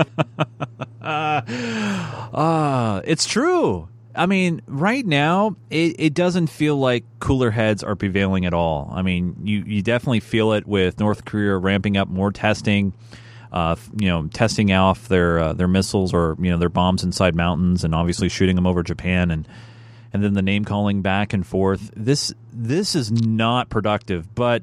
uh, 1.01 1.05
uh, 2.33 3.03
it's 3.05 3.27
true. 3.27 3.89
I 4.15 4.27
mean, 4.27 4.61
right 4.67 5.07
now, 5.07 5.57
it, 5.71 5.97
it 5.99 6.15
doesn't 6.15 6.49
feel 6.49 6.77
like 6.77 7.05
cooler 7.19 7.51
heads 7.51 7.83
are 7.83 7.97
prevailing 7.97 8.45
at 8.45 8.53
all. 8.53 8.91
I 8.93 9.03
mean, 9.03 9.37
you, 9.43 9.65
you 9.67 9.83
definitely 9.83 10.21
feel 10.21 10.53
it 10.53 10.67
with 10.67 11.01
North 11.01 11.25
Korea 11.25 11.57
ramping 11.57 11.97
up 11.97 12.09
more 12.09 12.31
testing 12.31 12.93
uh, 13.53 13.77
you 13.97 14.09
know, 14.09 14.27
testing 14.29 14.73
off 14.73 15.09
their 15.09 15.39
uh, 15.39 15.53
their 15.53 15.69
missiles 15.69 16.15
or 16.15 16.37
you 16.41 16.51
know 16.51 16.59
their 16.59 16.69
bombs 16.69 17.05
inside 17.05 17.35
mountains, 17.35 17.85
and 17.85 17.95
obviously 17.95 18.29
shooting 18.29 18.57
them 18.57 18.67
over 18.67 18.83
Japan, 18.83 19.31
and 19.31 19.47
and 20.13 20.25
then 20.25 20.35
the 20.35 20.43
name 20.43 20.65
calling 20.65 21.03
back 21.03 21.33
and 21.33 21.47
forth. 21.47 21.91
This 21.95 22.35
this 22.53 22.95
is 22.95 23.13
not 23.13 23.69
productive. 23.69 24.35
But 24.35 24.63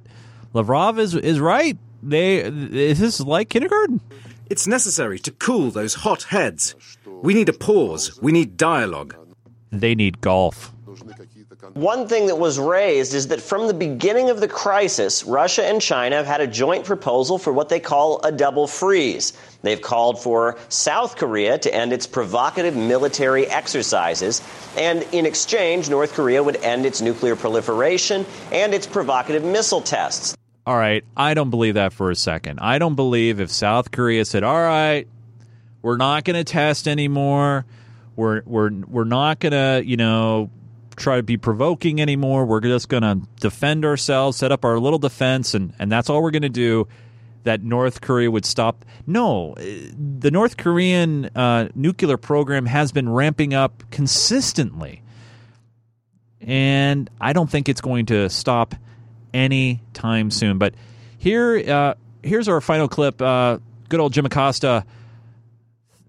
Lavrov 0.53 0.99
is 0.99 1.15
is 1.15 1.39
right. 1.39 1.77
They 2.01 2.49
this 2.49 3.01
is 3.01 3.21
like 3.21 3.49
kindergarten. 3.49 4.01
It's 4.49 4.65
necessary 4.65 5.19
to 5.19 5.31
cool 5.31 5.69
those 5.69 5.93
hot 5.93 6.23
heads. 6.23 6.75
We 7.05 7.35
need 7.35 7.49
a 7.49 7.53
pause. 7.53 8.19
We 8.21 8.31
need 8.31 8.57
dialogue. 8.57 9.15
They 9.71 9.93
need 9.93 10.21
golf. 10.21 10.73
One 11.73 12.07
thing 12.07 12.27
that 12.27 12.37
was 12.37 12.57
raised 12.57 13.13
is 13.13 13.27
that 13.27 13.41
from 13.41 13.67
the 13.67 13.73
beginning 13.73 14.29
of 14.29 14.39
the 14.39 14.47
crisis, 14.47 15.25
Russia 15.25 15.65
and 15.65 15.81
China 15.81 16.15
have 16.15 16.25
had 16.25 16.39
a 16.39 16.47
joint 16.47 16.85
proposal 16.85 17.37
for 17.37 17.51
what 17.51 17.67
they 17.67 17.81
call 17.81 18.21
a 18.23 18.31
double 18.31 18.65
freeze. 18.65 19.33
They've 19.61 19.81
called 19.81 20.23
for 20.23 20.57
South 20.69 21.17
Korea 21.17 21.57
to 21.57 21.73
end 21.73 21.91
its 21.91 22.07
provocative 22.07 22.77
military 22.77 23.45
exercises, 23.45 24.41
and 24.77 25.03
in 25.11 25.25
exchange, 25.25 25.89
North 25.89 26.13
Korea 26.13 26.41
would 26.41 26.55
end 26.57 26.85
its 26.85 27.01
nuclear 27.01 27.35
proliferation 27.35 28.25
and 28.53 28.73
its 28.73 28.87
provocative 28.87 29.43
missile 29.43 29.81
tests. 29.81 30.37
All 30.65 30.77
right, 30.77 31.03
I 31.17 31.33
don't 31.33 31.49
believe 31.49 31.73
that 31.73 31.91
for 31.91 32.09
a 32.09 32.15
second. 32.15 32.59
I 32.61 32.79
don't 32.79 32.95
believe 32.95 33.41
if 33.41 33.51
South 33.51 33.91
Korea 33.91 34.23
said, 34.23 34.43
"All 34.43 34.63
right, 34.63 35.09
we're 35.81 35.97
not 35.97 36.23
going 36.23 36.37
to 36.37 36.49
test 36.49 36.87
anymore. 36.87 37.65
We're 38.15 38.43
we're 38.45 38.71
we're 38.87 39.03
not 39.03 39.39
going 39.39 39.51
to, 39.51 39.85
you 39.85 39.97
know, 39.97 40.49
try 40.99 41.17
to 41.17 41.23
be 41.23 41.37
provoking 41.37 42.01
anymore. 42.01 42.45
We're 42.45 42.59
just 42.59 42.89
going 42.89 43.03
to 43.03 43.21
defend 43.39 43.85
ourselves, 43.85 44.37
set 44.37 44.51
up 44.51 44.65
our 44.65 44.79
little 44.79 44.99
defense, 44.99 45.53
and, 45.53 45.73
and 45.79 45.91
that's 45.91 46.09
all 46.09 46.21
we're 46.21 46.31
going 46.31 46.43
to 46.43 46.49
do. 46.49 46.87
That 47.43 47.63
North 47.63 48.01
Korea 48.01 48.29
would 48.29 48.45
stop. 48.45 48.83
No, 49.07 49.55
the 49.55 50.29
North 50.29 50.57
Korean 50.57 51.29
uh, 51.35 51.69
nuclear 51.73 52.17
program 52.17 52.65
has 52.65 52.91
been 52.91 53.07
ramping 53.09 53.53
up 53.53 53.83
consistently. 53.91 55.01
And 56.41 57.09
I 57.19 57.31
don't 57.31 57.49
think 57.49 57.69
it's 57.69 57.79
going 57.79 58.07
to 58.07 58.29
stop 58.29 58.75
anytime 59.33 60.31
soon. 60.31 60.57
But 60.57 60.75
here, 61.17 61.63
uh, 61.65 61.93
here's 62.21 62.49
our 62.49 62.59
final 62.59 62.89
clip. 62.89 63.21
Uh, 63.21 63.59
good 63.87 64.01
old 64.01 64.11
Jim 64.11 64.25
Acosta. 64.25 64.85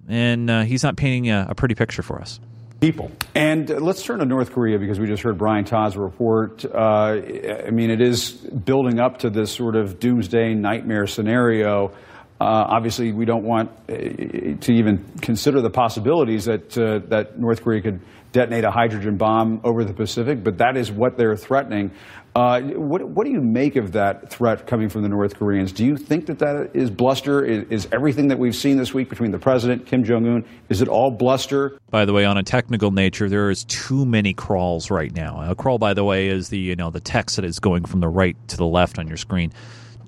And 0.08 0.50
uh, 0.50 0.62
he's 0.62 0.82
not 0.82 0.96
painting 0.96 1.30
a, 1.30 1.46
a 1.50 1.54
pretty 1.54 1.76
picture 1.76 2.02
for 2.02 2.20
us 2.20 2.40
people. 2.80 3.10
And 3.34 3.68
let's 3.68 4.02
turn 4.02 4.20
to 4.20 4.24
North 4.24 4.52
Korea 4.52 4.78
because 4.78 4.98
we 4.98 5.06
just 5.06 5.22
heard 5.22 5.38
Brian 5.38 5.64
Todd's 5.64 5.96
report. 5.96 6.64
Uh, 6.64 7.20
I 7.66 7.70
mean, 7.70 7.90
it 7.90 8.00
is 8.00 8.32
building 8.32 8.98
up 8.98 9.18
to 9.18 9.30
this 9.30 9.52
sort 9.52 9.76
of 9.76 10.00
doomsday 10.00 10.54
nightmare 10.54 11.06
scenario. 11.06 11.92
Uh, 12.40 12.64
obviously, 12.68 13.12
we 13.12 13.26
don't 13.26 13.44
want 13.44 13.70
uh, 13.88 13.92
to 13.92 14.72
even 14.72 15.04
consider 15.20 15.60
the 15.60 15.68
possibilities 15.68 16.46
that 16.46 16.76
uh, 16.78 17.06
that 17.08 17.38
North 17.38 17.62
Korea 17.62 17.82
could 17.82 18.00
detonate 18.32 18.64
a 18.64 18.70
hydrogen 18.70 19.18
bomb 19.18 19.60
over 19.62 19.84
the 19.84 19.92
Pacific, 19.92 20.42
but 20.42 20.58
that 20.58 20.76
is 20.76 20.90
what 20.90 21.18
they're 21.18 21.36
threatening. 21.36 21.90
Uh, 22.36 22.60
what, 22.60 23.02
what, 23.08 23.24
do 23.24 23.30
you 23.30 23.40
make 23.40 23.74
of 23.74 23.90
that 23.92 24.30
threat 24.30 24.64
coming 24.64 24.88
from 24.88 25.02
the 25.02 25.08
North 25.08 25.36
Koreans? 25.36 25.72
Do 25.72 25.84
you 25.84 25.96
think 25.96 26.26
that 26.26 26.38
that 26.38 26.70
is 26.74 26.88
bluster? 26.88 27.44
Is, 27.44 27.64
is 27.70 27.88
everything 27.90 28.28
that 28.28 28.38
we've 28.38 28.54
seen 28.54 28.76
this 28.76 28.94
week 28.94 29.08
between 29.08 29.32
the 29.32 29.38
president, 29.38 29.84
Kim 29.86 30.04
Jong 30.04 30.26
Un, 30.28 30.44
is 30.68 30.80
it 30.80 30.86
all 30.86 31.10
bluster? 31.10 31.76
By 31.90 32.04
the 32.04 32.12
way, 32.12 32.24
on 32.24 32.38
a 32.38 32.44
technical 32.44 32.92
nature, 32.92 33.28
there 33.28 33.50
is 33.50 33.64
too 33.64 34.06
many 34.06 34.32
crawls 34.32 34.90
right 34.90 35.12
now. 35.12 35.42
A 35.50 35.56
crawl, 35.56 35.78
by 35.78 35.92
the 35.92 36.04
way, 36.04 36.28
is 36.28 36.50
the 36.50 36.58
you 36.58 36.76
know 36.76 36.90
the 36.90 37.00
text 37.00 37.34
that 37.34 37.44
is 37.44 37.58
going 37.58 37.84
from 37.84 37.98
the 37.98 38.08
right 38.08 38.36
to 38.48 38.56
the 38.56 38.66
left 38.66 39.00
on 39.00 39.08
your 39.08 39.16
screen. 39.16 39.52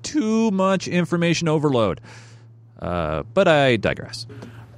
Too 0.01 0.49
much 0.51 0.87
information 0.87 1.49
overload. 1.49 1.99
Uh, 2.79 3.23
but 3.33 3.49
I 3.49 3.75
digress. 3.75 4.27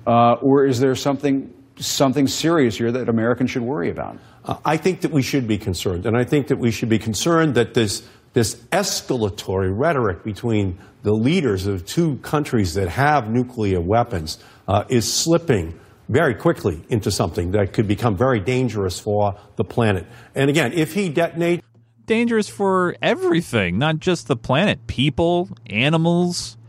Uh, 0.08 0.34
or 0.34 0.66
is 0.66 0.80
there 0.80 0.96
something 0.96 1.54
something 1.78 2.28
serious 2.28 2.78
here 2.78 2.92
that 2.92 3.10
Americans 3.10 3.52
should 3.52 3.62
worry 3.62 3.90
about? 3.90 4.18
Uh, 4.46 4.58
I 4.64 4.78
think 4.78 5.02
that 5.02 5.12
we 5.12 5.22
should 5.22 5.48
be 5.48 5.58
concerned, 5.58 6.06
and 6.06 6.16
I 6.16 6.24
think 6.24 6.48
that 6.48 6.58
we 6.58 6.72
should 6.72 6.90
be 6.90 7.00
concerned 7.00 7.56
that 7.56 7.74
this 7.74 8.08
this 8.34 8.56
escalatory 8.72 9.72
rhetoric 9.74 10.24
between 10.24 10.78
the 11.04 11.14
leaders 11.14 11.68
of 11.68 11.86
two 11.86 12.18
countries 12.18 12.74
that 12.74 12.90
have 12.90 13.30
nuclear 13.30 13.80
weapons 13.80 14.38
uh, 14.68 14.84
is 14.90 15.12
slipping 15.12 15.80
very 16.10 16.36
quickly 16.36 16.84
into 16.90 17.10
something 17.10 17.52
that 17.52 17.72
could 17.72 17.88
become 17.88 18.18
very 18.18 18.42
dangerous 18.42 19.00
for 19.00 19.38
the 19.56 19.64
planet. 19.64 20.06
And 20.36 20.50
again, 20.50 20.74
if 20.74 20.94
he 20.94 21.10
detonates, 21.10 21.62
dangerous 22.06 22.50
for 22.50 22.96
everything, 23.02 23.80
not 23.80 24.00
just 24.00 24.28
the 24.28 24.36
planet, 24.36 24.86
people, 24.88 25.50
animals. 25.68 26.58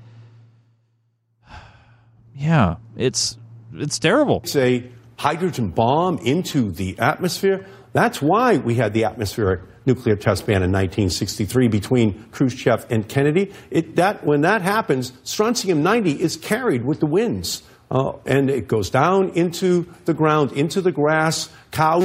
Yeah, 2.38 2.76
it's 2.98 3.38
it's 3.72 3.98
terrible. 3.98 4.42
It's 4.44 4.56
a 4.56 4.84
hydrogen 5.16 5.70
bomb 5.70 6.18
into 6.18 6.70
the 6.70 6.98
atmosphere. 6.98 7.66
That's 7.92 8.20
why 8.20 8.58
we 8.58 8.74
had 8.74 8.92
the 8.92 9.04
atmospheric 9.04 9.60
nuclear 9.86 10.16
test 10.16 10.46
ban 10.46 10.56
in 10.56 10.72
1963 10.72 11.68
between 11.68 12.28
Khrushchev 12.30 12.86
and 12.90 13.08
Kennedy. 13.08 13.52
It, 13.70 13.96
that, 13.96 14.24
when 14.24 14.42
that 14.42 14.60
happens, 14.60 15.12
strontium 15.22 15.82
90 15.82 16.20
is 16.20 16.36
carried 16.36 16.84
with 16.84 17.00
the 17.00 17.06
winds. 17.06 17.62
Uh, 17.90 18.12
and 18.26 18.50
it 18.50 18.66
goes 18.66 18.90
down 18.90 19.30
into 19.30 19.86
the 20.04 20.12
ground, 20.12 20.52
into 20.52 20.80
the 20.80 20.92
grass. 20.92 21.48
Cows 21.70 22.04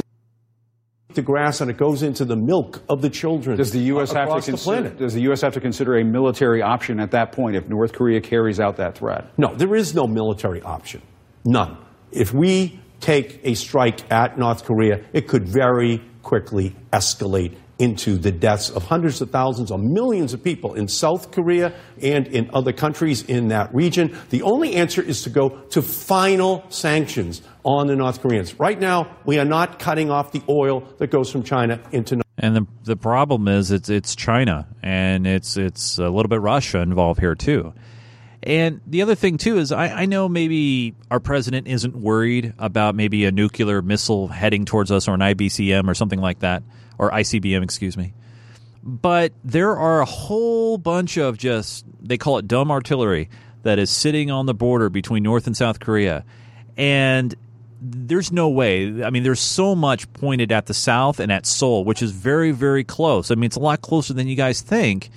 the 1.14 1.22
grass 1.22 1.60
and 1.60 1.70
it 1.70 1.76
goes 1.76 2.02
into 2.02 2.24
the 2.24 2.36
milk 2.36 2.82
of 2.88 3.02
the 3.02 3.10
children. 3.10 3.58
Does 3.58 3.72
the 3.72 3.80
U.S. 3.80 4.12
have 4.12 4.34
to 4.34 4.40
consider? 4.40 4.88
Does 4.90 5.12
the 5.12 5.20
U.S. 5.22 5.42
have 5.42 5.52
to 5.54 5.60
consider 5.60 5.98
a 5.98 6.04
military 6.04 6.62
option 6.62 7.00
at 7.00 7.10
that 7.10 7.32
point 7.32 7.56
if 7.56 7.68
North 7.68 7.92
Korea 7.92 8.20
carries 8.20 8.60
out 8.60 8.76
that 8.76 8.96
threat? 8.96 9.26
No, 9.36 9.54
there 9.54 9.74
is 9.74 9.94
no 9.94 10.06
military 10.06 10.62
option. 10.62 11.02
None. 11.44 11.76
If 12.12 12.32
we 12.32 12.80
take 13.02 13.40
a 13.44 13.54
strike 13.54 14.10
at 14.10 14.38
North 14.38 14.64
Korea, 14.64 15.04
it 15.12 15.28
could 15.28 15.46
very 15.46 16.00
quickly 16.22 16.74
escalate 16.92 17.56
into 17.78 18.16
the 18.16 18.30
deaths 18.30 18.70
of 18.70 18.84
hundreds 18.84 19.20
of 19.20 19.30
thousands 19.30 19.72
or 19.72 19.78
millions 19.78 20.32
of 20.32 20.42
people 20.42 20.74
in 20.74 20.86
South 20.86 21.32
Korea 21.32 21.74
and 22.00 22.28
in 22.28 22.48
other 22.54 22.72
countries 22.72 23.24
in 23.24 23.48
that 23.48 23.74
region. 23.74 24.16
The 24.30 24.42
only 24.42 24.74
answer 24.74 25.02
is 25.02 25.22
to 25.22 25.30
go 25.30 25.48
to 25.70 25.82
final 25.82 26.64
sanctions 26.68 27.42
on 27.64 27.88
the 27.88 27.96
North 27.96 28.22
Koreans. 28.22 28.58
Right 28.60 28.78
now, 28.78 29.16
we 29.26 29.38
are 29.38 29.44
not 29.44 29.80
cutting 29.80 30.10
off 30.10 30.30
the 30.30 30.42
oil 30.48 30.86
that 30.98 31.10
goes 31.10 31.30
from 31.30 31.42
China 31.42 31.80
into 31.90 32.16
North 32.16 32.22
and 32.38 32.56
the 32.56 32.66
the 32.84 32.96
problem 32.96 33.46
is 33.46 33.70
it's 33.70 33.88
it's 33.88 34.16
China 34.16 34.66
and 34.82 35.26
it's 35.26 35.56
it's 35.56 35.98
a 35.98 36.08
little 36.08 36.28
bit 36.28 36.40
Russia 36.40 36.80
involved 36.80 37.20
here 37.20 37.34
too. 37.34 37.72
And 38.42 38.80
the 38.86 39.02
other 39.02 39.14
thing 39.14 39.38
too 39.38 39.58
is 39.58 39.70
I, 39.70 39.88
I, 39.88 40.06
know 40.06 40.28
maybe 40.28 40.94
our 41.12 41.20
president 41.20 41.68
isn't 41.68 41.94
worried 41.94 42.54
about 42.58 42.96
maybe 42.96 43.24
a 43.24 43.30
nuclear 43.30 43.82
missile 43.82 44.26
heading 44.26 44.64
towards 44.64 44.90
us 44.90 45.06
or 45.06 45.14
an 45.14 45.20
IBCM 45.20 45.88
or 45.88 45.94
something 45.94 46.20
like 46.20 46.40
that 46.40 46.64
or 46.98 47.10
ICBM, 47.10 47.62
excuse 47.62 47.96
me. 47.96 48.14
But 48.82 49.32
there 49.44 49.76
are 49.76 50.00
a 50.00 50.04
whole 50.04 50.76
bunch 50.76 51.18
of 51.18 51.38
just 51.38 51.84
they 52.00 52.18
call 52.18 52.38
it 52.38 52.48
dumb 52.48 52.72
artillery 52.72 53.30
that 53.62 53.78
is 53.78 53.90
sitting 53.90 54.30
on 54.30 54.46
the 54.46 54.54
border 54.54 54.88
between 54.88 55.22
North 55.22 55.46
and 55.46 55.56
South 55.56 55.78
Korea, 55.78 56.24
and 56.76 57.32
there's 57.80 58.32
no 58.32 58.48
way. 58.48 59.04
I 59.04 59.10
mean, 59.10 59.22
there's 59.22 59.38
so 59.38 59.76
much 59.76 60.12
pointed 60.14 60.50
at 60.50 60.66
the 60.66 60.74
south 60.74 61.20
and 61.20 61.30
at 61.30 61.46
Seoul, 61.46 61.84
which 61.84 62.02
is 62.02 62.10
very 62.10 62.50
very 62.50 62.82
close. 62.82 63.30
I 63.30 63.36
mean, 63.36 63.44
it's 63.44 63.56
a 63.56 63.60
lot 63.60 63.82
closer 63.82 64.14
than 64.14 64.26
you 64.26 64.34
guys 64.34 64.62
think 64.62 65.10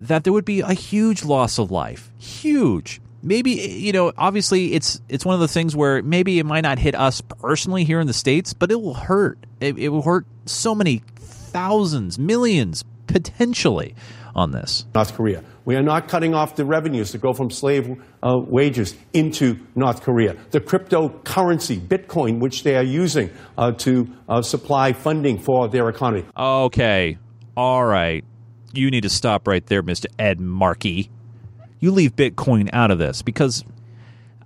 that 0.00 0.24
there 0.24 0.32
would 0.32 0.44
be 0.44 0.60
a 0.60 0.72
huge 0.72 1.24
loss 1.24 1.58
of 1.58 1.70
life. 1.70 2.10
Huge. 2.18 3.00
Maybe 3.22 3.52
you 3.52 3.92
know, 3.92 4.12
obviously 4.16 4.74
it's 4.74 5.00
it's 5.08 5.24
one 5.24 5.34
of 5.34 5.40
the 5.40 5.48
things 5.48 5.74
where 5.74 6.02
maybe 6.02 6.38
it 6.38 6.46
might 6.46 6.60
not 6.60 6.78
hit 6.78 6.94
us 6.94 7.20
personally 7.20 7.84
here 7.84 7.98
in 7.98 8.06
the 8.06 8.12
states, 8.12 8.52
but 8.52 8.70
it 8.70 8.80
will 8.80 8.94
hurt. 8.94 9.38
It, 9.60 9.78
it 9.78 9.88
will 9.88 10.02
hurt 10.02 10.26
so 10.44 10.74
many 10.74 11.02
thousands, 11.16 12.18
millions 12.18 12.84
potentially 13.06 13.94
on 14.34 14.50
this. 14.50 14.84
North 14.94 15.14
Korea. 15.14 15.42
We 15.64 15.74
are 15.74 15.82
not 15.82 16.06
cutting 16.06 16.34
off 16.34 16.54
the 16.54 16.64
revenues 16.64 17.10
that 17.12 17.20
go 17.20 17.32
from 17.32 17.50
slave 17.50 17.90
uh, 18.22 18.36
wages 18.36 18.94
into 19.12 19.58
North 19.74 20.02
Korea. 20.02 20.36
The 20.50 20.60
cryptocurrency, 20.60 21.80
Bitcoin, 21.80 22.38
which 22.38 22.62
they 22.62 22.76
are 22.76 22.84
using 22.84 23.30
uh, 23.58 23.72
to 23.72 24.06
uh, 24.28 24.42
supply 24.42 24.92
funding 24.92 25.38
for 25.38 25.68
their 25.68 25.88
economy. 25.88 26.24
Okay. 26.36 27.18
All 27.56 27.84
right 27.84 28.24
you 28.76 28.90
need 28.90 29.02
to 29.02 29.08
stop 29.08 29.46
right 29.46 29.64
there, 29.66 29.82
Mr. 29.82 30.06
Ed 30.18 30.40
Markey. 30.40 31.10
You 31.80 31.90
leave 31.90 32.16
Bitcoin 32.16 32.70
out 32.72 32.90
of 32.90 32.98
this 32.98 33.22
because 33.22 33.64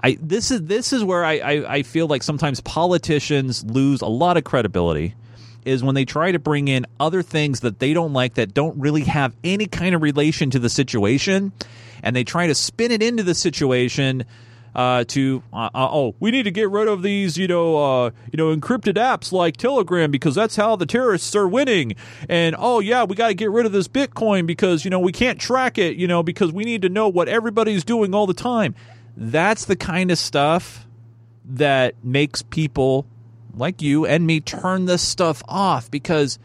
I 0.03 0.19
this 0.21 0.51
is 0.51 0.63
this 0.63 0.93
is 0.93 1.05
where 1.05 1.25
I, 1.25 1.39
I, 1.39 1.75
I 1.75 1.83
feel 1.83 2.07
like 2.07 2.23
sometimes 2.23 2.61
politicians 2.61 3.65
lose 3.65 4.01
a 4.01 4.07
lot 4.07 4.37
of 4.37 4.45
credibility 4.45 5.15
is 5.65 5.85
when 5.85 5.95
they 5.95 6.05
try 6.05 6.33
to 6.33 6.39
bring 6.39 6.69
in 6.69 6.87
other 6.99 7.23
things 7.23 7.61
that 7.61 7.79
they 7.79 7.93
don't 7.93 8.13
like 8.13 8.35
that 8.35 8.55
don't 8.55 8.79
really 8.81 9.03
have 9.03 9.37
any 9.45 9.67
kind 9.67 9.95
of 9.95 10.03
relation 10.03 10.51
to 10.51 10.59
the 10.59 10.71
situation 10.71 11.53
and 12.03 12.17
they 12.17 12.25
try 12.25 12.47
to 12.47 12.55
spin 12.55 12.91
it 12.91 13.03
into 13.03 13.23
the 13.23 13.35
situation 13.35 14.25
uh, 14.75 15.05
to 15.05 15.43
uh, 15.53 15.71
uh, 15.75 15.89
oh 15.91 16.15
we 16.21 16.31
need 16.31 16.45
to 16.45 16.51
get 16.51 16.71
rid 16.71 16.89
of 16.89 17.03
these 17.03 17.37
you 17.37 17.49
know 17.49 17.77
uh, 17.77 18.11
you 18.33 18.37
know 18.37 18.55
encrypted 18.55 18.95
apps 18.95 19.33
like 19.33 19.57
Telegram 19.57 20.11
because 20.11 20.35
that's 20.35 20.57
how 20.57 20.77
the 20.77 20.87
terrorists 20.87 21.35
are 21.35 21.49
winning 21.49 21.95
and 22.29 22.55
oh 22.59 22.81
yeah 22.81 23.05
we 23.05 23.15
got 23.15 23.29
to 23.29 23.35
get 23.35 23.51
rid 23.51 23.67
of 23.67 23.73
this 23.73 23.89
Bitcoin 23.89 24.47
because 24.47 24.85
you 24.85 24.91
know 24.91 25.01
we 25.01 25.13
can't 25.13 25.41
track 25.41 25.79
it 25.79 25.97
you 25.97 26.07
know 26.07 26.23
because 26.23 26.53
we 26.53 26.65
need 26.65 26.83
to 26.83 26.89
know 26.89 27.09
what 27.09 27.29
everybody's 27.29 27.85
doing 27.85 28.15
all 28.15 28.27
the 28.27 28.35
time. 28.35 28.75
That's 29.17 29.65
the 29.65 29.77
kind 29.77 30.11
of 30.11 30.19
stuff 30.19 30.87
that 31.45 31.95
makes 32.05 32.43
people 32.43 33.07
like 33.55 33.83
you 33.83 34.07
and 34.07 34.27
me 34.27 34.41
turn 34.41 34.87
this 34.87 35.03
stuff 35.03 35.43
off 35.49 35.91
because 35.91 36.39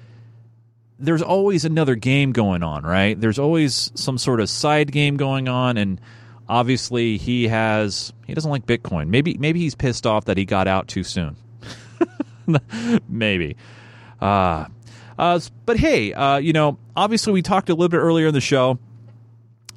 there's 0.98 1.22
always 1.22 1.66
another 1.66 1.96
game 1.96 2.32
going 2.32 2.64
on, 2.64 2.84
right? 2.84 3.20
There's 3.20 3.40
always 3.40 3.92
some 3.96 4.18
sort 4.18 4.40
of 4.40 4.50
side 4.50 4.92
game 4.92 5.18
going 5.18 5.48
on 5.48 5.78
and 5.78 6.00
obviously 6.48 7.18
he 7.18 7.48
has 7.48 8.14
he 8.28 8.34
doesn't 8.34 8.52
like 8.52 8.66
Bitcoin. 8.66 9.08
Maybe 9.08 9.38
maybe 9.38 9.60
he's 9.60 9.76
pissed 9.76 10.06
off 10.06 10.26
that 10.26 10.38
he 10.38 10.46
got 10.46 10.68
out 10.68 10.88
too 10.88 11.04
soon. 11.04 11.36
maybe. 13.10 13.56
Uh, 14.22 14.66
uh, 15.18 15.39
but 15.66 15.78
hey, 15.78 16.14
uh, 16.14 16.38
you 16.38 16.54
know, 16.54 16.78
obviously 16.96 17.34
we 17.34 17.41
talked 17.41 17.70
a 17.70 17.74
little 17.74 17.89
bit 17.89 17.98
earlier 17.98 18.28
in 18.28 18.34
the 18.34 18.41
show 18.41 18.80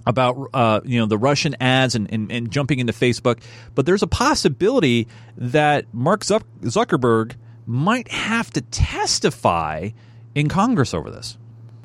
about 0.07 0.51
uh, 0.55 0.81
you 0.85 0.99
know 0.99 1.07
the 1.07 1.19
Russian 1.19 1.55
ads 1.61 1.95
and, 1.95 2.12
and, 2.12 2.33
and, 2.33 2.51
jumping 2.51 2.79
into 2.79 2.93
Facebook, 2.93 3.43
but 3.75 3.85
there's 3.87 4.03
a 4.03 4.07
possibility 4.07 5.07
that 5.37 5.85
Mark 5.93 6.23
Zuckerberg 6.23 7.35
might 7.66 8.09
have 8.09 8.51
to 8.53 8.62
testify 8.62 9.91
in 10.35 10.49
Congress 10.49 10.95
over 10.95 11.11
this. 11.11 11.37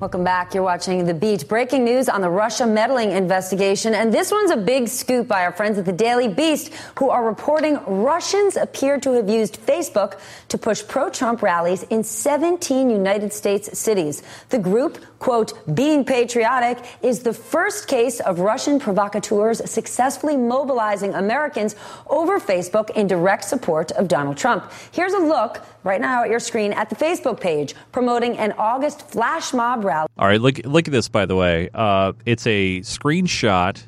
Welcome 0.03 0.25
back. 0.25 0.53
You're 0.53 0.63
watching 0.63 1.05
The 1.05 1.13
Beat. 1.13 1.47
Breaking 1.47 1.85
news 1.85 2.09
on 2.09 2.19
the 2.19 2.29
Russia 2.29 2.67
meddling 2.67 3.13
investigation. 3.13 3.93
And 3.93 4.13
this 4.13 4.33
one's 4.33 4.51
a 4.51 4.57
big 4.57 4.89
scoop 4.89 5.29
by 5.29 5.45
our 5.45 5.53
friends 5.53 5.77
at 5.77 5.85
the 5.85 5.93
Daily 5.93 6.27
Beast, 6.27 6.73
who 6.99 7.09
are 7.09 7.25
reporting 7.25 7.79
Russians 7.87 8.57
appear 8.57 8.99
to 8.99 9.13
have 9.13 9.29
used 9.29 9.65
Facebook 9.65 10.19
to 10.49 10.57
push 10.57 10.85
pro 10.85 11.09
Trump 11.09 11.41
rallies 11.41 11.83
in 11.83 12.03
17 12.03 12.89
United 12.89 13.31
States 13.31 13.79
cities. 13.79 14.23
The 14.49 14.59
group, 14.59 14.97
quote, 15.19 15.53
being 15.73 16.03
patriotic, 16.03 16.83
is 17.01 17.21
the 17.21 17.31
first 17.31 17.87
case 17.87 18.19
of 18.19 18.41
Russian 18.41 18.81
provocateurs 18.81 19.71
successfully 19.71 20.35
mobilizing 20.35 21.13
Americans 21.13 21.77
over 22.07 22.41
Facebook 22.41 22.89
in 22.89 23.07
direct 23.07 23.45
support 23.45 23.93
of 23.93 24.09
Donald 24.09 24.35
Trump. 24.35 24.69
Here's 24.91 25.13
a 25.13 25.19
look 25.19 25.65
right 25.85 26.01
now 26.01 26.23
at 26.23 26.29
your 26.29 26.41
screen 26.41 26.73
at 26.73 26.89
the 26.89 26.95
Facebook 26.97 27.39
page 27.39 27.73
promoting 27.93 28.37
an 28.37 28.51
August 28.57 29.09
flash 29.09 29.53
mob 29.53 29.85
rally. 29.85 29.92
All 30.17 30.27
right, 30.27 30.41
look 30.41 30.59
look 30.65 30.87
at 30.87 30.91
this 30.91 31.09
by 31.09 31.25
the 31.25 31.35
way. 31.35 31.69
Uh, 31.73 32.13
it's 32.25 32.45
a 32.47 32.79
screenshot 32.81 33.81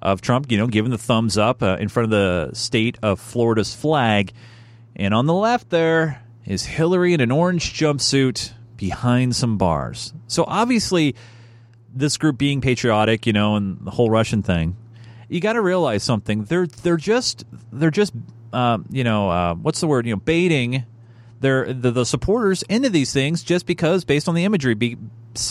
of 0.00 0.20
Trump, 0.20 0.50
you 0.50 0.58
know, 0.58 0.66
giving 0.66 0.90
the 0.90 0.98
thumbs 0.98 1.36
up 1.36 1.62
uh, 1.62 1.76
in 1.80 1.88
front 1.88 2.04
of 2.04 2.10
the 2.10 2.54
state 2.54 2.98
of 3.02 3.20
Florida's 3.20 3.74
flag, 3.74 4.32
and 4.96 5.14
on 5.14 5.26
the 5.26 5.34
left 5.34 5.70
there 5.70 6.22
is 6.46 6.64
Hillary 6.64 7.14
in 7.14 7.20
an 7.20 7.30
orange 7.30 7.74
jumpsuit 7.74 8.52
behind 8.76 9.36
some 9.36 9.58
bars. 9.58 10.14
So 10.28 10.44
obviously, 10.46 11.14
this 11.94 12.16
group 12.16 12.38
being 12.38 12.60
patriotic, 12.60 13.26
you 13.26 13.32
know, 13.32 13.56
and 13.56 13.78
the 13.80 13.90
whole 13.90 14.08
Russian 14.08 14.42
thing, 14.42 14.76
you 15.28 15.40
got 15.40 15.54
to 15.54 15.60
realize 15.60 16.02
something. 16.02 16.44
They're 16.44 16.66
they're 16.66 16.96
just 16.96 17.44
they're 17.72 17.90
just 17.90 18.14
uh, 18.52 18.78
you 18.90 19.04
know 19.04 19.30
uh, 19.30 19.54
what's 19.54 19.80
the 19.80 19.86
word? 19.86 20.06
You 20.06 20.14
know, 20.14 20.20
baiting 20.20 20.84
their 21.40 21.72
the, 21.72 21.90
the 21.90 22.04
supporters 22.04 22.62
into 22.64 22.90
these 22.90 23.12
things 23.12 23.42
just 23.42 23.66
because 23.66 24.04
based 24.04 24.28
on 24.28 24.34
the 24.34 24.44
imagery, 24.44 24.74
be, 24.74 24.96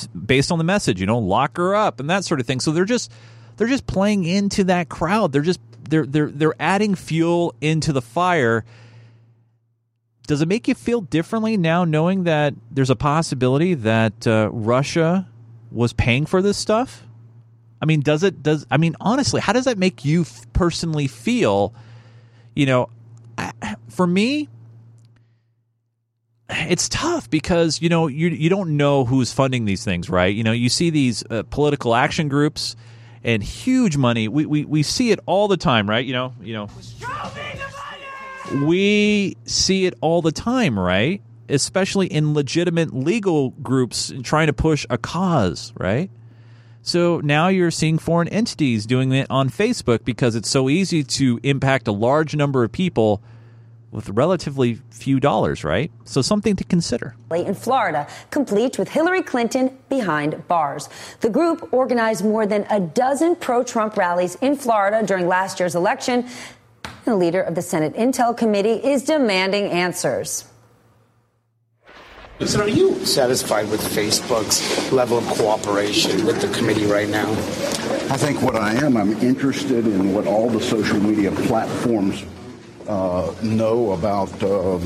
based 0.07 0.51
on 0.51 0.57
the 0.57 0.63
message. 0.63 0.99
You 0.99 1.05
know, 1.05 1.19
lock 1.19 1.57
her 1.57 1.75
up 1.75 1.99
and 1.99 2.09
that 2.09 2.23
sort 2.23 2.39
of 2.39 2.45
thing. 2.45 2.59
So 2.59 2.71
they're 2.71 2.85
just 2.85 3.11
they're 3.57 3.67
just 3.67 3.87
playing 3.87 4.23
into 4.23 4.63
that 4.65 4.89
crowd. 4.89 5.31
They're 5.31 5.41
just 5.41 5.59
they're 5.89 6.05
they're 6.05 6.29
they're 6.29 6.55
adding 6.59 6.95
fuel 6.95 7.55
into 7.61 7.93
the 7.93 8.01
fire. 8.01 8.65
Does 10.27 10.41
it 10.41 10.47
make 10.47 10.67
you 10.67 10.75
feel 10.75 11.01
differently 11.01 11.55
now 11.55 11.85
knowing 11.85 12.25
that 12.25 12.53
there's 12.69 12.89
a 12.89 12.95
possibility 12.95 13.75
that 13.75 14.27
uh, 14.27 14.49
Russia 14.51 15.27
was 15.71 15.93
paying 15.93 16.25
for 16.25 16.41
this 16.41 16.57
stuff? 16.57 17.03
I 17.81 17.85
mean, 17.85 18.01
does 18.01 18.23
it 18.23 18.43
does 18.43 18.65
I 18.69 18.77
mean 18.77 18.95
honestly, 18.99 19.41
how 19.41 19.53
does 19.53 19.65
that 19.65 19.77
make 19.77 20.03
you 20.03 20.21
f- 20.21 20.45
personally 20.53 21.07
feel? 21.07 21.73
You 22.55 22.65
know, 22.65 22.89
for 23.89 24.07
me, 24.07 24.49
it's 26.49 26.87
tough 26.89 27.29
because 27.29 27.81
you 27.81 27.89
know 27.89 28.07
you 28.07 28.29
you 28.29 28.49
don't 28.49 28.77
know 28.77 29.05
who's 29.05 29.33
funding 29.33 29.65
these 29.65 29.83
things, 29.83 30.09
right? 30.09 30.33
You 30.33 30.43
know, 30.43 30.51
you 30.51 30.69
see 30.69 30.89
these 30.89 31.23
uh, 31.29 31.43
political 31.49 31.93
action 31.95 32.29
groups 32.29 32.75
and 33.23 33.43
huge 33.43 33.97
money. 33.97 34.27
We, 34.27 34.45
we 34.45 34.65
we 34.65 34.83
see 34.83 35.11
it 35.11 35.19
all 35.25 35.47
the 35.47 35.57
time, 35.57 35.89
right? 35.89 36.05
You 36.05 36.13
know, 36.13 36.33
you 36.41 36.53
know. 36.53 36.69
We 38.63 39.35
see 39.45 39.85
it 39.85 39.95
all 39.99 40.21
the 40.21 40.31
time, 40.31 40.79
right? 40.79 41.21
Especially 41.49 42.07
in 42.07 42.33
legitimate 42.33 42.93
legal 42.93 43.49
groups 43.49 44.13
trying 44.23 44.47
to 44.47 44.53
push 44.53 44.85
a 44.89 44.97
cause, 44.97 45.73
right? 45.77 46.09
So 46.81 47.19
now 47.19 47.49
you're 47.49 47.71
seeing 47.71 47.97
foreign 47.97 48.29
entities 48.29 48.85
doing 48.85 49.11
it 49.11 49.27
on 49.29 49.49
Facebook 49.49 50.05
because 50.05 50.35
it's 50.35 50.49
so 50.49 50.69
easy 50.69 51.03
to 51.03 51.41
impact 51.43 51.89
a 51.89 51.91
large 51.91 52.37
number 52.37 52.63
of 52.63 52.71
people 52.71 53.21
with 53.91 54.09
relatively 54.09 54.75
few 54.91 55.19
dollars, 55.19 55.63
right? 55.63 55.91
So 56.03 56.21
something 56.21 56.55
to 56.57 56.63
consider. 56.63 57.15
In 57.31 57.53
Florida, 57.53 58.07
complete 58.31 58.77
with 58.77 58.89
Hillary 58.89 59.21
Clinton 59.21 59.77
behind 59.89 60.47
bars. 60.47 60.89
The 61.21 61.29
group 61.29 61.71
organized 61.71 62.23
more 62.23 62.45
than 62.45 62.65
a 62.69 62.79
dozen 62.79 63.35
pro 63.35 63.63
Trump 63.63 63.97
rallies 63.97 64.35
in 64.35 64.55
Florida 64.55 65.05
during 65.05 65.27
last 65.27 65.59
year's 65.59 65.75
election. 65.75 66.27
The 67.05 67.15
leader 67.15 67.41
of 67.41 67.55
the 67.55 67.61
Senate 67.61 67.95
Intel 67.95 68.35
Committee 68.37 68.83
is 68.85 69.03
demanding 69.03 69.67
answers. 69.71 70.45
So 72.45 72.61
are 72.61 72.69
you 72.69 73.03
satisfied 73.03 73.71
with 73.71 73.81
Facebook's 73.81 74.91
level 74.91 75.17
of 75.17 75.25
cooperation 75.25 76.23
with 76.25 76.39
the 76.39 76.55
committee 76.55 76.85
right 76.85 77.09
now? 77.09 77.31
I 78.11 78.17
think 78.17 78.43
what 78.43 78.55
I 78.55 78.73
am, 78.75 78.95
I'm 78.95 79.13
interested 79.13 79.87
in 79.87 80.13
what 80.13 80.27
all 80.27 80.47
the 80.47 80.61
social 80.61 80.99
media 80.99 81.31
platforms 81.31 82.23
uh, 82.87 83.33
know 83.41 83.91
about 83.91 84.31
um, 84.43 84.81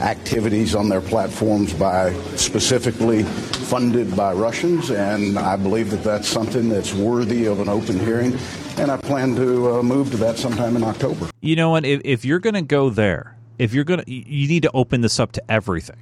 activities 0.00 0.74
on 0.74 0.88
their 0.88 1.00
platforms 1.00 1.72
by 1.72 2.12
specifically 2.36 3.22
funded 3.22 4.16
by 4.16 4.32
Russians, 4.32 4.90
and 4.90 5.38
I 5.38 5.56
believe 5.56 5.90
that 5.90 6.02
that's 6.02 6.28
something 6.28 6.68
that's 6.68 6.94
worthy 6.94 7.46
of 7.46 7.60
an 7.60 7.68
open 7.68 7.98
hearing, 7.98 8.36
and 8.78 8.90
I 8.90 8.96
plan 8.96 9.34
to 9.36 9.76
uh, 9.76 9.82
move 9.82 10.10
to 10.12 10.16
that 10.18 10.38
sometime 10.38 10.76
in 10.76 10.84
October. 10.84 11.30
You 11.40 11.56
know 11.56 11.70
what? 11.70 11.84
If, 11.84 12.00
if 12.04 12.24
you're 12.24 12.40
going 12.40 12.54
to 12.54 12.62
go 12.62 12.90
there, 12.90 13.36
if 13.58 13.72
you're 13.72 13.84
going 13.84 14.04
to, 14.04 14.10
you 14.10 14.48
need 14.48 14.62
to 14.62 14.70
open 14.72 15.00
this 15.00 15.18
up 15.18 15.32
to 15.32 15.50
everything 15.50 15.96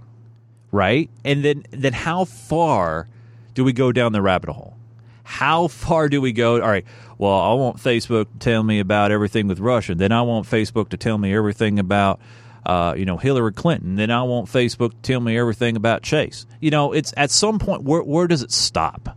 right? 0.75 1.09
And 1.25 1.45
then 1.45 1.65
then 1.71 1.93
how 1.93 2.25
far 2.25 3.09
do 3.55 3.65
we 3.65 3.73
go 3.73 3.93
down 3.93 4.13
the 4.13 4.21
rabbit 4.21 4.51
hole? 4.51 4.77
How 5.25 5.69
far 5.69 6.09
do 6.09 6.21
we 6.21 6.33
go? 6.33 6.61
All 6.61 6.69
right. 6.69 6.85
Well, 7.19 7.33
I 7.33 7.55
want 7.55 7.79
Facebook 7.79 8.27
to 8.33 8.39
tell 8.39 8.63
me 8.63 8.79
about 8.79 9.11
everything 9.11 9.49
with 9.49 9.59
Russia. 9.59 9.95
Then 9.95 10.13
I 10.13 10.23
want 10.23 10.47
Facebook 10.47 10.91
to 10.91 10.97
tell 10.97 11.19
me 11.19 11.35
everything 11.35 11.79
about, 11.79 12.21
uh, 12.67 12.95
you 12.97 13.05
know, 13.05 13.17
Hillary 13.17 13.53
Clinton. 13.53 13.97
Then 13.97 14.11
I 14.11 14.23
want 14.23 14.49
Facebook 14.49 14.91
to 14.91 14.99
tell 15.03 15.21
me 15.21 15.37
everything 15.37 15.77
about 15.77 16.03
Chase. 16.03 16.47
You 16.61 16.71
know, 16.71 16.93
it's 16.93 17.13
at 17.17 17.31
some 17.31 17.59
point 17.59 17.83
where 17.83 18.03
where 18.03 18.27
does 18.27 18.43
it 18.43 18.53
stop? 18.53 19.17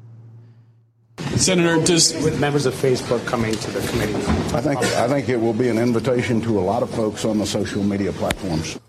Senator, 1.36 1.84
just 1.84 2.16
with 2.24 2.40
members 2.40 2.66
of 2.66 2.74
Facebook 2.74 3.26
coming 3.26 3.54
to 3.54 3.72
the 3.72 3.88
committee, 3.90 4.16
I 4.56 4.62
think 4.62 4.80
I 4.84 5.08
think 5.08 5.30
it 5.30 5.38
will 5.38 5.54
be 5.54 5.68
an 5.68 5.78
invitation 5.78 6.42
to 6.42 6.60
a 6.60 6.62
lot 6.62 6.84
of 6.84 6.90
folks 6.92 7.26
on 7.26 7.38
the 7.38 7.46
social 7.46 7.84
media 7.84 8.14
platforms. 8.14 8.80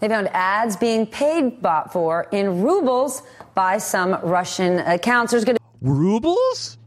They 0.00 0.08
found 0.08 0.28
ads 0.32 0.76
being 0.76 1.06
paid 1.06 1.62
bought 1.62 1.92
for 1.92 2.26
in 2.32 2.62
rubles 2.62 3.22
by 3.54 3.78
some 3.78 4.18
Russian 4.22 4.78
accounts. 4.80 5.30
There's 5.32 5.44
going 5.44 5.56
to 5.56 5.59
rubles. 5.80 6.78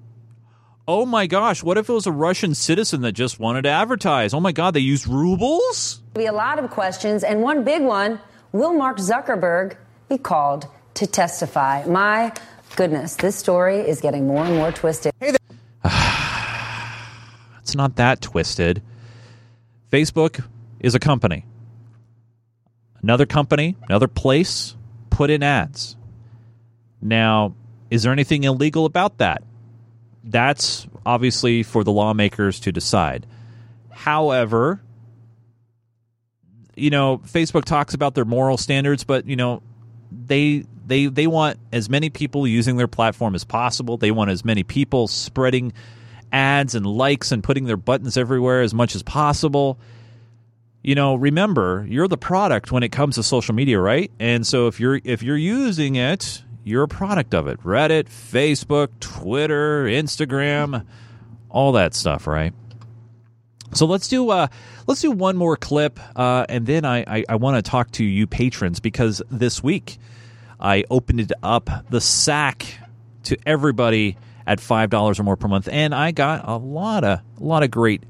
Oh 0.88 1.06
my 1.06 1.28
gosh! 1.28 1.64
What 1.64 1.78
if 1.78 1.90
it 1.90 1.94
was 1.94 2.08
a 2.08 2.12
Russian 2.12 2.56
citizen 2.56 3.02
that 3.02 3.14
just 3.14 3.40
wanted 3.40 3.64
to 3.64 3.70
advertise? 3.70 4.34
Oh 4.34 4.40
my 4.40 4.52
God! 4.52 4.74
They 4.74 4.82
use 4.82 5.08
rubles. 5.08 6.02
Be 6.14 6.26
a 6.26 6.34
lot 6.34 6.60
of 6.60 6.70
questions, 6.72 7.24
and 7.24 7.42
one 7.42 7.64
big 7.64 7.82
one: 7.82 8.20
Will 8.52 8.74
Mark 8.74 8.98
Zuckerberg 8.98 9.78
be 10.10 10.18
called 10.18 10.68
to 10.96 11.08
testify? 11.08 11.86
My 11.86 12.34
goodness, 12.76 13.16
this 13.16 13.36
story 13.36 13.78
is 13.78 14.02
getting 14.02 14.28
more 14.28 14.44
and 14.44 14.56
more 14.56 14.72
twisted. 14.72 15.14
Hey 15.20 15.34
it's 17.62 17.76
not 17.76 17.96
that 17.96 18.22
twisted. 18.22 18.82
Facebook 19.92 20.44
is 20.80 20.96
a 20.96 21.00
company 21.00 21.46
another 23.04 23.26
company, 23.26 23.76
another 23.88 24.08
place, 24.08 24.76
put 25.10 25.30
in 25.30 25.44
ads. 25.44 25.96
Now, 27.02 27.54
is 27.94 28.02
there 28.02 28.12
anything 28.12 28.44
illegal 28.44 28.88
about 28.88 29.20
that? 29.20 29.44
That's 30.24 30.88
obviously 31.06 31.62
for 31.62 31.84
the 31.84 31.92
lawmakers 31.92 32.60
to 32.62 32.72
decide. 32.72 33.28
However, 33.92 34.82
you 36.76 36.90
know, 36.90 37.20
Facebook 37.20 37.66
talks 37.66 37.94
about 37.94 38.16
their 38.16 38.26
moral 38.26 38.58
standards, 38.58 39.04
but 39.04 39.28
you 39.28 39.36
know, 39.36 39.62
they 40.12 40.66
they 40.88 41.06
they 41.06 41.28
want 41.28 41.60
as 41.72 41.88
many 41.88 42.10
people 42.10 42.48
using 42.48 42.78
their 42.78 42.88
platform 42.88 43.36
as 43.36 43.44
possible. 43.44 43.98
They 43.98 44.10
want 44.10 44.32
as 44.32 44.44
many 44.44 44.64
people 44.64 45.08
spreading 45.08 45.72
ads 46.32 46.74
and 46.74 46.88
likes 46.88 47.32
and 47.32 47.44
putting 47.44 47.66
their 47.66 47.78
buttons 47.78 48.18
everywhere 48.18 48.64
as 48.64 48.74
much 48.74 48.96
as 48.96 49.04
possible 49.04 49.78
you 50.82 50.96
know 50.96 51.14
remember 51.14 51.86
you're 51.88 52.08
the 52.08 52.18
product 52.18 52.72
when 52.72 52.82
it 52.82 52.92
comes 52.92 53.16
to 53.16 53.22
social 53.22 53.54
media 53.54 53.80
right 53.80 54.10
and 54.20 54.48
so 54.48 54.66
if 54.66 54.80
you're 54.80 55.00
if 55.04 55.22
you're 55.22 55.38
using 55.38 55.96
it 55.96 56.42
you're 56.64 56.84
a 56.84 56.88
product 56.88 57.34
of 57.34 57.48
it 57.48 57.60
reddit 57.62 58.06
facebook 58.06 58.90
twitter 59.00 59.86
instagram 59.86 60.86
all 61.50 61.74
that 61.74 61.94
stuff 61.94 62.28
right 62.28 62.54
so 63.74 63.86
let's 63.86 64.08
do 64.08 64.30
uh 64.30 64.48
let's 64.88 65.02
do 65.02 65.12
one 65.12 65.36
more 65.36 65.56
clip 65.56 66.00
uh 66.18 66.46
and 66.50 66.66
then 66.66 66.86
i 66.86 67.04
i, 67.08 67.26
I 67.30 67.36
want 67.36 67.64
to 67.64 67.70
talk 67.70 67.92
to 67.92 68.04
you 68.04 68.28
patrons 68.28 68.80
because 68.80 69.22
this 69.30 69.64
week 69.64 69.98
i 70.60 70.84
opened 70.90 71.22
it 71.22 71.32
up 71.42 71.70
the 71.90 72.02
sack 72.02 72.66
to 73.24 73.38
everybody 73.46 74.18
at 74.46 74.60
five 74.60 74.90
dollars 74.90 75.20
or 75.20 75.24
more 75.24 75.38
per 75.38 75.48
month 75.48 75.68
and 75.72 75.94
i 75.94 76.12
got 76.12 76.48
a 76.48 76.58
lot 76.58 77.04
of 77.04 77.20
a 77.40 77.44
lot 77.44 77.64
of 77.64 77.72
great 77.72 78.04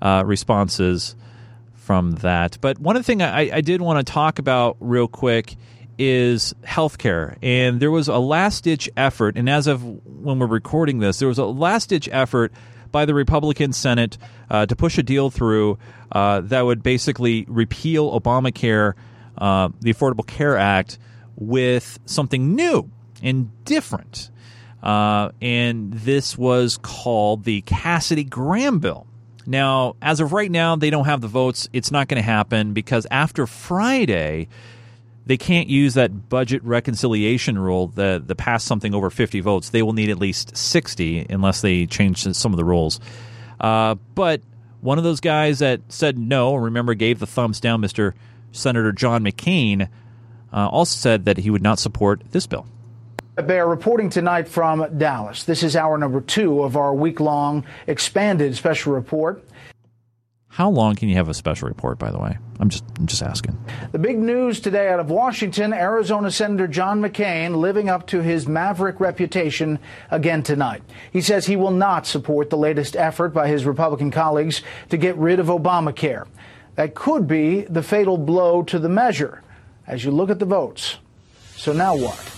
uh 0.00 0.22
responses 0.26 1.16
from 1.86 2.16
that. 2.16 2.58
But 2.60 2.80
one 2.80 2.96
of 2.96 3.00
the 3.00 3.06
thing 3.06 3.22
I, 3.22 3.56
I 3.56 3.60
did 3.60 3.80
want 3.80 4.04
to 4.04 4.12
talk 4.12 4.40
about 4.40 4.76
real 4.80 5.06
quick 5.06 5.54
is 5.98 6.54
healthcare. 6.64 7.36
And 7.42 7.80
there 7.80 7.90
was 7.90 8.08
a 8.08 8.18
last 8.18 8.64
ditch 8.64 8.88
effort, 8.96 9.36
and 9.36 9.48
as 9.48 9.66
of 9.66 9.82
when 9.82 10.38
we're 10.38 10.46
recording 10.46 10.98
this, 10.98 11.18
there 11.18 11.28
was 11.28 11.38
a 11.38 11.44
last 11.44 11.90
ditch 11.90 12.08
effort 12.12 12.52
by 12.92 13.04
the 13.04 13.14
Republican 13.14 13.72
Senate 13.72 14.18
uh, 14.50 14.66
to 14.66 14.76
push 14.76 14.98
a 14.98 15.02
deal 15.02 15.30
through 15.30 15.78
uh, 16.12 16.40
that 16.42 16.62
would 16.62 16.82
basically 16.82 17.44
repeal 17.48 18.18
Obamacare, 18.18 18.94
uh, 19.38 19.68
the 19.80 19.92
Affordable 19.92 20.26
Care 20.26 20.56
Act, 20.56 20.98
with 21.36 21.98
something 22.06 22.54
new 22.54 22.90
and 23.22 23.64
different. 23.64 24.30
Uh, 24.82 25.30
and 25.42 25.92
this 25.92 26.38
was 26.38 26.78
called 26.78 27.44
the 27.44 27.60
Cassidy 27.62 28.24
Graham 28.24 28.78
Bill. 28.78 29.06
Now, 29.46 29.96
as 30.02 30.20
of 30.20 30.32
right 30.32 30.50
now, 30.50 30.76
they 30.76 30.90
don't 30.90 31.04
have 31.06 31.20
the 31.20 31.28
votes. 31.28 31.68
It's 31.72 31.90
not 31.90 32.08
going 32.08 32.20
to 32.20 32.26
happen 32.26 32.72
because 32.72 33.06
after 33.10 33.46
Friday, 33.46 34.48
they 35.26 35.36
can't 35.36 35.68
use 35.68 35.94
that 35.94 36.28
budget 36.28 36.62
reconciliation 36.62 37.58
rule 37.58 37.88
that 37.88 38.28
the 38.28 38.36
pass 38.36 38.62
something 38.62 38.94
over 38.94 39.10
50 39.10 39.40
votes. 39.40 39.70
They 39.70 39.82
will 39.82 39.92
need 39.92 40.08
at 40.08 40.18
least 40.18 40.56
60 40.56 41.26
unless 41.28 41.60
they 41.60 41.86
change 41.86 42.22
some 42.22 42.52
of 42.52 42.56
the 42.56 42.64
rules. 42.64 43.00
Uh, 43.60 43.96
but 44.14 44.40
one 44.80 44.98
of 44.98 45.04
those 45.04 45.20
guys 45.20 45.58
that 45.58 45.80
said 45.88 46.16
no, 46.16 46.54
remember, 46.54 46.94
gave 46.94 47.18
the 47.18 47.26
thumbs 47.26 47.58
down, 47.58 47.82
Mr. 47.82 48.12
Senator 48.52 48.92
John 48.92 49.24
McCain, 49.24 49.88
uh, 50.52 50.68
also 50.68 50.96
said 50.96 51.24
that 51.24 51.38
he 51.38 51.50
would 51.50 51.62
not 51.62 51.80
support 51.80 52.22
this 52.30 52.46
bill. 52.46 52.66
Baier 53.36 53.68
reporting 53.68 54.08
tonight 54.08 54.48
from 54.48 54.96
Dallas. 54.96 55.44
This 55.44 55.62
is 55.62 55.76
hour 55.76 55.98
number 55.98 56.22
two 56.22 56.62
of 56.62 56.76
our 56.76 56.94
week 56.94 57.20
long 57.20 57.66
expanded 57.86 58.56
special 58.56 58.94
report. 58.94 59.45
How 60.56 60.70
long 60.70 60.96
can 60.96 61.10
you 61.10 61.16
have 61.16 61.28
a 61.28 61.34
special 61.34 61.68
report? 61.68 61.98
By 61.98 62.10
the 62.10 62.18
way, 62.18 62.38
I'm 62.58 62.70
just 62.70 62.82
I'm 62.98 63.06
just 63.06 63.20
asking. 63.20 63.62
The 63.92 63.98
big 63.98 64.18
news 64.18 64.58
today 64.58 64.88
out 64.88 65.00
of 65.00 65.10
Washington: 65.10 65.74
Arizona 65.74 66.30
Senator 66.30 66.66
John 66.66 67.02
McCain 67.02 67.56
living 67.56 67.90
up 67.90 68.06
to 68.06 68.22
his 68.22 68.48
maverick 68.48 68.98
reputation 68.98 69.78
again 70.10 70.42
tonight. 70.42 70.82
He 71.12 71.20
says 71.20 71.44
he 71.44 71.56
will 71.56 71.72
not 71.72 72.06
support 72.06 72.48
the 72.48 72.56
latest 72.56 72.96
effort 72.96 73.34
by 73.34 73.48
his 73.48 73.66
Republican 73.66 74.10
colleagues 74.10 74.62
to 74.88 74.96
get 74.96 75.14
rid 75.18 75.40
of 75.40 75.48
Obamacare. 75.48 76.26
That 76.76 76.94
could 76.94 77.28
be 77.28 77.60
the 77.64 77.82
fatal 77.82 78.16
blow 78.16 78.62
to 78.62 78.78
the 78.78 78.88
measure 78.88 79.42
as 79.86 80.06
you 80.06 80.10
look 80.10 80.30
at 80.30 80.38
the 80.38 80.46
votes. 80.46 80.96
So 81.54 81.74
now 81.74 81.94
what? 81.94 82.35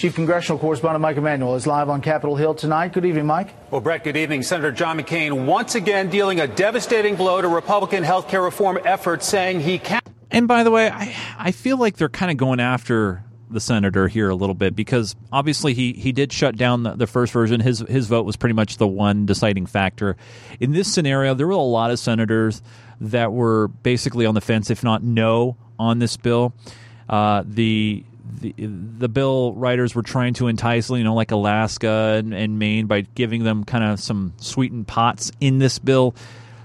Chief 0.00 0.14
Congressional 0.14 0.58
Correspondent 0.58 1.02
Mike 1.02 1.18
Emanuel 1.18 1.56
is 1.56 1.66
live 1.66 1.90
on 1.90 2.00
Capitol 2.00 2.34
Hill 2.34 2.54
tonight. 2.54 2.94
Good 2.94 3.04
evening, 3.04 3.26
Mike. 3.26 3.52
Well, 3.70 3.82
Bret, 3.82 4.02
good 4.02 4.16
evening. 4.16 4.42
Senator 4.42 4.72
John 4.72 4.98
McCain 4.98 5.44
once 5.44 5.74
again 5.74 6.08
dealing 6.08 6.40
a 6.40 6.46
devastating 6.46 7.16
blow 7.16 7.42
to 7.42 7.48
Republican 7.48 8.02
health 8.02 8.26
care 8.26 8.40
reform 8.40 8.78
efforts, 8.86 9.26
saying 9.26 9.60
he 9.60 9.78
can't. 9.78 10.02
And 10.30 10.48
by 10.48 10.62
the 10.64 10.70
way, 10.70 10.88
I, 10.88 11.14
I 11.38 11.52
feel 11.52 11.76
like 11.76 11.98
they're 11.98 12.08
kind 12.08 12.30
of 12.30 12.38
going 12.38 12.60
after 12.60 13.22
the 13.50 13.60
senator 13.60 14.08
here 14.08 14.30
a 14.30 14.34
little 14.34 14.54
bit 14.54 14.74
because 14.74 15.16
obviously 15.30 15.74
he, 15.74 15.92
he 15.92 16.12
did 16.12 16.32
shut 16.32 16.56
down 16.56 16.82
the, 16.82 16.92
the, 16.92 17.06
first 17.06 17.30
version. 17.30 17.60
His 17.60 17.80
his 17.80 18.06
vote 18.06 18.24
was 18.24 18.36
pretty 18.36 18.54
much 18.54 18.78
the 18.78 18.88
one 18.88 19.26
deciding 19.26 19.66
factor. 19.66 20.16
In 20.60 20.72
this 20.72 20.90
scenario, 20.90 21.34
there 21.34 21.46
were 21.46 21.52
a 21.52 21.58
lot 21.58 21.90
of 21.90 21.98
senators 21.98 22.62
that 23.02 23.34
were 23.34 23.68
basically 23.68 24.24
on 24.24 24.34
the 24.34 24.40
fence, 24.40 24.70
if 24.70 24.82
not 24.82 25.02
no, 25.02 25.58
on 25.78 25.98
this 25.98 26.16
bill. 26.16 26.54
Uh, 27.06 27.42
the 27.44 28.02
the, 28.30 28.54
the 28.58 29.08
bill 29.08 29.54
writers 29.54 29.94
were 29.94 30.02
trying 30.02 30.34
to 30.34 30.48
entice, 30.48 30.90
you 30.90 31.04
know, 31.04 31.14
like 31.14 31.30
Alaska 31.30 32.16
and, 32.18 32.34
and 32.34 32.58
Maine 32.58 32.86
by 32.86 33.02
giving 33.02 33.44
them 33.44 33.64
kind 33.64 33.84
of 33.84 34.00
some 34.00 34.34
sweetened 34.38 34.86
pots 34.86 35.32
in 35.40 35.58
this 35.58 35.78
bill. 35.78 36.14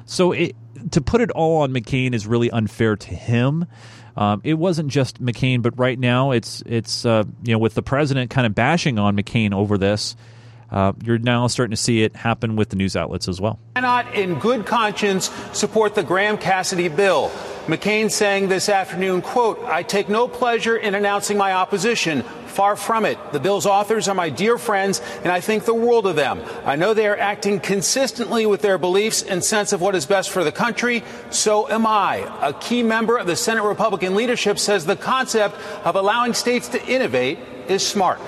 So 0.06 0.32
it, 0.32 0.56
to 0.92 1.02
put 1.02 1.22
it 1.22 1.32
all 1.32 1.62
on 1.62 1.72
McCain 1.72 2.14
is 2.14 2.28
really 2.28 2.52
unfair 2.52 2.96
to 2.96 3.16
him. 3.16 3.66
Um, 4.18 4.42
it 4.44 4.54
wasn't 4.54 4.90
just 4.90 5.22
McCain, 5.22 5.62
but 5.62 5.78
right 5.78 6.00
now 6.00 6.32
it's 6.32 6.64
it's 6.66 7.06
uh, 7.06 7.24
you 7.44 7.54
know 7.54 7.60
with 7.60 7.74
the 7.74 7.82
president 7.82 8.30
kind 8.30 8.48
of 8.48 8.56
bashing 8.56 8.98
on 8.98 9.18
McCain 9.18 9.54
over 9.54 9.78
this. 9.78 10.16
Uh, 10.76 10.92
you're 11.06 11.18
now 11.18 11.48
starting 11.48 11.72
to 11.72 11.78
see 11.78 12.04
it 12.04 12.14
happen 12.18 12.58
with 12.58 12.68
the 12.68 12.76
news 12.76 12.98
outlets 12.98 13.30
as 13.30 13.40
well. 13.40 13.58
Cannot, 13.76 14.14
in 14.14 14.38
good 14.40 14.66
conscience, 14.66 15.32
support 15.54 15.96
the 15.96 16.04
Graham 16.04 16.38
Cassidy 16.38 16.90
bill. 16.90 17.32
McCain 17.68 18.12
saying 18.12 18.50
this 18.50 18.68
afternoon, 18.68 19.22
quote, 19.22 19.58
I 19.64 19.84
take 19.84 20.10
no 20.10 20.28
pleasure 20.28 20.76
in 20.76 20.94
announcing 20.94 21.38
my 21.38 21.54
opposition. 21.54 22.24
Far 22.48 22.76
from 22.76 23.06
it. 23.06 23.18
The 23.32 23.40
bill's 23.40 23.66
authors 23.66 24.10
are 24.10 24.16
my 24.16 24.30
dear 24.30 24.58
friends, 24.58 25.02
and 25.24 25.32
I 25.32 25.40
think 25.40 25.64
the 25.64 25.74
world 25.74 26.08
of 26.08 26.18
them. 26.18 26.42
I 26.66 26.76
know 26.76 26.94
they 26.94 27.08
are 27.08 27.18
acting 27.18 27.62
consistently 27.62 28.46
with 28.46 28.62
their 28.62 28.78
beliefs 28.78 29.24
and 29.24 29.44
sense 29.44 29.72
of 29.72 29.82
what 29.82 29.96
is 29.96 30.06
best 30.06 30.30
for 30.30 30.44
the 30.44 30.52
country. 30.52 31.04
So 31.32 31.70
am 31.70 31.88
I. 31.88 32.18
A 32.42 32.54
key 32.54 32.84
member 32.84 33.18
of 33.18 33.28
the 33.28 33.36
Senate 33.38 33.64
Republican 33.64 34.14
leadership 34.14 34.60
says 34.60 34.86
the 34.86 34.96
concept 34.98 35.56
of 35.86 35.96
allowing 35.96 36.34
states 36.34 36.68
to 36.70 36.86
innovate 36.86 37.40
is 37.70 37.86
smart 37.86 38.20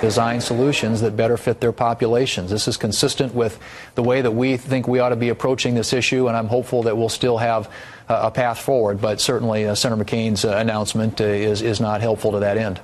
design 0.00 0.40
solutions 0.40 1.00
that 1.00 1.16
better 1.16 1.36
fit 1.36 1.60
their 1.60 1.72
populations. 1.72 2.50
This 2.50 2.68
is 2.68 2.76
consistent 2.76 3.34
with 3.34 3.58
the 3.94 4.02
way 4.02 4.20
that 4.20 4.30
we 4.30 4.56
think 4.56 4.86
we 4.86 4.98
ought 4.98 5.10
to 5.10 5.16
be 5.16 5.28
approaching 5.28 5.74
this 5.74 5.92
issue, 5.92 6.28
and 6.28 6.36
I'm 6.36 6.48
hopeful 6.48 6.82
that 6.84 6.96
we'll 6.96 7.08
still 7.08 7.38
have 7.38 7.70
a 8.08 8.30
path 8.30 8.58
forward. 8.58 9.00
But 9.00 9.20
certainly, 9.20 9.66
uh, 9.66 9.74
Senator 9.74 10.04
McCain's 10.04 10.44
uh, 10.44 10.56
announcement 10.56 11.20
uh, 11.20 11.24
is, 11.24 11.62
is 11.62 11.80
not 11.80 12.00
helpful 12.00 12.32
to 12.32 12.40
that 12.40 12.56
end. 12.56 12.80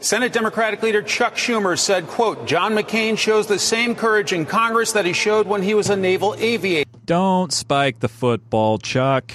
Senate 0.00 0.32
Democratic 0.32 0.82
leader 0.82 1.00
Chuck 1.00 1.36
Schumer 1.36 1.78
said, 1.78 2.06
quote, 2.06 2.46
John 2.46 2.74
McCain 2.74 3.16
shows 3.16 3.46
the 3.46 3.58
same 3.58 3.94
courage 3.94 4.32
in 4.32 4.44
Congress 4.44 4.92
that 4.92 5.06
he 5.06 5.14
showed 5.14 5.46
when 5.46 5.62
he 5.62 5.72
was 5.72 5.88
a 5.88 5.96
naval 5.96 6.34
aviator. 6.38 6.90
Don't 7.06 7.52
spike 7.52 8.00
the 8.00 8.08
football, 8.08 8.78
Chuck. 8.78 9.32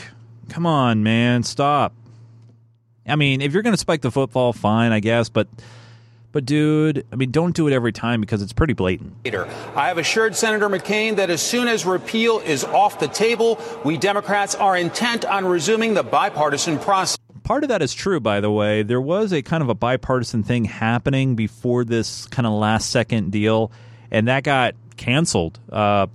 Come 0.49 0.65
on, 0.65 1.01
man. 1.01 1.43
Stop. 1.43 1.93
I 3.07 3.15
mean, 3.15 3.41
if 3.41 3.53
you're 3.53 3.63
going 3.63 3.73
to 3.73 3.79
spike 3.79 4.01
the 4.01 4.11
football, 4.11 4.53
fine, 4.53 4.91
I 4.91 4.99
guess, 4.99 5.29
but 5.29 5.47
but 6.31 6.45
dude, 6.45 7.05
I 7.11 7.15
mean, 7.15 7.31
don't 7.31 7.55
do 7.55 7.67
it 7.67 7.73
every 7.73 7.91
time 7.91 8.21
because 8.21 8.41
it's 8.41 8.53
pretty 8.53 8.73
blatant. 8.73 9.13
I 9.75 9.87
have 9.87 9.97
assured 9.97 10.35
Senator 10.35 10.69
McCain 10.69 11.15
that 11.15 11.29
as 11.29 11.41
soon 11.41 11.67
as 11.67 11.85
repeal 11.85 12.39
is 12.39 12.63
off 12.63 12.99
the 12.99 13.07
table, 13.07 13.59
we 13.83 13.97
Democrats 13.97 14.55
are 14.55 14.77
intent 14.77 15.25
on 15.25 15.45
resuming 15.45 15.93
the 15.93 16.03
bipartisan 16.03 16.77
process. 16.77 17.17
Part 17.43 17.63
of 17.63 17.69
that 17.69 17.81
is 17.81 17.95
true, 17.95 18.19
by 18.19 18.41
the 18.41 18.51
way. 18.51 18.83
There 18.83 19.01
was 19.01 19.33
a 19.33 19.41
kind 19.41 19.63
of 19.63 19.69
a 19.69 19.75
bipartisan 19.75 20.43
thing 20.43 20.65
happening 20.65 21.35
before 21.35 21.83
this 21.83 22.27
kind 22.27 22.45
of 22.45 22.53
last 22.53 22.91
second 22.91 23.31
deal, 23.31 23.71
and 24.11 24.27
that 24.27 24.43
got 24.43 24.75
canceled. 24.97 25.59
Uh, 25.71 26.07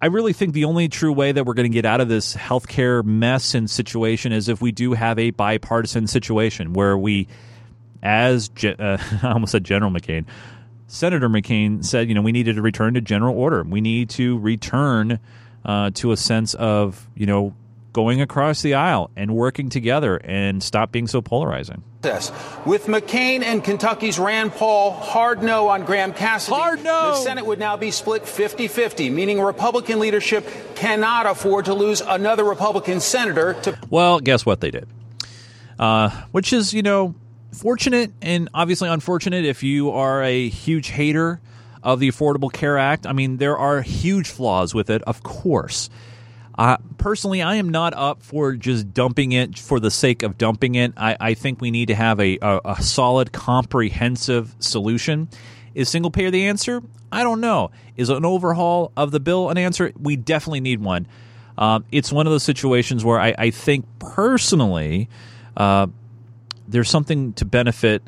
I 0.00 0.06
really 0.06 0.32
think 0.32 0.54
the 0.54 0.64
only 0.64 0.88
true 0.88 1.12
way 1.12 1.32
that 1.32 1.44
we're 1.44 1.54
going 1.54 1.70
to 1.70 1.74
get 1.74 1.84
out 1.84 2.00
of 2.00 2.08
this 2.08 2.34
healthcare 2.34 3.04
mess 3.04 3.54
and 3.54 3.70
situation 3.70 4.32
is 4.32 4.48
if 4.48 4.62
we 4.62 4.72
do 4.72 4.94
have 4.94 5.18
a 5.18 5.30
bipartisan 5.30 6.06
situation 6.06 6.72
where 6.72 6.96
we 6.96 7.28
as 8.02 8.50
uh, 8.64 8.98
I 9.22 9.32
almost 9.32 9.52
said 9.52 9.64
General 9.64 9.90
McCain, 9.90 10.26
Senator 10.86 11.28
McCain 11.28 11.84
said, 11.84 12.08
you 12.08 12.14
know, 12.14 12.22
we 12.22 12.32
needed 12.32 12.56
to 12.56 12.62
return 12.62 12.94
to 12.94 13.00
general 13.00 13.36
order. 13.36 13.62
We 13.62 13.80
need 13.80 14.10
to 14.10 14.38
return 14.38 15.20
uh, 15.64 15.90
to 15.94 16.12
a 16.12 16.16
sense 16.16 16.54
of, 16.54 17.08
you 17.14 17.24
know, 17.24 17.54
going 17.92 18.20
across 18.20 18.62
the 18.62 18.74
aisle 18.74 19.10
and 19.16 19.34
working 19.34 19.68
together 19.68 20.16
and 20.16 20.62
stop 20.62 20.92
being 20.92 21.06
so 21.06 21.20
polarizing. 21.20 21.82
With 22.66 22.86
McCain 22.86 23.42
and 23.42 23.62
Kentucky's 23.62 24.18
Rand 24.18 24.52
Paul 24.52 24.92
hard 24.92 25.42
no 25.42 25.68
on 25.68 25.84
Graham 25.84 26.12
Cassidy, 26.12 26.56
hard 26.56 26.82
no. 26.82 27.10
the 27.10 27.16
Senate 27.16 27.46
would 27.46 27.58
now 27.58 27.76
be 27.76 27.90
split 27.90 28.26
50 28.26 28.66
50, 28.68 29.10
meaning 29.10 29.40
Republican 29.40 30.00
leadership 30.00 30.46
cannot 30.74 31.26
afford 31.26 31.66
to 31.66 31.74
lose 31.74 32.00
another 32.00 32.44
Republican 32.44 33.00
senator 33.00 33.54
to. 33.62 33.78
Well, 33.88 34.20
guess 34.20 34.44
what 34.44 34.60
they 34.60 34.70
did? 34.70 34.88
Uh, 35.78 36.10
which 36.32 36.52
is, 36.52 36.74
you 36.74 36.82
know, 36.82 37.14
fortunate 37.52 38.12
and 38.20 38.48
obviously 38.54 38.88
unfortunate 38.88 39.44
if 39.44 39.62
you 39.62 39.90
are 39.90 40.22
a 40.22 40.48
huge 40.48 40.88
hater 40.88 41.40
of 41.82 42.00
the 42.00 42.08
Affordable 42.08 42.52
Care 42.52 42.78
Act. 42.78 43.06
I 43.06 43.12
mean, 43.12 43.36
there 43.36 43.56
are 43.56 43.82
huge 43.82 44.30
flaws 44.30 44.74
with 44.74 44.90
it, 44.90 45.02
of 45.02 45.22
course. 45.22 45.90
Uh, 46.56 46.76
personally, 46.98 47.40
I 47.40 47.56
am 47.56 47.70
not 47.70 47.94
up 47.94 48.22
for 48.22 48.54
just 48.54 48.92
dumping 48.92 49.32
it 49.32 49.58
for 49.58 49.80
the 49.80 49.90
sake 49.90 50.22
of 50.22 50.36
dumping 50.36 50.74
it. 50.74 50.92
I, 50.96 51.16
I 51.18 51.34
think 51.34 51.60
we 51.60 51.70
need 51.70 51.86
to 51.86 51.94
have 51.94 52.20
a, 52.20 52.38
a, 52.42 52.60
a, 52.64 52.82
solid, 52.82 53.32
comprehensive 53.32 54.54
solution. 54.58 55.28
Is 55.74 55.88
single 55.88 56.10
payer 56.10 56.30
the 56.30 56.46
answer? 56.46 56.82
I 57.10 57.22
don't 57.22 57.40
know. 57.40 57.70
Is 57.96 58.10
an 58.10 58.26
overhaul 58.26 58.92
of 58.96 59.10
the 59.10 59.20
bill 59.20 59.48
an 59.48 59.56
answer? 59.56 59.92
We 59.98 60.16
definitely 60.16 60.60
need 60.60 60.80
one. 60.80 61.06
Um, 61.56 61.84
it's 61.90 62.12
one 62.12 62.26
of 62.26 62.32
those 62.32 62.42
situations 62.42 63.04
where 63.04 63.18
I, 63.18 63.34
I 63.38 63.50
think 63.50 63.86
personally, 63.98 65.08
uh, 65.56 65.86
there's 66.72 66.90
something 66.90 67.34
to 67.34 67.44
benefit 67.44 68.02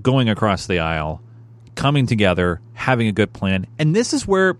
going 0.00 0.28
across 0.28 0.66
the 0.66 0.78
aisle, 0.78 1.22
coming 1.74 2.06
together, 2.06 2.60
having 2.74 3.08
a 3.08 3.12
good 3.12 3.32
plan. 3.32 3.66
And 3.78 3.96
this 3.96 4.12
is 4.12 4.26
where 4.26 4.56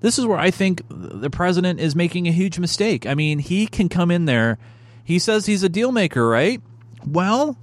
this 0.00 0.18
is 0.18 0.26
where 0.26 0.38
I 0.38 0.50
think 0.50 0.82
the 0.88 1.30
president 1.30 1.78
is 1.78 1.94
making 1.94 2.26
a 2.26 2.32
huge 2.32 2.58
mistake. 2.58 3.06
I 3.06 3.14
mean, 3.14 3.38
he 3.38 3.66
can 3.68 3.88
come 3.88 4.10
in 4.10 4.24
there. 4.24 4.58
He 5.04 5.18
says 5.18 5.46
he's 5.46 5.62
a 5.62 5.68
deal 5.68 5.92
maker, 5.92 6.26
right? 6.28 6.60
Well, 7.06 7.56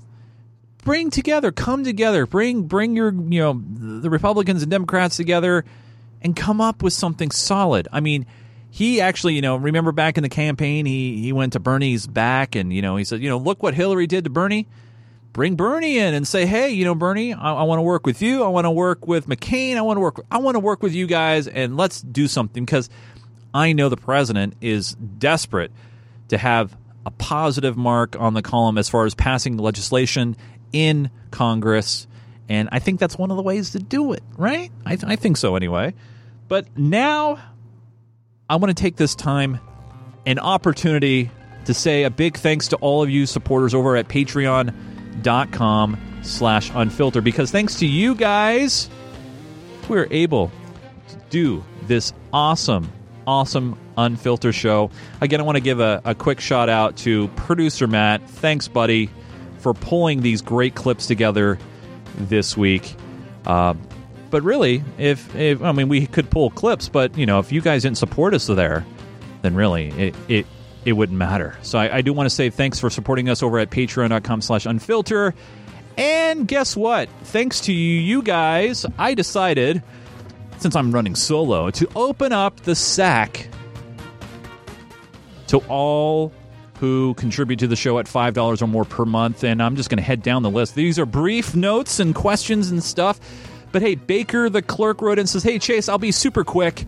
bring 0.85 1.09
together, 1.09 1.51
come 1.51 1.83
together, 1.83 2.25
bring 2.25 2.63
bring 2.63 2.95
your, 2.95 3.11
you 3.11 3.41
know, 3.41 3.61
the 4.01 4.09
Republicans 4.09 4.61
and 4.61 4.71
Democrats 4.71 5.17
together 5.17 5.65
and 6.21 6.35
come 6.35 6.61
up 6.61 6.83
with 6.83 6.93
something 6.93 7.31
solid. 7.31 7.87
I 7.91 7.99
mean, 7.99 8.25
he 8.69 9.01
actually, 9.01 9.33
you 9.33 9.41
know, 9.41 9.55
remember 9.55 9.91
back 9.91 10.17
in 10.17 10.23
the 10.23 10.29
campaign, 10.29 10.85
he 10.85 11.21
he 11.21 11.33
went 11.33 11.53
to 11.53 11.59
Bernie's 11.59 12.05
back 12.05 12.55
and, 12.55 12.71
you 12.71 12.81
know, 12.81 12.95
he 12.95 13.03
said, 13.03 13.21
you 13.21 13.29
know, 13.29 13.37
look 13.37 13.63
what 13.63 13.73
Hillary 13.73 14.05
did 14.05 14.23
to 14.25 14.29
Bernie 14.29 14.67
bring 15.33 15.55
Bernie 15.55 15.97
in 15.97 16.13
and 16.13 16.27
say, 16.27 16.45
hey, 16.45 16.69
you 16.69 16.85
know, 16.85 16.95
Bernie, 16.95 17.33
I, 17.33 17.53
I 17.53 17.63
want 17.63 17.79
to 17.79 17.83
work 17.83 18.05
with 18.05 18.21
you. 18.21 18.43
I 18.43 18.47
want 18.47 18.65
to 18.65 18.71
work 18.71 19.07
with 19.07 19.27
McCain. 19.27 19.77
I 19.77 19.81
want 19.81 19.97
to 19.97 20.01
work. 20.01 20.25
I 20.31 20.39
want 20.39 20.55
to 20.55 20.59
work 20.59 20.83
with 20.83 20.93
you 20.93 21.07
guys, 21.07 21.47
and 21.47 21.77
let's 21.77 22.01
do 22.01 22.27
something 22.27 22.65
because 22.65 22.89
I 23.53 23.73
know 23.73 23.89
the 23.89 23.97
president 23.97 24.55
is 24.61 24.93
desperate 24.95 25.71
to 26.29 26.37
have 26.37 26.75
a 27.05 27.11
positive 27.11 27.77
mark 27.77 28.15
on 28.19 28.33
the 28.33 28.41
column 28.41 28.77
as 28.77 28.89
far 28.89 29.05
as 29.05 29.15
passing 29.15 29.57
legislation 29.57 30.35
in 30.71 31.09
Congress. 31.31 32.07
And 32.47 32.69
I 32.71 32.79
think 32.79 32.99
that's 32.99 33.17
one 33.17 33.31
of 33.31 33.37
the 33.37 33.43
ways 33.43 33.71
to 33.71 33.79
do 33.79 34.13
it, 34.13 34.23
right? 34.37 34.71
I, 34.85 34.95
th- 34.95 35.05
I 35.07 35.15
think 35.15 35.37
so 35.37 35.55
anyway. 35.55 35.93
But 36.47 36.77
now 36.77 37.39
I 38.49 38.55
want 38.55 38.75
to 38.75 38.81
take 38.81 38.95
this 38.95 39.15
time, 39.15 39.59
an 40.25 40.39
opportunity 40.39 41.31
to 41.65 41.73
say 41.73 42.03
a 42.03 42.09
big 42.09 42.37
thanks 42.37 42.69
to 42.69 42.75
all 42.77 43.03
of 43.03 43.09
you 43.09 43.25
supporters 43.25 43.73
over 43.73 43.95
at 43.95 44.07
Patreon 44.07 44.73
dot 45.21 45.51
com 45.51 45.97
slash 46.21 46.71
unfilter 46.71 47.23
because 47.23 47.51
thanks 47.51 47.75
to 47.75 47.85
you 47.85 48.15
guys 48.15 48.89
we're 49.87 50.07
able 50.11 50.51
to 51.07 51.15
do 51.29 51.63
this 51.83 52.13
awesome 52.33 52.91
awesome 53.25 53.77
unfilter 53.97 54.53
show. 54.53 54.89
Again 55.21 55.39
i 55.39 55.43
want 55.43 55.55
to 55.55 55.61
give 55.61 55.79
a, 55.79 56.01
a 56.05 56.15
quick 56.15 56.39
shout 56.39 56.69
out 56.69 56.97
to 56.97 57.27
producer 57.29 57.87
matt. 57.87 58.27
Thanks 58.29 58.67
buddy 58.67 59.09
for 59.59 59.73
pulling 59.73 60.21
these 60.21 60.41
great 60.41 60.75
clips 60.75 61.05
together 61.05 61.59
this 62.15 62.55
week. 62.57 62.95
Uh, 63.45 63.73
but 64.29 64.43
really 64.43 64.83
if, 64.97 65.35
if 65.35 65.61
i 65.61 65.71
mean 65.71 65.89
we 65.89 66.05
could 66.05 66.29
pull 66.29 66.49
clips 66.51 66.87
but 66.87 67.17
you 67.17 67.25
know 67.25 67.39
if 67.39 67.51
you 67.51 67.61
guys 67.61 67.83
didn't 67.83 67.97
support 67.97 68.33
us 68.33 68.47
there 68.47 68.85
then 69.41 69.55
really 69.55 69.89
it 69.89 70.15
it, 70.27 70.45
it 70.85 70.93
wouldn't 70.93 71.17
matter. 71.17 71.57
So 71.61 71.79
I, 71.79 71.97
I 71.97 72.01
do 72.01 72.13
want 72.13 72.27
to 72.27 72.35
say 72.35 72.49
thanks 72.49 72.79
for 72.79 72.89
supporting 72.89 73.29
us 73.29 73.43
over 73.43 73.59
at 73.59 73.69
patreon.com 73.69 74.41
slash 74.41 74.65
unfilter. 74.65 75.33
And 75.97 76.47
guess 76.47 76.77
what? 76.77 77.09
Thanks 77.23 77.61
to 77.61 77.73
you 77.73 78.21
guys, 78.21 78.85
I 78.97 79.13
decided, 79.13 79.83
since 80.57 80.75
I'm 80.75 80.91
running 80.91 81.15
solo, 81.15 81.69
to 81.71 81.89
open 81.95 82.31
up 82.31 82.61
the 82.61 82.75
sack 82.75 83.49
to 85.47 85.57
all 85.67 86.31
who 86.79 87.13
contribute 87.15 87.59
to 87.59 87.67
the 87.67 87.75
show 87.75 87.99
at 87.99 88.05
$5 88.05 88.61
or 88.61 88.67
more 88.67 88.85
per 88.85 89.03
month. 89.03 89.43
And 89.43 89.61
I'm 89.61 89.75
just 89.75 89.89
going 89.89 89.97
to 89.97 90.03
head 90.03 90.21
down 90.21 90.43
the 90.43 90.49
list. 90.49 90.75
These 90.75 90.97
are 90.97 91.05
brief 91.05 91.53
notes 91.53 91.99
and 91.99 92.15
questions 92.15 92.71
and 92.71 92.81
stuff. 92.81 93.19
But 93.73 93.81
hey, 93.81 93.95
Baker, 93.95 94.49
the 94.49 94.61
clerk, 94.61 95.01
wrote 95.01 95.19
and 95.19 95.27
says, 95.27 95.43
Hey, 95.43 95.59
Chase, 95.59 95.89
I'll 95.89 95.97
be 95.97 96.11
super 96.11 96.45
quick. 96.45 96.85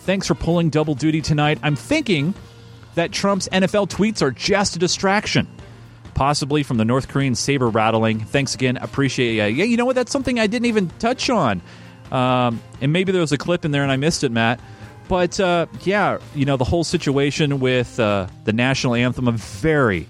Thanks 0.00 0.26
for 0.26 0.34
pulling 0.34 0.68
double 0.68 0.94
duty 0.94 1.22
tonight. 1.22 1.58
I'm 1.62 1.76
thinking 1.76 2.34
that 2.94 3.12
Trump's 3.12 3.48
NFL 3.48 3.88
tweets 3.88 4.22
are 4.22 4.30
just 4.30 4.76
a 4.76 4.78
distraction, 4.78 5.48
possibly 6.14 6.62
from 6.62 6.76
the 6.76 6.84
North 6.84 7.08
Korean 7.08 7.34
saber 7.34 7.68
rattling. 7.68 8.20
Thanks 8.20 8.54
again. 8.54 8.76
Appreciate 8.76 9.38
it. 9.38 9.54
Yeah, 9.54 9.64
you 9.64 9.76
know 9.76 9.84
what? 9.84 9.96
That's 9.96 10.12
something 10.12 10.38
I 10.38 10.46
didn't 10.46 10.66
even 10.66 10.88
touch 10.98 11.30
on. 11.30 11.60
Um, 12.10 12.60
and 12.80 12.92
maybe 12.92 13.12
there 13.12 13.20
was 13.20 13.32
a 13.32 13.38
clip 13.38 13.64
in 13.64 13.70
there 13.70 13.82
and 13.82 13.90
I 13.90 13.96
missed 13.96 14.24
it, 14.24 14.30
Matt. 14.30 14.60
But 15.08 15.38
uh, 15.38 15.66
yeah, 15.82 16.18
you 16.34 16.44
know, 16.44 16.56
the 16.56 16.64
whole 16.64 16.84
situation 16.84 17.60
with 17.60 17.98
uh, 18.00 18.28
the 18.44 18.52
national 18.52 18.94
anthem, 18.94 19.28
a 19.28 19.32
very, 19.32 20.08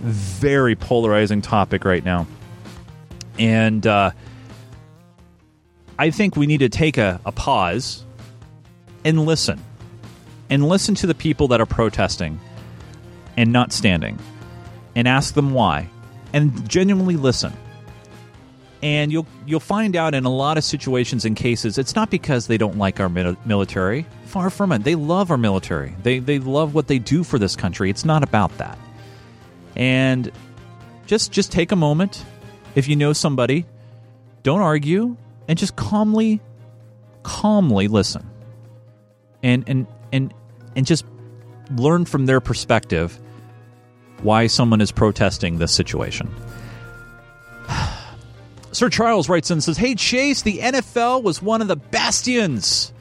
very 0.00 0.74
polarizing 0.74 1.42
topic 1.42 1.84
right 1.84 2.04
now. 2.04 2.26
And 3.38 3.86
uh, 3.86 4.10
I 5.98 6.10
think 6.10 6.36
we 6.36 6.46
need 6.46 6.58
to 6.58 6.68
take 6.68 6.98
a, 6.98 7.20
a 7.24 7.32
pause 7.32 8.04
and 9.04 9.24
listen. 9.26 9.60
And 10.50 10.68
listen 10.68 10.94
to 10.96 11.06
the 11.06 11.14
people 11.14 11.48
that 11.48 11.60
are 11.60 11.66
protesting 11.66 12.40
and 13.36 13.52
not 13.52 13.72
standing 13.72 14.18
and 14.94 15.06
ask 15.06 15.34
them 15.34 15.52
why 15.52 15.88
and 16.32 16.68
genuinely 16.68 17.16
listen. 17.16 17.52
And 18.82 19.12
you'll 19.12 19.26
you'll 19.46 19.60
find 19.60 19.94
out 19.94 20.14
in 20.14 20.24
a 20.24 20.30
lot 20.30 20.56
of 20.56 20.64
situations 20.64 21.24
and 21.24 21.36
cases 21.36 21.76
it's 21.76 21.94
not 21.94 22.10
because 22.10 22.46
they 22.46 22.56
don't 22.56 22.78
like 22.78 22.98
our 22.98 23.08
military. 23.08 24.06
Far 24.24 24.48
from 24.48 24.72
it. 24.72 24.84
They 24.84 24.94
love 24.94 25.30
our 25.30 25.36
military. 25.36 25.94
They 26.02 26.18
they 26.18 26.38
love 26.38 26.74
what 26.74 26.86
they 26.86 26.98
do 26.98 27.22
for 27.22 27.38
this 27.38 27.56
country. 27.56 27.90
It's 27.90 28.04
not 28.04 28.22
about 28.22 28.56
that. 28.58 28.78
And 29.76 30.30
just 31.06 31.30
just 31.30 31.52
take 31.52 31.72
a 31.72 31.76
moment. 31.76 32.24
If 32.74 32.88
you 32.88 32.96
know 32.96 33.12
somebody 33.12 33.66
don't 34.42 34.60
argue 34.60 35.16
and 35.46 35.58
just 35.58 35.76
calmly 35.76 36.40
calmly 37.22 37.88
listen. 37.88 38.28
And 39.42 39.64
and 39.66 39.86
and 40.12 40.32
and 40.76 40.86
just 40.86 41.04
learn 41.76 42.04
from 42.04 42.26
their 42.26 42.40
perspective 42.40 43.18
why 44.22 44.46
someone 44.46 44.80
is 44.80 44.92
protesting 44.92 45.58
this 45.58 45.72
situation 45.72 46.28
Sir 48.72 48.88
Charles 48.88 49.28
writes 49.28 49.50
in 49.50 49.54
and 49.54 49.64
says, 49.64 49.76
Hey, 49.76 49.94
Chase, 49.94 50.42
the 50.42 50.58
NFL 50.58 51.22
was 51.22 51.42
one 51.42 51.60
of 51.60 51.68
the 51.68 51.76
bastions 51.76 52.92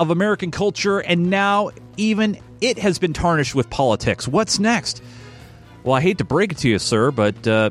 of 0.00 0.10
American 0.10 0.50
culture, 0.50 0.98
and 0.98 1.30
now 1.30 1.70
even 1.96 2.38
it 2.60 2.78
has 2.78 2.98
been 2.98 3.12
tarnished 3.12 3.54
with 3.54 3.70
politics. 3.70 4.26
What's 4.26 4.58
next? 4.58 5.02
Well, 5.84 5.94
I 5.94 6.00
hate 6.00 6.18
to 6.18 6.24
break 6.24 6.52
it 6.52 6.58
to 6.58 6.68
you, 6.68 6.78
sir, 6.78 7.10
but 7.10 7.46
uh, 7.46 7.70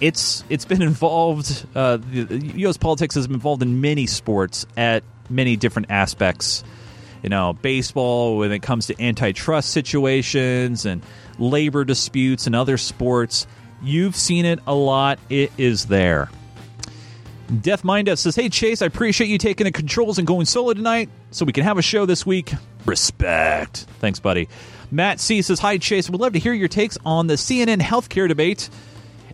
it's 0.00 0.44
it's 0.48 0.64
been 0.64 0.82
involved. 0.92 1.66
Uh, 1.74 1.98
U.S. 2.12 2.76
politics 2.76 3.14
has 3.14 3.26
been 3.26 3.34
involved 3.34 3.62
in 3.62 3.80
many 3.80 4.06
sports 4.06 4.66
at 4.76 5.04
many 5.30 5.56
different 5.56 5.90
aspects. 5.90 6.64
You 7.22 7.28
know, 7.28 7.52
baseball 7.52 8.38
when 8.38 8.52
it 8.52 8.60
comes 8.62 8.86
to 8.88 9.00
antitrust 9.02 9.70
situations 9.70 10.84
and 10.84 11.02
labor 11.38 11.84
disputes 11.84 12.46
and 12.46 12.54
other 12.56 12.76
sports. 12.76 13.46
You've 13.82 14.16
seen 14.16 14.44
it 14.44 14.60
a 14.66 14.74
lot. 14.74 15.18
It 15.28 15.52
is 15.58 15.86
there. 15.86 16.30
Death 17.60 17.84
Mind 17.84 18.08
Us 18.08 18.20
says, 18.20 18.34
Hey 18.34 18.48
Chase, 18.48 18.80
I 18.80 18.86
appreciate 18.86 19.28
you 19.28 19.38
taking 19.38 19.64
the 19.64 19.72
controls 19.72 20.18
and 20.18 20.26
going 20.26 20.46
solo 20.46 20.72
tonight 20.72 21.10
so 21.30 21.44
we 21.44 21.52
can 21.52 21.64
have 21.64 21.78
a 21.78 21.82
show 21.82 22.06
this 22.06 22.24
week. 22.24 22.52
Respect. 22.86 23.86
Thanks, 23.98 24.20
buddy. 24.20 24.48
Matt 24.90 25.20
C 25.20 25.42
says, 25.42 25.58
Hi 25.58 25.78
Chase, 25.78 26.08
we'd 26.08 26.20
love 26.20 26.32
to 26.32 26.38
hear 26.38 26.52
your 26.52 26.68
takes 26.68 26.96
on 27.04 27.26
the 27.26 27.34
CNN 27.34 27.80
healthcare 27.80 28.28
debate 28.28 28.70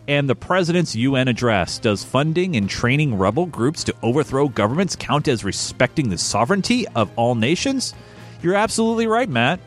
and 0.09 0.27
the 0.27 0.35
president's 0.35 0.95
UN 0.95 1.27
address. 1.27 1.77
Does 1.77 2.03
funding 2.03 2.55
and 2.55 2.67
training 2.67 3.19
rebel 3.19 3.45
groups 3.45 3.83
to 3.83 3.95
overthrow 4.01 4.49
governments 4.49 4.95
count 4.95 5.27
as 5.27 5.43
respecting 5.45 6.09
the 6.09 6.17
sovereignty 6.17 6.87
of 6.95 7.11
all 7.15 7.35
nations? 7.35 7.93
You're 8.41 8.55
absolutely 8.55 9.05
right, 9.05 9.29
Matt. 9.29 9.59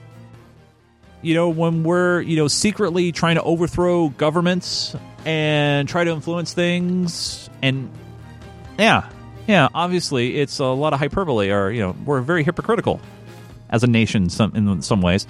You 1.22 1.34
know, 1.34 1.48
when 1.48 1.84
we're, 1.84 2.22
you 2.22 2.36
know, 2.36 2.48
secretly 2.48 3.12
trying 3.12 3.36
to 3.36 3.42
overthrow 3.44 4.08
governments 4.08 4.96
and 5.24 5.88
try 5.88 6.02
to 6.02 6.10
influence 6.10 6.52
things 6.52 7.48
and 7.62 7.88
yeah, 8.76 9.08
yeah. 9.46 9.68
Obviously, 9.72 10.40
it's 10.40 10.58
a 10.58 10.64
lot 10.64 10.92
of 10.92 10.98
hyperbole, 10.98 11.52
or 11.52 11.70
you 11.70 11.82
know, 11.82 11.94
we're 12.04 12.20
very 12.20 12.42
hypocritical 12.42 13.00
as 13.70 13.84
a 13.84 13.86
nation 13.86 14.28
some, 14.28 14.56
in 14.56 14.82
some 14.82 15.02
ways. 15.02 15.24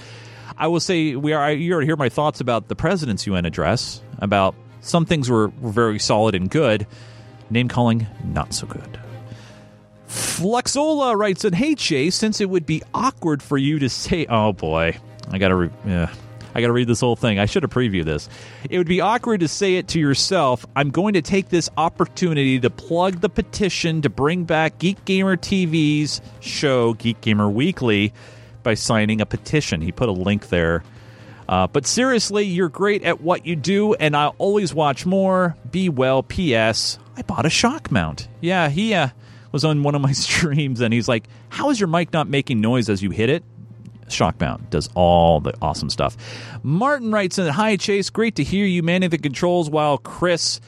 I 0.57 0.69
will 0.69 0.81
say 0.81 1.17
we 1.17 1.35
are. 1.35 1.53
You 1.53 1.75
already 1.75 1.87
hear 1.87 1.97
my 1.97 2.09
thoughts 2.09 2.41
about 2.41 2.69
the 2.69 2.77
president's 2.77 3.27
UN 3.27 3.45
address. 3.45 4.01
About 4.19 4.55
some 4.83 5.07
things 5.07 5.31
were, 5.31 5.49
were 5.61 5.71
very 5.71 5.99
solid 5.99 6.35
and 6.35 6.51
good. 6.51 6.87
Name 7.49 7.69
calling, 7.69 8.07
not 8.25 8.53
so 8.53 8.67
good. 8.67 9.01
Flexola 10.09 11.17
writes 11.17 11.45
in, 11.45 11.55
"Hey 11.55 11.75
Chase, 11.75 12.15
since 12.15 12.41
it 12.41 12.51
would 12.51 12.67
be 12.67 12.83
awkward 12.93 13.43
for 13.43 13.57
you 13.57 13.79
to 13.79 13.89
say, 13.89 14.27
oh 14.29 14.53
boy, 14.53 14.97
I 15.31 15.39
gotta, 15.39 15.55
re- 15.55 15.71
yeah, 15.87 16.13
I 16.55 16.61
got 16.61 16.67
to 16.67 16.73
read 16.73 16.89
this 16.89 17.01
whole 17.01 17.17
thing. 17.17 17.39
I 17.39 17.47
should 17.47 17.63
have 17.63 17.73
previewed 17.73 18.05
this. 18.05 18.29
It 18.69 18.79
would 18.79 18.87
be 18.87 19.01
awkward 19.01 19.41
to 19.41 19.49
say 19.49 19.77
it 19.77 19.89
to 19.89 20.01
yourself. 20.01 20.67
I'm 20.77 20.91
going 20.91 21.15
to 21.15 21.23
take 21.23 21.49
this 21.49 21.71
opportunity 21.77 22.61
to 22.61 22.71
plug 22.71 23.21
the 23.21 23.29
petition 23.29 24.03
to 24.03 24.11
bring 24.11 24.45
back 24.45 24.79
Geek 24.79 25.05
Gamer 25.05 25.37
TV's 25.37 26.21
show, 26.41 26.95
Geek 26.95 27.21
Gamer 27.21 27.49
Weekly, 27.49 28.13
by 28.63 28.75
signing 28.75 29.21
a 29.21 29.27
petition. 29.27 29.81
He 29.81 29.93
put 29.93 30.09
a 30.09 30.13
link 30.13 30.49
there. 30.49 30.83
Uh, 31.53 31.67
but 31.67 31.87
seriously, 31.87 32.47
you're 32.47 32.71
great 32.71 33.03
at 33.03 33.21
what 33.21 33.45
you 33.45 33.55
do, 33.55 33.93
and 33.93 34.17
I'll 34.17 34.35
always 34.39 34.73
watch 34.73 35.05
more. 35.05 35.55
Be 35.71 35.91
well. 35.91 36.23
P.S. 36.23 36.99
I 37.15 37.21
bought 37.21 37.45
a 37.45 37.51
shock 37.51 37.91
mount. 37.91 38.27
Yeah, 38.41 38.71
he 38.71 38.95
uh, 38.95 39.09
was 39.53 39.63
on 39.63 39.83
one 39.83 39.95
of 39.95 40.01
my 40.01 40.13
streams, 40.13 40.81
and 40.81 40.95
he's 40.95 41.09
like, 41.09 41.27
How 41.51 41.69
is 41.69 41.79
your 41.79 41.89
mic 41.89 42.11
not 42.11 42.27
making 42.27 42.63
noise 42.63 42.89
as 42.89 43.03
you 43.03 43.11
hit 43.11 43.29
it? 43.29 43.45
Shock 44.09 44.41
mount 44.41 44.71
does 44.71 44.89
all 44.95 45.41
the 45.41 45.53
awesome 45.61 45.91
stuff. 45.91 46.17
Martin 46.63 47.13
writes 47.13 47.39
in, 47.39 47.47
Hi, 47.49 47.77
Chase. 47.77 48.09
Great 48.09 48.37
to 48.37 48.45
hear 48.45 48.65
you 48.65 48.83
manning 48.83 49.11
the 49.11 49.19
controls 49.19 49.69
while 49.69 49.99
Chris 49.99 50.59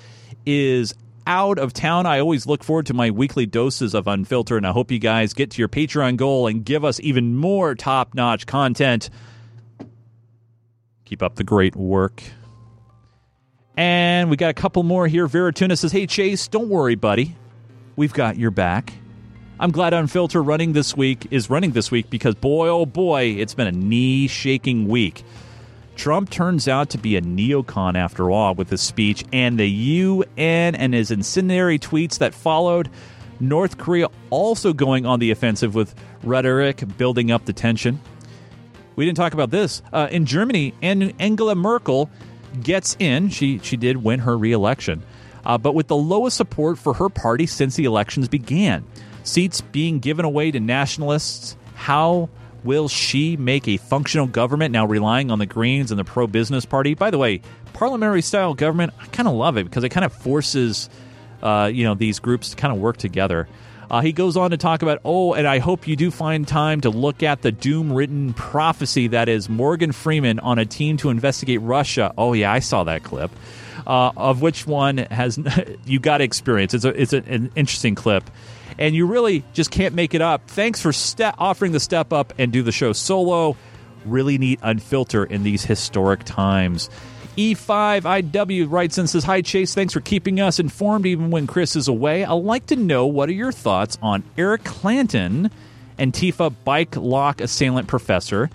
is 0.45 0.95
out 1.27 1.59
of 1.59 1.73
town. 1.73 2.05
I 2.05 2.21
always 2.21 2.47
look 2.47 2.63
forward 2.63 2.85
to 2.89 2.95
my 2.95 3.11
weekly 3.11 3.47
doses 3.47 3.95
of 3.95 4.07
Unfiltered, 4.07 4.59
and 4.59 4.67
I 4.67 4.73
hope 4.73 4.91
you 4.91 4.99
guys 4.99 5.33
get 5.33 5.53
to 5.53 5.63
your 5.63 5.69
Patreon 5.69 6.19
goal 6.19 6.47
and 6.47 6.63
give 6.63 6.85
us 6.85 7.01
even 7.01 7.35
more 7.37 7.75
top 7.75 8.13
notch 8.13 8.45
content. 8.47 9.09
Keep 11.05 11.23
up 11.23 11.37
the 11.37 11.45
great 11.45 11.77
work. 11.77 12.23
And 13.77 14.31
we 14.31 14.37
got 14.37 14.51
a 14.51 14.55
couple 14.55 14.83
more 14.83 15.07
here. 15.07 15.27
Veratuna 15.27 15.77
says, 15.77 15.93
Hey, 15.93 16.07
Chase, 16.07 16.49
don't 16.49 16.69
worry, 16.69 16.95
buddy. 16.95 17.37
We've 17.97 18.13
got 18.13 18.37
your 18.37 18.51
back. 18.51 18.93
I'm 19.61 19.71
glad 19.71 19.93
Unfilter 19.93 20.45
running 20.45 20.73
this 20.73 20.97
week 20.97 21.29
is 21.31 21.49
running 21.49 21.73
this 21.73 21.91
week 21.91 22.11
because 22.11 22.35
boy 22.35 22.69
oh 22.69 22.87
boy, 22.87 23.37
it's 23.39 23.55
been 23.55 23.69
a 23.69 23.73
knee 23.73 24.27
shaking 24.27 24.89
week. 24.89 25.23
Trump 25.97 26.29
turns 26.31 26.67
out 26.67 26.91
to 26.91 26.99
be 26.99 27.17
a 27.17 27.23
neocon 27.23 27.97
after 27.97 28.31
all 28.31 28.55
with 28.55 28.69
his 28.69 28.81
speech 28.81 29.25
and 29.33 29.59
the 29.59 29.69
UN 29.69 30.75
and 30.75 30.93
his 30.93 31.13
incendiary 31.13 31.79
tweets 31.79 32.19
that 32.19 32.35
followed. 32.35 32.91
North 33.39 33.79
Korea 33.79 34.09
also 34.31 34.73
going 34.73 35.07
on 35.07 35.21
the 35.21 35.31
offensive 35.31 35.75
with 35.75 35.95
rhetoric 36.25 36.83
building 36.97 37.31
up 37.31 37.45
the 37.45 37.53
tension. 37.53 38.01
We 38.97 39.05
didn't 39.05 39.17
talk 39.17 39.35
about 39.35 39.51
this. 39.51 39.83
Uh, 39.93 40.09
in 40.11 40.27
Germany, 40.27 40.75
and 40.83 41.13
Angela 41.19 41.55
Merkel 41.55 42.11
gets 42.63 42.97
in. 42.99 43.29
She 43.29 43.59
she 43.59 43.77
did 43.77 43.99
win 43.99 44.21
her 44.21 44.37
reelection, 44.37 45.03
uh, 45.45 45.59
but 45.59 45.75
with 45.75 45.89
the 45.89 45.97
lowest 45.97 46.37
support 46.37 46.79
for 46.79 46.95
her 46.95 47.09
party 47.09 47.47
since 47.47 47.77
the 47.77 47.85
elections 47.85 48.29
began 48.29 48.85
seats 49.25 49.61
being 49.61 49.99
given 49.99 50.25
away 50.25 50.51
to 50.51 50.61
nationalists. 50.61 51.57
How 51.75 52.29
will 52.63 52.89
she 52.89 53.37
make 53.37 53.69
a 53.69 53.77
functional 53.77 54.27
government 54.27 54.73
now 54.73 54.87
relying 54.87 55.31
on 55.31 55.39
the 55.39 55.47
Greens 55.47 55.91
and 55.91 55.99
the 55.99 56.05
pro 56.05 56.27
business 56.27 56.65
party? 56.65 56.95
By 56.95 57.11
the 57.11 57.19
way, 57.19 57.41
parliamentary 57.73 58.23
style 58.23 58.55
government, 58.55 58.93
I 59.01 59.07
kind 59.07 59.29
of 59.29 59.35
love 59.35 59.57
it 59.57 59.65
because 59.65 59.85
it 59.85 59.91
kind 59.91 60.05
of 60.05 60.13
forces 60.13 60.89
uh, 61.43 61.71
you 61.73 61.85
know 61.85 61.95
these 61.95 62.19
groups 62.21 62.51
to 62.51 62.57
kind 62.57 62.73
of 62.73 62.81
work 62.81 62.97
together. 62.97 63.49
Uh, 63.91 64.01
he 64.01 64.13
goes 64.13 64.37
on 64.37 64.51
to 64.51 64.57
talk 64.57 64.83
about, 64.83 65.01
oh, 65.05 65.35
and 65.35 65.47
I 65.47 65.59
hope 65.59 65.87
you 65.87 65.97
do 65.97 66.11
find 66.11 66.47
time 66.47 66.81
to 66.83 66.91
look 66.91 67.23
at 67.23 67.43
the 67.43 67.53
doom 67.53 67.93
written 67.93 68.33
prophecy 68.33 69.09
that 69.09 69.29
is 69.29 69.49
Morgan 69.49 69.93
Freeman 69.93 70.39
on 70.41 70.59
a 70.59 70.65
team 70.65 70.97
to 70.99 71.11
investigate 71.11 71.61
Russia. 71.61 72.13
Oh, 72.17 72.33
yeah, 72.33 72.53
I 72.53 72.61
saw 72.61 72.85
that 72.85 73.03
clip. 73.03 73.31
Uh, 73.87 74.13
of 74.17 74.41
which 74.41 74.67
one 74.67 74.97
has 74.97 75.39
you 75.85 76.01
got 76.01 76.19
to 76.19 76.25
experience? 76.25 76.73
It's, 76.73 76.85
a, 76.85 77.01
it's 77.01 77.13
a, 77.13 77.19
an 77.19 77.53
interesting 77.55 77.95
clip 77.95 78.31
and 78.79 78.95
you 78.95 79.07
really 79.07 79.45
just 79.53 79.71
can't 79.71 79.95
make 79.95 80.15
it 80.15 80.23
up. 80.23 80.49
Thanks 80.49 80.81
for 80.81 80.93
ste- 80.93 81.35
offering 81.39 81.73
the 81.73 81.81
step 81.81 82.13
up 82.13 82.33
and 82.39 82.53
do 82.53 82.63
the 82.63 82.73
show 82.73 82.93
solo. 82.93 83.57
really 84.05 84.39
need 84.39 84.61
unfilter 84.61 85.29
in 85.31 85.43
these 85.43 85.65
historic 85.65 86.25
times. 86.25 86.91
E5IW 87.37 88.71
writes 88.71 88.97
and 88.97 89.11
says, 89.11 89.25
Hi, 89.25 89.43
Chase. 89.43 89.75
Thanks 89.75 89.93
for 89.93 90.01
keeping 90.01 90.41
us 90.41 90.61
informed 90.61 91.05
even 91.05 91.31
when 91.31 91.49
Chris 91.49 91.75
is 91.75 91.89
away. 91.89 92.25
I'd 92.25 92.33
like 92.33 92.67
to 92.67 92.77
know 92.77 93.07
what 93.07 93.29
are 93.29 93.33
your 93.33 93.51
thoughts 93.51 93.99
on 94.01 94.23
Eric 94.39 94.63
Clanton, 94.63 95.51
Antifa 95.99 96.55
bike 96.65 96.97
lock 96.97 97.41
assailant 97.41 97.89
professor? 97.89 98.51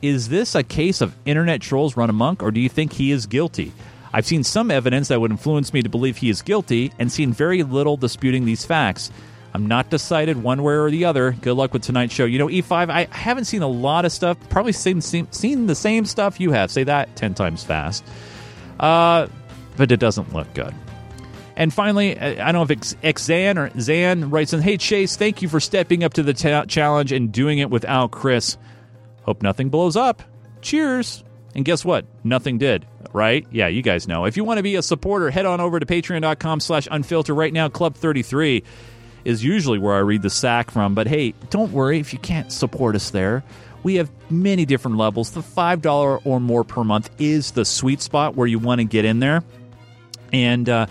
Is 0.00 0.28
this 0.30 0.54
a 0.54 0.62
case 0.62 1.00
of 1.00 1.14
internet 1.26 1.60
trolls 1.60 1.96
run 1.96 2.08
amok, 2.08 2.42
or 2.42 2.50
do 2.50 2.60
you 2.60 2.68
think 2.68 2.94
he 2.94 3.10
is 3.10 3.26
guilty? 3.26 3.72
I've 4.12 4.26
seen 4.26 4.44
some 4.44 4.70
evidence 4.70 5.08
that 5.08 5.20
would 5.20 5.30
influence 5.30 5.72
me 5.72 5.82
to 5.82 5.88
believe 5.88 6.16
he 6.16 6.30
is 6.30 6.40
guilty 6.40 6.92
and 6.98 7.10
seen 7.10 7.32
very 7.32 7.62
little 7.62 7.96
disputing 7.96 8.44
these 8.44 8.64
facts. 8.64 9.10
I'm 9.54 9.66
not 9.66 9.88
decided 9.88 10.42
one 10.42 10.64
way 10.64 10.74
or 10.74 10.90
the 10.90 11.04
other. 11.04 11.30
Good 11.30 11.54
luck 11.54 11.72
with 11.72 11.82
tonight's 11.82 12.12
show. 12.12 12.24
You 12.24 12.40
know, 12.40 12.48
E5, 12.48 12.90
I 12.90 13.06
haven't 13.12 13.44
seen 13.44 13.62
a 13.62 13.68
lot 13.68 14.04
of 14.04 14.10
stuff. 14.10 14.36
Probably 14.50 14.72
seen, 14.72 15.00
seen, 15.00 15.30
seen 15.30 15.66
the 15.66 15.76
same 15.76 16.06
stuff 16.06 16.40
you 16.40 16.50
have. 16.50 16.72
Say 16.72 16.82
that 16.84 17.14
10 17.14 17.34
times 17.34 17.62
fast. 17.62 18.04
Uh, 18.80 19.28
but 19.76 19.92
it 19.92 20.00
doesn't 20.00 20.34
look 20.34 20.52
good. 20.54 20.74
And 21.56 21.72
finally, 21.72 22.18
I 22.18 22.50
don't 22.50 22.54
know 22.54 22.62
if 22.62 22.70
it's 22.72 22.94
Xan 22.94 23.56
or 23.56 23.80
Zan 23.80 24.30
writes 24.30 24.52
in, 24.52 24.60
Hey, 24.60 24.76
Chase, 24.76 25.14
thank 25.16 25.40
you 25.40 25.48
for 25.48 25.60
stepping 25.60 26.02
up 26.02 26.14
to 26.14 26.24
the 26.24 26.34
ta- 26.34 26.64
challenge 26.64 27.12
and 27.12 27.30
doing 27.30 27.60
it 27.60 27.70
without 27.70 28.10
Chris. 28.10 28.58
Hope 29.22 29.40
nothing 29.40 29.68
blows 29.68 29.96
up. 29.96 30.24
Cheers. 30.62 31.22
And 31.54 31.64
guess 31.64 31.84
what? 31.84 32.06
Nothing 32.24 32.58
did, 32.58 32.84
right? 33.12 33.46
Yeah, 33.52 33.68
you 33.68 33.82
guys 33.82 34.08
know. 34.08 34.24
If 34.24 34.36
you 34.36 34.42
want 34.42 34.58
to 34.58 34.64
be 34.64 34.74
a 34.74 34.82
supporter, 34.82 35.30
head 35.30 35.46
on 35.46 35.60
over 35.60 35.78
to 35.78 35.86
patreon.com 35.86 36.58
slash 36.58 36.88
unfilter 36.88 37.36
right 37.36 37.52
now, 37.52 37.68
Club 37.68 37.94
33 37.94 38.64
is 39.24 39.42
usually 39.44 39.78
where 39.78 39.94
I 39.94 40.00
read 40.00 40.22
the 40.22 40.30
sack 40.30 40.70
from. 40.70 40.94
But 40.94 41.06
hey, 41.06 41.34
don't 41.50 41.72
worry 41.72 41.98
if 41.98 42.12
you 42.12 42.18
can't 42.18 42.52
support 42.52 42.94
us 42.94 43.10
there. 43.10 43.42
We 43.82 43.96
have 43.96 44.10
many 44.30 44.64
different 44.64 44.96
levels. 44.96 45.32
The 45.32 45.40
$5 45.40 46.22
or 46.24 46.40
more 46.40 46.64
per 46.64 46.84
month 46.84 47.10
is 47.18 47.50
the 47.52 47.64
sweet 47.64 48.00
spot 48.00 48.34
where 48.34 48.46
you 48.46 48.58
want 48.58 48.80
to 48.80 48.84
get 48.84 49.04
in 49.04 49.18
there 49.18 49.42
and 50.32 50.68
uh, 50.68 50.86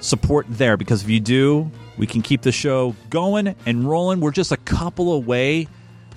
support 0.00 0.46
there 0.48 0.76
because 0.76 1.02
if 1.02 1.10
you 1.10 1.20
do, 1.20 1.70
we 1.98 2.06
can 2.06 2.22
keep 2.22 2.42
the 2.42 2.52
show 2.52 2.94
going 3.10 3.54
and 3.66 3.88
rolling. 3.88 4.20
We're 4.20 4.30
just 4.30 4.52
a 4.52 4.56
couple 4.56 5.12
away 5.12 5.68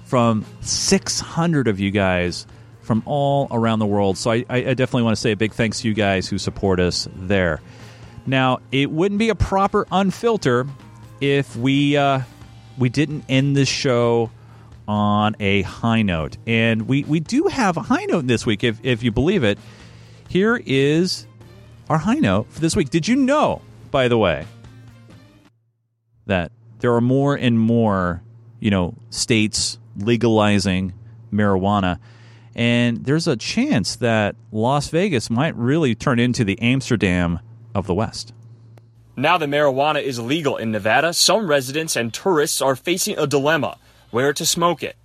from 0.06 0.46
600 0.62 1.68
of 1.68 1.80
you 1.80 1.92
guys 1.92 2.48
from 2.82 3.04
all 3.06 3.48
around 3.52 3.80
the 3.80 3.86
world. 3.86 4.18
So 4.18 4.32
I, 4.32 4.46
I 4.50 4.74
definitely 4.74 5.04
want 5.04 5.16
to 5.16 5.22
say 5.22 5.32
a 5.32 5.38
big 5.38 5.54
thanks 5.54 5.82
to 5.82 5.88
you 5.88 5.94
guys 5.94 6.28
who 6.28 6.38
support 6.38 6.80
us 6.80 7.08
there. 7.16 7.62
Now, 8.26 8.60
it 8.72 8.90
wouldn't 8.90 9.20
be 9.20 9.30
a 9.30 9.36
proper 9.36 9.86
unfilter 9.86 10.68
if 11.22 11.56
we 11.56 11.98
uh, 11.98 12.22
we 12.78 12.90
didn't 12.90 13.26
end 13.30 13.56
the 13.56 13.66
show 13.66 14.32
on 14.88 15.36
a 15.40 15.62
high 15.64 16.02
note, 16.02 16.38
and 16.48 16.88
we 16.88 17.04
we 17.04 17.20
do 17.20 17.48
have 17.48 17.78
a 17.78 17.82
high 17.82 18.06
note 18.06 18.28
this 18.28 18.46
week, 18.46 18.64
if 18.64 18.80
if 18.84 19.04
you 19.04 19.12
believe 19.12 19.44
it. 19.44 19.60
Here 20.28 20.62
is 20.66 21.26
our 21.90 21.98
high 21.98 22.20
note 22.20 22.48
for 22.52 22.60
this 22.60 22.76
week. 22.76 22.90
Did 22.90 23.08
you 23.08 23.16
know, 23.16 23.62
by 23.90 24.08
the 24.08 24.18
way, 24.18 24.46
that 26.28 26.52
there 26.80 26.94
are 26.94 27.02
more 27.02 27.36
and 27.36 27.60
more, 27.60 28.22
you 28.60 28.70
know, 28.70 28.96
states 29.10 29.80
legalizing 29.98 30.94
marijuana? 31.34 32.00
And 32.56 33.06
there's 33.06 33.28
a 33.28 33.38
chance 33.38 33.96
that 33.98 34.36
Las 34.52 34.90
Vegas 34.90 35.30
might 35.30 35.56
really 35.56 35.96
turn 35.96 36.20
into 36.20 36.44
the 36.44 36.60
Amsterdam 36.62 37.40
of 37.74 37.88
the 37.88 37.94
West. 37.94 38.34
Now 39.20 39.38
that 39.38 39.50
marijuana 39.50 40.02
is 40.02 40.18
legal 40.18 40.56
in 40.56 40.72
Nevada, 40.72 41.12
some 41.14 41.46
residents 41.48 41.98
and 41.98 42.14
tourists 42.14 42.62
are 42.62 42.78
facing 42.78 43.20
a 43.20 43.28
dilemma 43.28 43.78
where 44.12 44.32
to 44.32 44.46
smoke 44.46 44.82
it. 44.82 44.96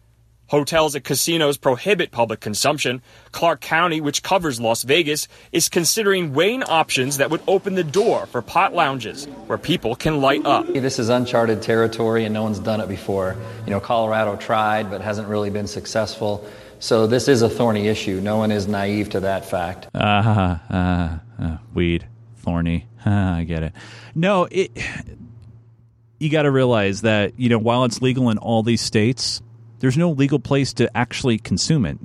Hotels 0.46 0.94
and 0.94 1.02
casinos 1.02 1.56
prohibit 1.56 2.12
public 2.12 2.38
consumption. 2.38 3.02
Clark 3.32 3.60
County, 3.60 4.00
which 4.00 4.22
covers 4.22 4.60
Las 4.60 4.84
Vegas, 4.84 5.26
is 5.50 5.68
considering 5.68 6.32
weighing 6.32 6.62
options 6.62 7.16
that 7.16 7.30
would 7.30 7.40
open 7.48 7.74
the 7.74 7.82
door 7.82 8.26
for 8.26 8.40
pot 8.40 8.72
lounges 8.72 9.24
where 9.48 9.58
people 9.58 9.96
can 9.96 10.20
light 10.20 10.46
up. 10.46 10.64
This 10.72 11.00
is 11.00 11.08
uncharted 11.08 11.60
territory 11.60 12.24
and 12.24 12.32
no 12.32 12.44
one's 12.44 12.60
done 12.60 12.80
it 12.80 12.88
before. 12.88 13.36
You 13.64 13.70
know, 13.70 13.80
Colorado 13.80 14.36
tried 14.36 14.90
but 14.90 15.00
hasn't 15.00 15.26
really 15.26 15.50
been 15.50 15.66
successful. 15.66 16.48
So 16.78 17.08
this 17.08 17.26
is 17.26 17.42
a 17.42 17.48
thorny 17.48 17.88
issue. 17.88 18.20
No 18.20 18.36
one 18.36 18.52
is 18.52 18.68
naive 18.68 19.10
to 19.10 19.20
that 19.20 19.44
fact. 19.44 19.88
Uh, 19.92 20.58
uh, 20.70 21.18
uh, 21.42 21.56
weed, 21.74 22.06
thorny. 22.44 22.86
I 23.04 23.44
get 23.44 23.62
it. 23.62 23.72
No, 24.14 24.46
it. 24.50 24.70
You 26.18 26.30
got 26.30 26.42
to 26.42 26.50
realize 26.50 27.02
that 27.02 27.38
you 27.38 27.48
know 27.48 27.58
while 27.58 27.84
it's 27.84 28.00
legal 28.00 28.30
in 28.30 28.38
all 28.38 28.62
these 28.62 28.80
states, 28.80 29.42
there's 29.80 29.98
no 29.98 30.12
legal 30.12 30.38
place 30.38 30.72
to 30.74 30.96
actually 30.96 31.38
consume 31.38 31.84
it. 31.84 31.98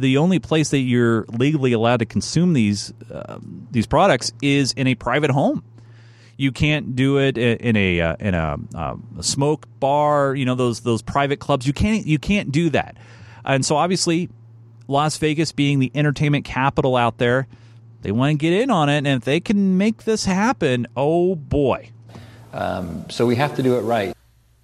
The 0.00 0.18
only 0.18 0.38
place 0.38 0.70
that 0.70 0.78
you're 0.78 1.24
legally 1.24 1.72
allowed 1.72 1.98
to 1.98 2.06
consume 2.06 2.52
these 2.52 2.92
uh, 3.10 3.38
these 3.70 3.86
products 3.86 4.32
is 4.42 4.72
in 4.72 4.86
a 4.86 4.94
private 4.94 5.30
home. 5.30 5.64
You 6.36 6.52
can't 6.52 6.94
do 6.96 7.18
it 7.18 7.38
in 7.38 7.76
a 7.76 8.00
uh, 8.00 8.16
in 8.20 8.34
a, 8.34 8.58
uh, 8.74 8.96
a, 9.18 9.22
smoke 9.22 9.66
bar. 9.80 10.34
You 10.34 10.44
know 10.44 10.54
those 10.54 10.80
those 10.80 11.02
private 11.02 11.40
clubs. 11.40 11.66
You 11.66 11.72
can't 11.72 12.06
you 12.06 12.18
can't 12.18 12.52
do 12.52 12.70
that. 12.70 12.96
And 13.44 13.64
so 13.64 13.76
obviously, 13.76 14.28
Las 14.88 15.16
Vegas 15.18 15.52
being 15.52 15.78
the 15.78 15.90
entertainment 15.94 16.44
capital 16.44 16.96
out 16.96 17.18
there, 17.18 17.46
they 18.04 18.12
want 18.12 18.32
to 18.32 18.36
get 18.36 18.52
in 18.52 18.70
on 18.70 18.88
it. 18.90 18.98
And 18.98 19.08
if 19.08 19.24
they 19.24 19.40
can 19.40 19.78
make 19.78 20.04
this 20.04 20.26
happen, 20.26 20.86
oh 20.94 21.34
boy. 21.34 21.90
Um, 22.52 23.08
so 23.08 23.26
we 23.26 23.34
have 23.36 23.56
to 23.56 23.62
do 23.62 23.76
it 23.76 23.80
right. 23.80 24.14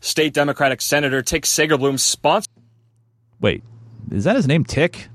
State 0.00 0.34
Democratic 0.34 0.80
Senator 0.82 1.22
Tick 1.22 1.44
Segerblom 1.44 1.98
sponsor. 1.98 2.50
Wait, 3.40 3.64
is 4.10 4.24
that 4.24 4.36
his 4.36 4.46
name? 4.46 4.62
Tick? 4.64 5.08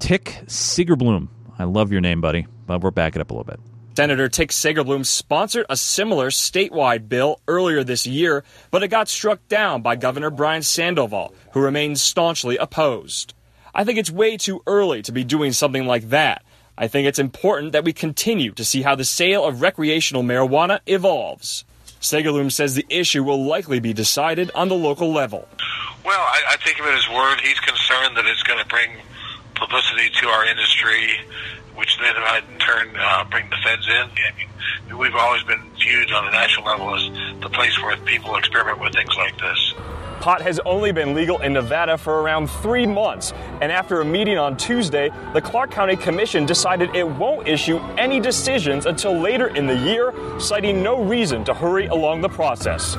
Tick 0.00 0.40
Segerblom. 0.46 1.28
I 1.58 1.64
love 1.64 1.92
your 1.92 2.00
name, 2.00 2.20
buddy. 2.20 2.46
But 2.66 2.82
we're 2.82 2.90
backing 2.90 3.22
up 3.22 3.30
a 3.30 3.34
little 3.34 3.44
bit. 3.44 3.60
Senator 3.96 4.28
Tick 4.28 4.50
Segerblom 4.50 5.06
sponsored 5.06 5.66
a 5.70 5.76
similar 5.76 6.30
statewide 6.30 7.08
bill 7.08 7.40
earlier 7.46 7.84
this 7.84 8.06
year, 8.06 8.44
but 8.72 8.82
it 8.82 8.88
got 8.88 9.08
struck 9.08 9.46
down 9.48 9.82
by 9.82 9.94
Governor 9.96 10.30
Brian 10.30 10.62
Sandoval, 10.62 11.32
who 11.52 11.60
remains 11.60 12.02
staunchly 12.02 12.56
opposed. 12.56 13.34
I 13.72 13.84
think 13.84 13.98
it's 13.98 14.10
way 14.10 14.36
too 14.36 14.62
early 14.66 15.02
to 15.02 15.12
be 15.12 15.22
doing 15.22 15.52
something 15.52 15.86
like 15.86 16.10
that. 16.10 16.42
I 16.80 16.86
think 16.86 17.08
it's 17.08 17.18
important 17.18 17.72
that 17.72 17.84
we 17.84 17.92
continue 17.92 18.52
to 18.52 18.64
see 18.64 18.82
how 18.82 18.94
the 18.94 19.04
sale 19.04 19.44
of 19.44 19.60
recreational 19.60 20.22
marijuana 20.22 20.78
evolves. 20.86 21.64
Segerblom 22.00 22.52
says 22.52 22.76
the 22.76 22.86
issue 22.88 23.24
will 23.24 23.44
likely 23.44 23.80
be 23.80 23.92
decided 23.92 24.52
on 24.54 24.68
the 24.68 24.76
local 24.76 25.12
level. 25.12 25.48
Well, 26.04 26.20
I, 26.20 26.54
I 26.54 26.56
him 26.78 26.86
at 26.86 26.94
his 26.94 27.08
word. 27.08 27.40
He's 27.40 27.58
concerned 27.58 28.16
that 28.16 28.26
it's 28.26 28.44
going 28.44 28.60
to 28.60 28.66
bring 28.66 28.90
publicity 29.56 30.08
to 30.20 30.28
our 30.28 30.44
industry, 30.46 31.18
which 31.78 31.96
then 32.00 32.14
might 32.16 32.42
in 32.52 32.58
turn 32.58 32.90
uh, 32.98 33.24
bring 33.30 33.48
the 33.50 33.56
feds 33.62 33.86
in. 33.86 34.10
I 34.10 34.36
mean, 34.36 34.98
we've 34.98 35.14
always 35.14 35.44
been 35.44 35.62
viewed 35.80 36.10
on 36.10 36.26
a 36.26 36.30
national 36.32 36.66
level 36.66 36.92
as 36.96 37.40
the 37.40 37.48
place 37.50 37.80
where 37.80 37.96
people 37.98 38.34
experiment 38.34 38.80
with 38.80 38.92
things 38.92 39.14
like 39.16 39.38
this. 39.38 39.74
Pot 40.20 40.42
has 40.42 40.58
only 40.66 40.90
been 40.90 41.14
legal 41.14 41.40
in 41.40 41.52
Nevada 41.52 41.96
for 41.96 42.20
around 42.20 42.48
three 42.48 42.84
months, 42.84 43.32
and 43.60 43.70
after 43.70 44.00
a 44.00 44.04
meeting 44.04 44.36
on 44.36 44.56
Tuesday, 44.56 45.10
the 45.32 45.40
Clark 45.40 45.70
County 45.70 45.94
Commission 45.94 46.44
decided 46.44 46.94
it 46.96 47.08
won't 47.08 47.46
issue 47.46 47.78
any 47.96 48.18
decisions 48.18 48.84
until 48.86 49.16
later 49.16 49.46
in 49.54 49.68
the 49.68 49.76
year, 49.76 50.12
citing 50.40 50.82
no 50.82 51.04
reason 51.04 51.44
to 51.44 51.54
hurry 51.54 51.86
along 51.86 52.22
the 52.22 52.28
process. 52.28 52.96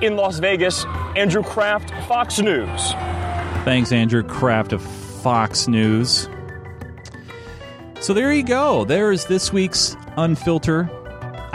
In 0.00 0.16
Las 0.16 0.38
Vegas, 0.38 0.86
Andrew 1.14 1.42
Kraft, 1.42 1.90
Fox 2.08 2.38
News. 2.38 2.92
Thanks, 3.64 3.92
Andrew 3.92 4.22
Kraft 4.22 4.72
of 4.72 4.80
Fox 4.82 5.68
News. 5.68 6.30
So 8.00 8.14
there 8.14 8.32
you 8.32 8.42
go. 8.42 8.84
There's 8.84 9.24
this 9.26 9.52
week's 9.52 9.96
Unfilter 10.16 10.88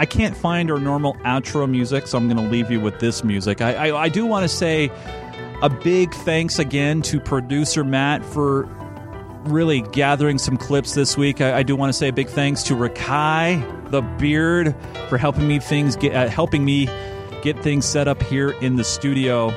I 0.02 0.04
can't 0.04 0.36
find 0.36 0.68
our 0.68 0.80
normal 0.80 1.14
outro 1.18 1.70
music, 1.70 2.08
so 2.08 2.18
I'm 2.18 2.28
going 2.28 2.44
to 2.44 2.50
leave 2.50 2.72
you 2.72 2.80
with 2.80 2.98
this 2.98 3.22
music. 3.22 3.60
I, 3.60 3.90
I, 3.90 4.02
I 4.02 4.08
do 4.08 4.26
want 4.26 4.42
to 4.42 4.48
say 4.48 4.90
a 5.62 5.70
big 5.70 6.12
thanks 6.12 6.58
again 6.58 7.02
to 7.02 7.20
producer 7.20 7.84
Matt 7.84 8.24
for 8.24 8.64
really 9.44 9.82
gathering 9.82 10.38
some 10.38 10.56
clips 10.56 10.94
this 10.94 11.16
week. 11.16 11.40
I, 11.40 11.58
I 11.58 11.62
do 11.62 11.76
want 11.76 11.90
to 11.90 11.92
say 11.92 12.08
a 12.08 12.12
big 12.12 12.28
thanks 12.28 12.64
to 12.64 12.74
Rakai 12.74 13.90
the 13.92 14.00
Beard 14.02 14.74
for 15.08 15.18
helping 15.18 15.46
me 15.46 15.60
things 15.60 15.94
get 15.94 16.14
uh, 16.14 16.28
helping 16.28 16.64
me 16.64 16.86
get 17.42 17.56
things 17.60 17.84
set 17.84 18.08
up 18.08 18.22
here 18.24 18.50
in 18.60 18.74
the 18.74 18.84
studio. 18.84 19.50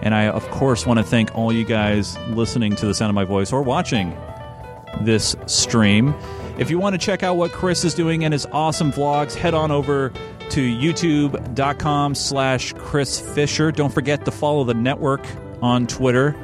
And 0.00 0.14
I 0.14 0.28
of 0.28 0.48
course 0.50 0.86
want 0.86 0.98
to 0.98 1.04
thank 1.04 1.34
all 1.34 1.52
you 1.52 1.66
guys 1.66 2.16
listening 2.28 2.74
to 2.76 2.86
the 2.86 2.94
sound 2.94 3.10
of 3.10 3.14
my 3.14 3.24
voice 3.24 3.52
or 3.52 3.60
watching 3.60 4.16
this 5.00 5.36
stream. 5.46 6.14
If 6.58 6.70
you 6.70 6.78
want 6.78 6.94
to 6.94 6.98
check 6.98 7.22
out 7.22 7.36
what 7.36 7.52
Chris 7.52 7.84
is 7.84 7.94
doing 7.94 8.24
and 8.24 8.32
his 8.32 8.44
awesome 8.46 8.90
vlogs, 8.90 9.34
head 9.34 9.54
on 9.54 9.70
over 9.70 10.12
to 10.50 10.60
youtube.com 10.60 12.14
slash 12.14 12.72
Chris 12.78 13.20
Fisher. 13.20 13.70
Don't 13.70 13.92
forget 13.92 14.24
to 14.24 14.30
follow 14.30 14.64
the 14.64 14.74
network 14.74 15.24
on 15.62 15.86
twitter.com 15.86 16.36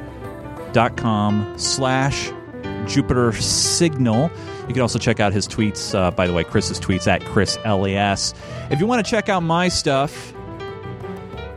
slash 1.57 2.31
Jupiter 2.87 3.33
Signal. 3.33 4.31
You 4.67 4.73
can 4.73 4.81
also 4.81 4.99
check 4.99 5.19
out 5.19 5.33
his 5.33 5.47
tweets, 5.47 5.93
uh, 5.93 6.11
by 6.11 6.27
the 6.27 6.33
way, 6.33 6.43
Chris's 6.43 6.79
tweets 6.79 7.07
at 7.07 7.23
Chris 7.25 7.57
LAS. 7.65 8.33
If 8.69 8.79
you 8.79 8.87
want 8.87 9.05
to 9.05 9.09
check 9.09 9.27
out 9.27 9.41
my 9.41 9.67
stuff, 9.67 10.33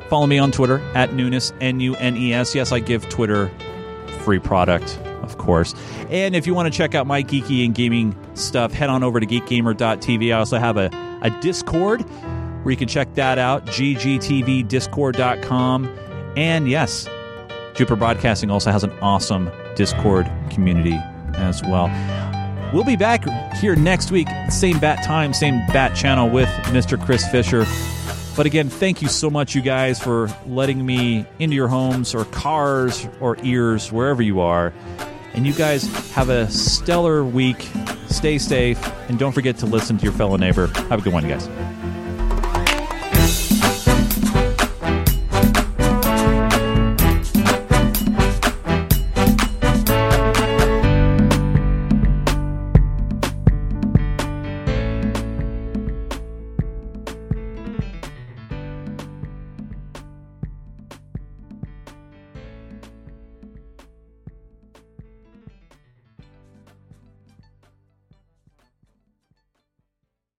follow 0.09 0.27
me 0.27 0.39
on 0.39 0.51
Twitter 0.53 0.81
at 0.95 1.15
Nunes, 1.15 1.53
N 1.61 1.81
U 1.81 1.95
N 1.97 2.17
E 2.17 2.35
S. 2.35 2.55
Yes, 2.55 2.73
I 2.73 2.81
give 2.81 3.09
Twitter 3.09 3.51
free 4.25 4.39
product 4.39 4.99
of 5.23 5.39
course. 5.39 5.75
And 6.11 6.37
if 6.37 6.47
you 6.47 6.55
want 6.55 6.71
to 6.73 6.77
check 6.77 6.95
out 6.95 7.07
my 7.07 7.23
geeky 7.23 7.65
and 7.65 7.75
gaming 7.75 8.15
stuff, 8.35 8.73
head 8.73 8.91
on 8.91 9.03
over 9.03 9.21
to 9.21 9.27
geekgamer.tv. 9.27 10.35
I 10.35 10.39
also 10.39 10.59
have 10.59 10.77
a, 10.77 10.91
a 11.23 11.31
Discord 11.41 12.03
where 12.63 12.71
you 12.71 12.77
can 12.77 12.89
check 12.89 13.15
that 13.15 13.39
out, 13.39 13.65
ggtvdiscord.com. 13.67 15.99
And 16.37 16.69
yes, 16.69 17.09
Jupiter 17.75 17.97
Broadcasting 17.97 18.51
also 18.51 18.71
has 18.71 18.85
an 18.85 18.93
awesome 19.01 19.51
Discord 19.77 20.31
community 20.51 20.99
as 21.35 21.63
well. 21.63 21.89
We'll 22.73 22.85
be 22.85 22.97
back 22.97 23.25
here 23.55 23.77
next 23.77 24.11
week, 24.11 24.29
same 24.51 24.79
bat 24.79 25.03
time, 25.03 25.33
same 25.33 25.67
bat 25.69 25.97
channel 25.97 26.29
with 26.29 26.51
Mr. 26.67 27.03
Chris 27.03 27.27
Fisher. 27.29 27.65
But 28.39 28.47
again, 28.47 28.69
thank 28.69 29.03
you 29.03 29.09
so 29.09 29.31
much, 29.31 29.57
you 29.57 29.63
guys, 29.63 29.99
for 29.99 30.31
letting 30.47 30.87
me 30.87 31.27
into 31.41 31.57
your 31.57 31.67
homes 31.67 32.15
or 32.15 32.25
cars 32.27 33.09
or 33.21 33.37
ears, 33.43 33.91
wherever 33.91 34.23
you 34.23 34.39
are. 34.39 34.73
And 35.35 35.45
you 35.45 35.53
guys 35.53 35.89
have 36.13 36.29
a 36.29 36.49
stellar 36.49 37.25
week. 37.25 37.69
Stay 38.07 38.39
safe. 38.39 38.81
And 39.09 39.19
don't 39.19 39.33
forget 39.33 39.57
to 39.59 39.67
listen 39.67 39.99
to 39.99 40.05
your 40.05 40.13
fellow 40.13 40.37
neighbor. 40.37 40.69
Have 40.89 41.01
a 41.01 41.03
good 41.03 41.13
one, 41.13 41.27
guys. 41.27 41.49